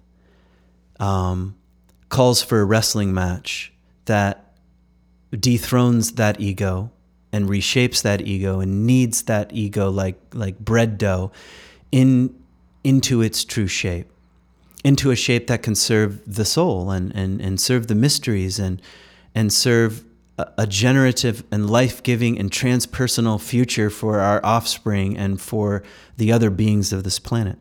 um, 0.98 1.56
calls 2.08 2.42
for 2.42 2.60
a 2.60 2.64
wrestling 2.64 3.12
match 3.14 3.72
that 4.04 4.54
dethrones 5.38 6.12
that 6.12 6.40
ego 6.40 6.90
and 7.32 7.48
reshapes 7.48 8.02
that 8.02 8.20
ego 8.22 8.60
and 8.60 8.86
kneads 8.86 9.22
that 9.22 9.52
ego 9.52 9.88
like 9.88 10.18
like 10.34 10.58
bread 10.58 10.98
dough 10.98 11.30
in 11.92 12.34
into 12.82 13.22
its 13.22 13.44
true 13.44 13.68
shape 13.68 14.10
into 14.82 15.10
a 15.10 15.16
shape 15.16 15.46
that 15.46 15.62
can 15.62 15.74
serve 15.74 16.20
the 16.26 16.44
soul 16.44 16.90
and 16.90 17.14
and, 17.14 17.40
and 17.40 17.60
serve 17.60 17.86
the 17.86 17.94
mysteries 17.94 18.58
and 18.58 18.82
and 19.34 19.52
serve 19.52 20.04
a, 20.58 20.66
generative 20.66 21.44
and 21.50 21.68
life-giving 21.68 22.38
and 22.38 22.50
transpersonal 22.50 23.40
future 23.40 23.90
for 23.90 24.20
our 24.20 24.44
offspring 24.44 25.16
and 25.16 25.40
for 25.40 25.82
the 26.16 26.32
other 26.32 26.50
beings 26.50 26.92
of 26.92 27.04
this 27.04 27.18
planet. 27.18 27.58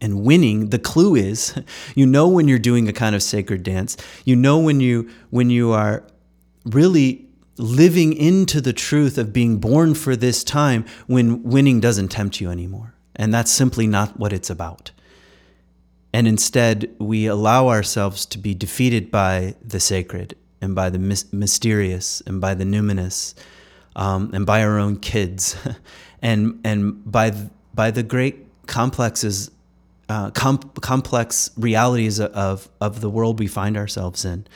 And 0.00 0.24
winning 0.24 0.70
the 0.70 0.78
clue 0.78 1.14
is 1.14 1.54
you 1.94 2.06
know 2.06 2.28
when 2.28 2.48
you're 2.48 2.58
doing 2.58 2.88
a 2.88 2.92
kind 2.92 3.14
of 3.14 3.22
sacred 3.22 3.62
dance 3.62 3.96
you 4.24 4.34
know 4.34 4.58
when 4.58 4.80
you 4.80 5.08
when 5.30 5.48
you 5.48 5.70
are 5.70 6.04
really 6.64 7.28
living 7.58 8.12
into 8.12 8.60
the 8.60 8.72
truth 8.72 9.18
of 9.18 9.32
being 9.32 9.58
born 9.58 9.94
for 9.94 10.16
this 10.16 10.42
time 10.42 10.84
when 11.06 11.42
winning 11.42 11.80
doesn't 11.80 12.08
tempt 12.08 12.40
you 12.40 12.50
anymore. 12.50 12.94
And 13.14 13.32
that's 13.32 13.50
simply 13.50 13.86
not 13.86 14.18
what 14.18 14.32
it's 14.32 14.50
about. 14.50 14.90
And 16.14 16.26
instead 16.26 16.94
we 16.98 17.26
allow 17.26 17.68
ourselves 17.68 18.26
to 18.26 18.38
be 18.38 18.54
defeated 18.54 19.10
by 19.10 19.54
the 19.62 19.80
sacred 19.80 20.36
and 20.62 20.74
by 20.74 20.88
the 20.88 20.98
mysterious 21.32 22.22
and 22.26 22.40
by 22.40 22.54
the 22.54 22.64
numinous 22.64 23.34
um, 23.96 24.30
and 24.32 24.46
by 24.46 24.62
our 24.62 24.78
own 24.78 24.96
kids 24.96 25.56
and 26.22 26.58
and 26.64 27.10
by 27.10 27.32
by 27.74 27.90
the 27.90 28.02
great 28.02 28.46
complexes 28.66 29.50
uh, 30.08 30.30
com- 30.32 30.58
complex 30.82 31.50
realities 31.56 32.20
of, 32.20 32.68
of 32.82 33.00
the 33.00 33.08
world 33.08 33.38
we 33.38 33.46
find 33.46 33.78
ourselves 33.78 34.26
in, 34.26 34.46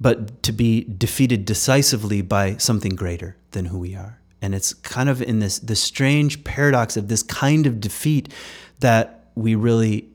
but 0.00 0.42
to 0.42 0.52
be 0.52 0.84
defeated 0.84 1.44
decisively 1.44 2.22
by 2.22 2.56
something 2.56 2.94
greater 2.94 3.36
than 3.50 3.66
who 3.66 3.78
we 3.78 3.94
are. 3.94 4.18
And 4.40 4.54
it's 4.54 4.72
kind 4.72 5.10
of 5.10 5.20
in 5.20 5.40
this, 5.40 5.58
this 5.58 5.82
strange 5.82 6.44
paradox 6.44 6.96
of 6.96 7.08
this 7.08 7.22
kind 7.22 7.66
of 7.66 7.78
defeat 7.78 8.32
that 8.78 9.26
we 9.34 9.54
really 9.54 10.08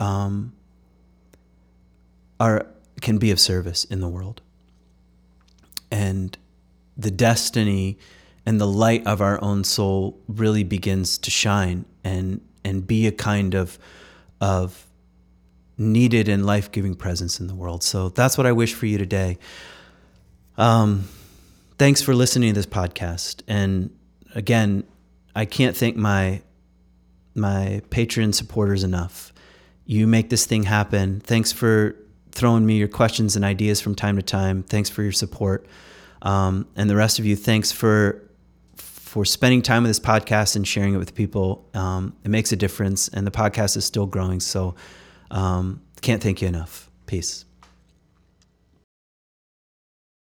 um, 0.00 0.54
are, 2.40 2.66
can 3.02 3.18
be 3.18 3.30
of 3.30 3.38
service 3.38 3.84
in 3.84 4.00
the 4.00 4.08
world. 4.08 4.40
And 5.90 6.38
the 6.96 7.10
destiny 7.10 7.98
and 8.46 8.60
the 8.60 8.66
light 8.66 9.06
of 9.06 9.20
our 9.20 9.42
own 9.42 9.64
soul 9.64 10.18
really 10.26 10.64
begins 10.64 11.18
to 11.18 11.30
shine 11.30 11.84
and 12.02 12.40
and 12.64 12.86
be 12.86 13.06
a 13.06 13.12
kind 13.12 13.54
of 13.54 13.78
of 14.40 14.86
needed 15.78 16.28
and 16.28 16.46
life-giving 16.46 16.94
presence 16.94 17.40
in 17.40 17.46
the 17.46 17.54
world. 17.54 17.82
So 17.82 18.08
that's 18.08 18.38
what 18.38 18.46
I 18.46 18.52
wish 18.52 18.74
for 18.74 18.86
you 18.86 18.98
today. 18.98 19.38
Um, 20.56 21.08
thanks 21.78 22.02
for 22.02 22.14
listening 22.14 22.54
to 22.54 22.58
this 22.58 22.66
podcast. 22.66 23.42
And 23.48 23.90
again, 24.34 24.84
I 25.34 25.44
can't 25.44 25.76
thank 25.76 25.96
my 25.96 26.42
my 27.34 27.80
Patreon 27.90 28.34
supporters 28.34 28.84
enough. 28.84 29.32
You 29.86 30.06
make 30.06 30.30
this 30.30 30.46
thing 30.46 30.64
happen. 30.64 31.20
Thanks 31.20 31.52
for 31.52 31.96
throwing 32.32 32.66
me 32.66 32.76
your 32.76 32.88
questions 32.88 33.36
and 33.36 33.44
ideas 33.44 33.80
from 33.80 33.94
time 33.94 34.16
to 34.16 34.22
time. 34.22 34.62
Thanks 34.62 34.90
for 34.90 35.02
your 35.02 35.12
support. 35.12 35.66
Um, 36.22 36.66
and 36.76 36.88
the 36.88 36.96
rest 36.96 37.18
of 37.18 37.26
you, 37.26 37.36
thanks 37.36 37.72
for 37.72 38.22
for 38.76 39.26
spending 39.26 39.60
time 39.60 39.82
with 39.82 39.90
this 39.90 40.00
podcast 40.00 40.56
and 40.56 40.66
sharing 40.66 40.94
it 40.94 40.96
with 40.96 41.14
people. 41.14 41.68
Um, 41.74 42.16
it 42.24 42.30
makes 42.30 42.50
a 42.50 42.56
difference, 42.56 43.08
and 43.08 43.26
the 43.26 43.30
podcast 43.30 43.76
is 43.76 43.84
still 43.84 44.06
growing. 44.06 44.40
So, 44.40 44.74
um, 45.30 45.82
can't 46.00 46.22
thank 46.22 46.40
you 46.40 46.48
enough. 46.48 46.90
Peace. 47.04 47.44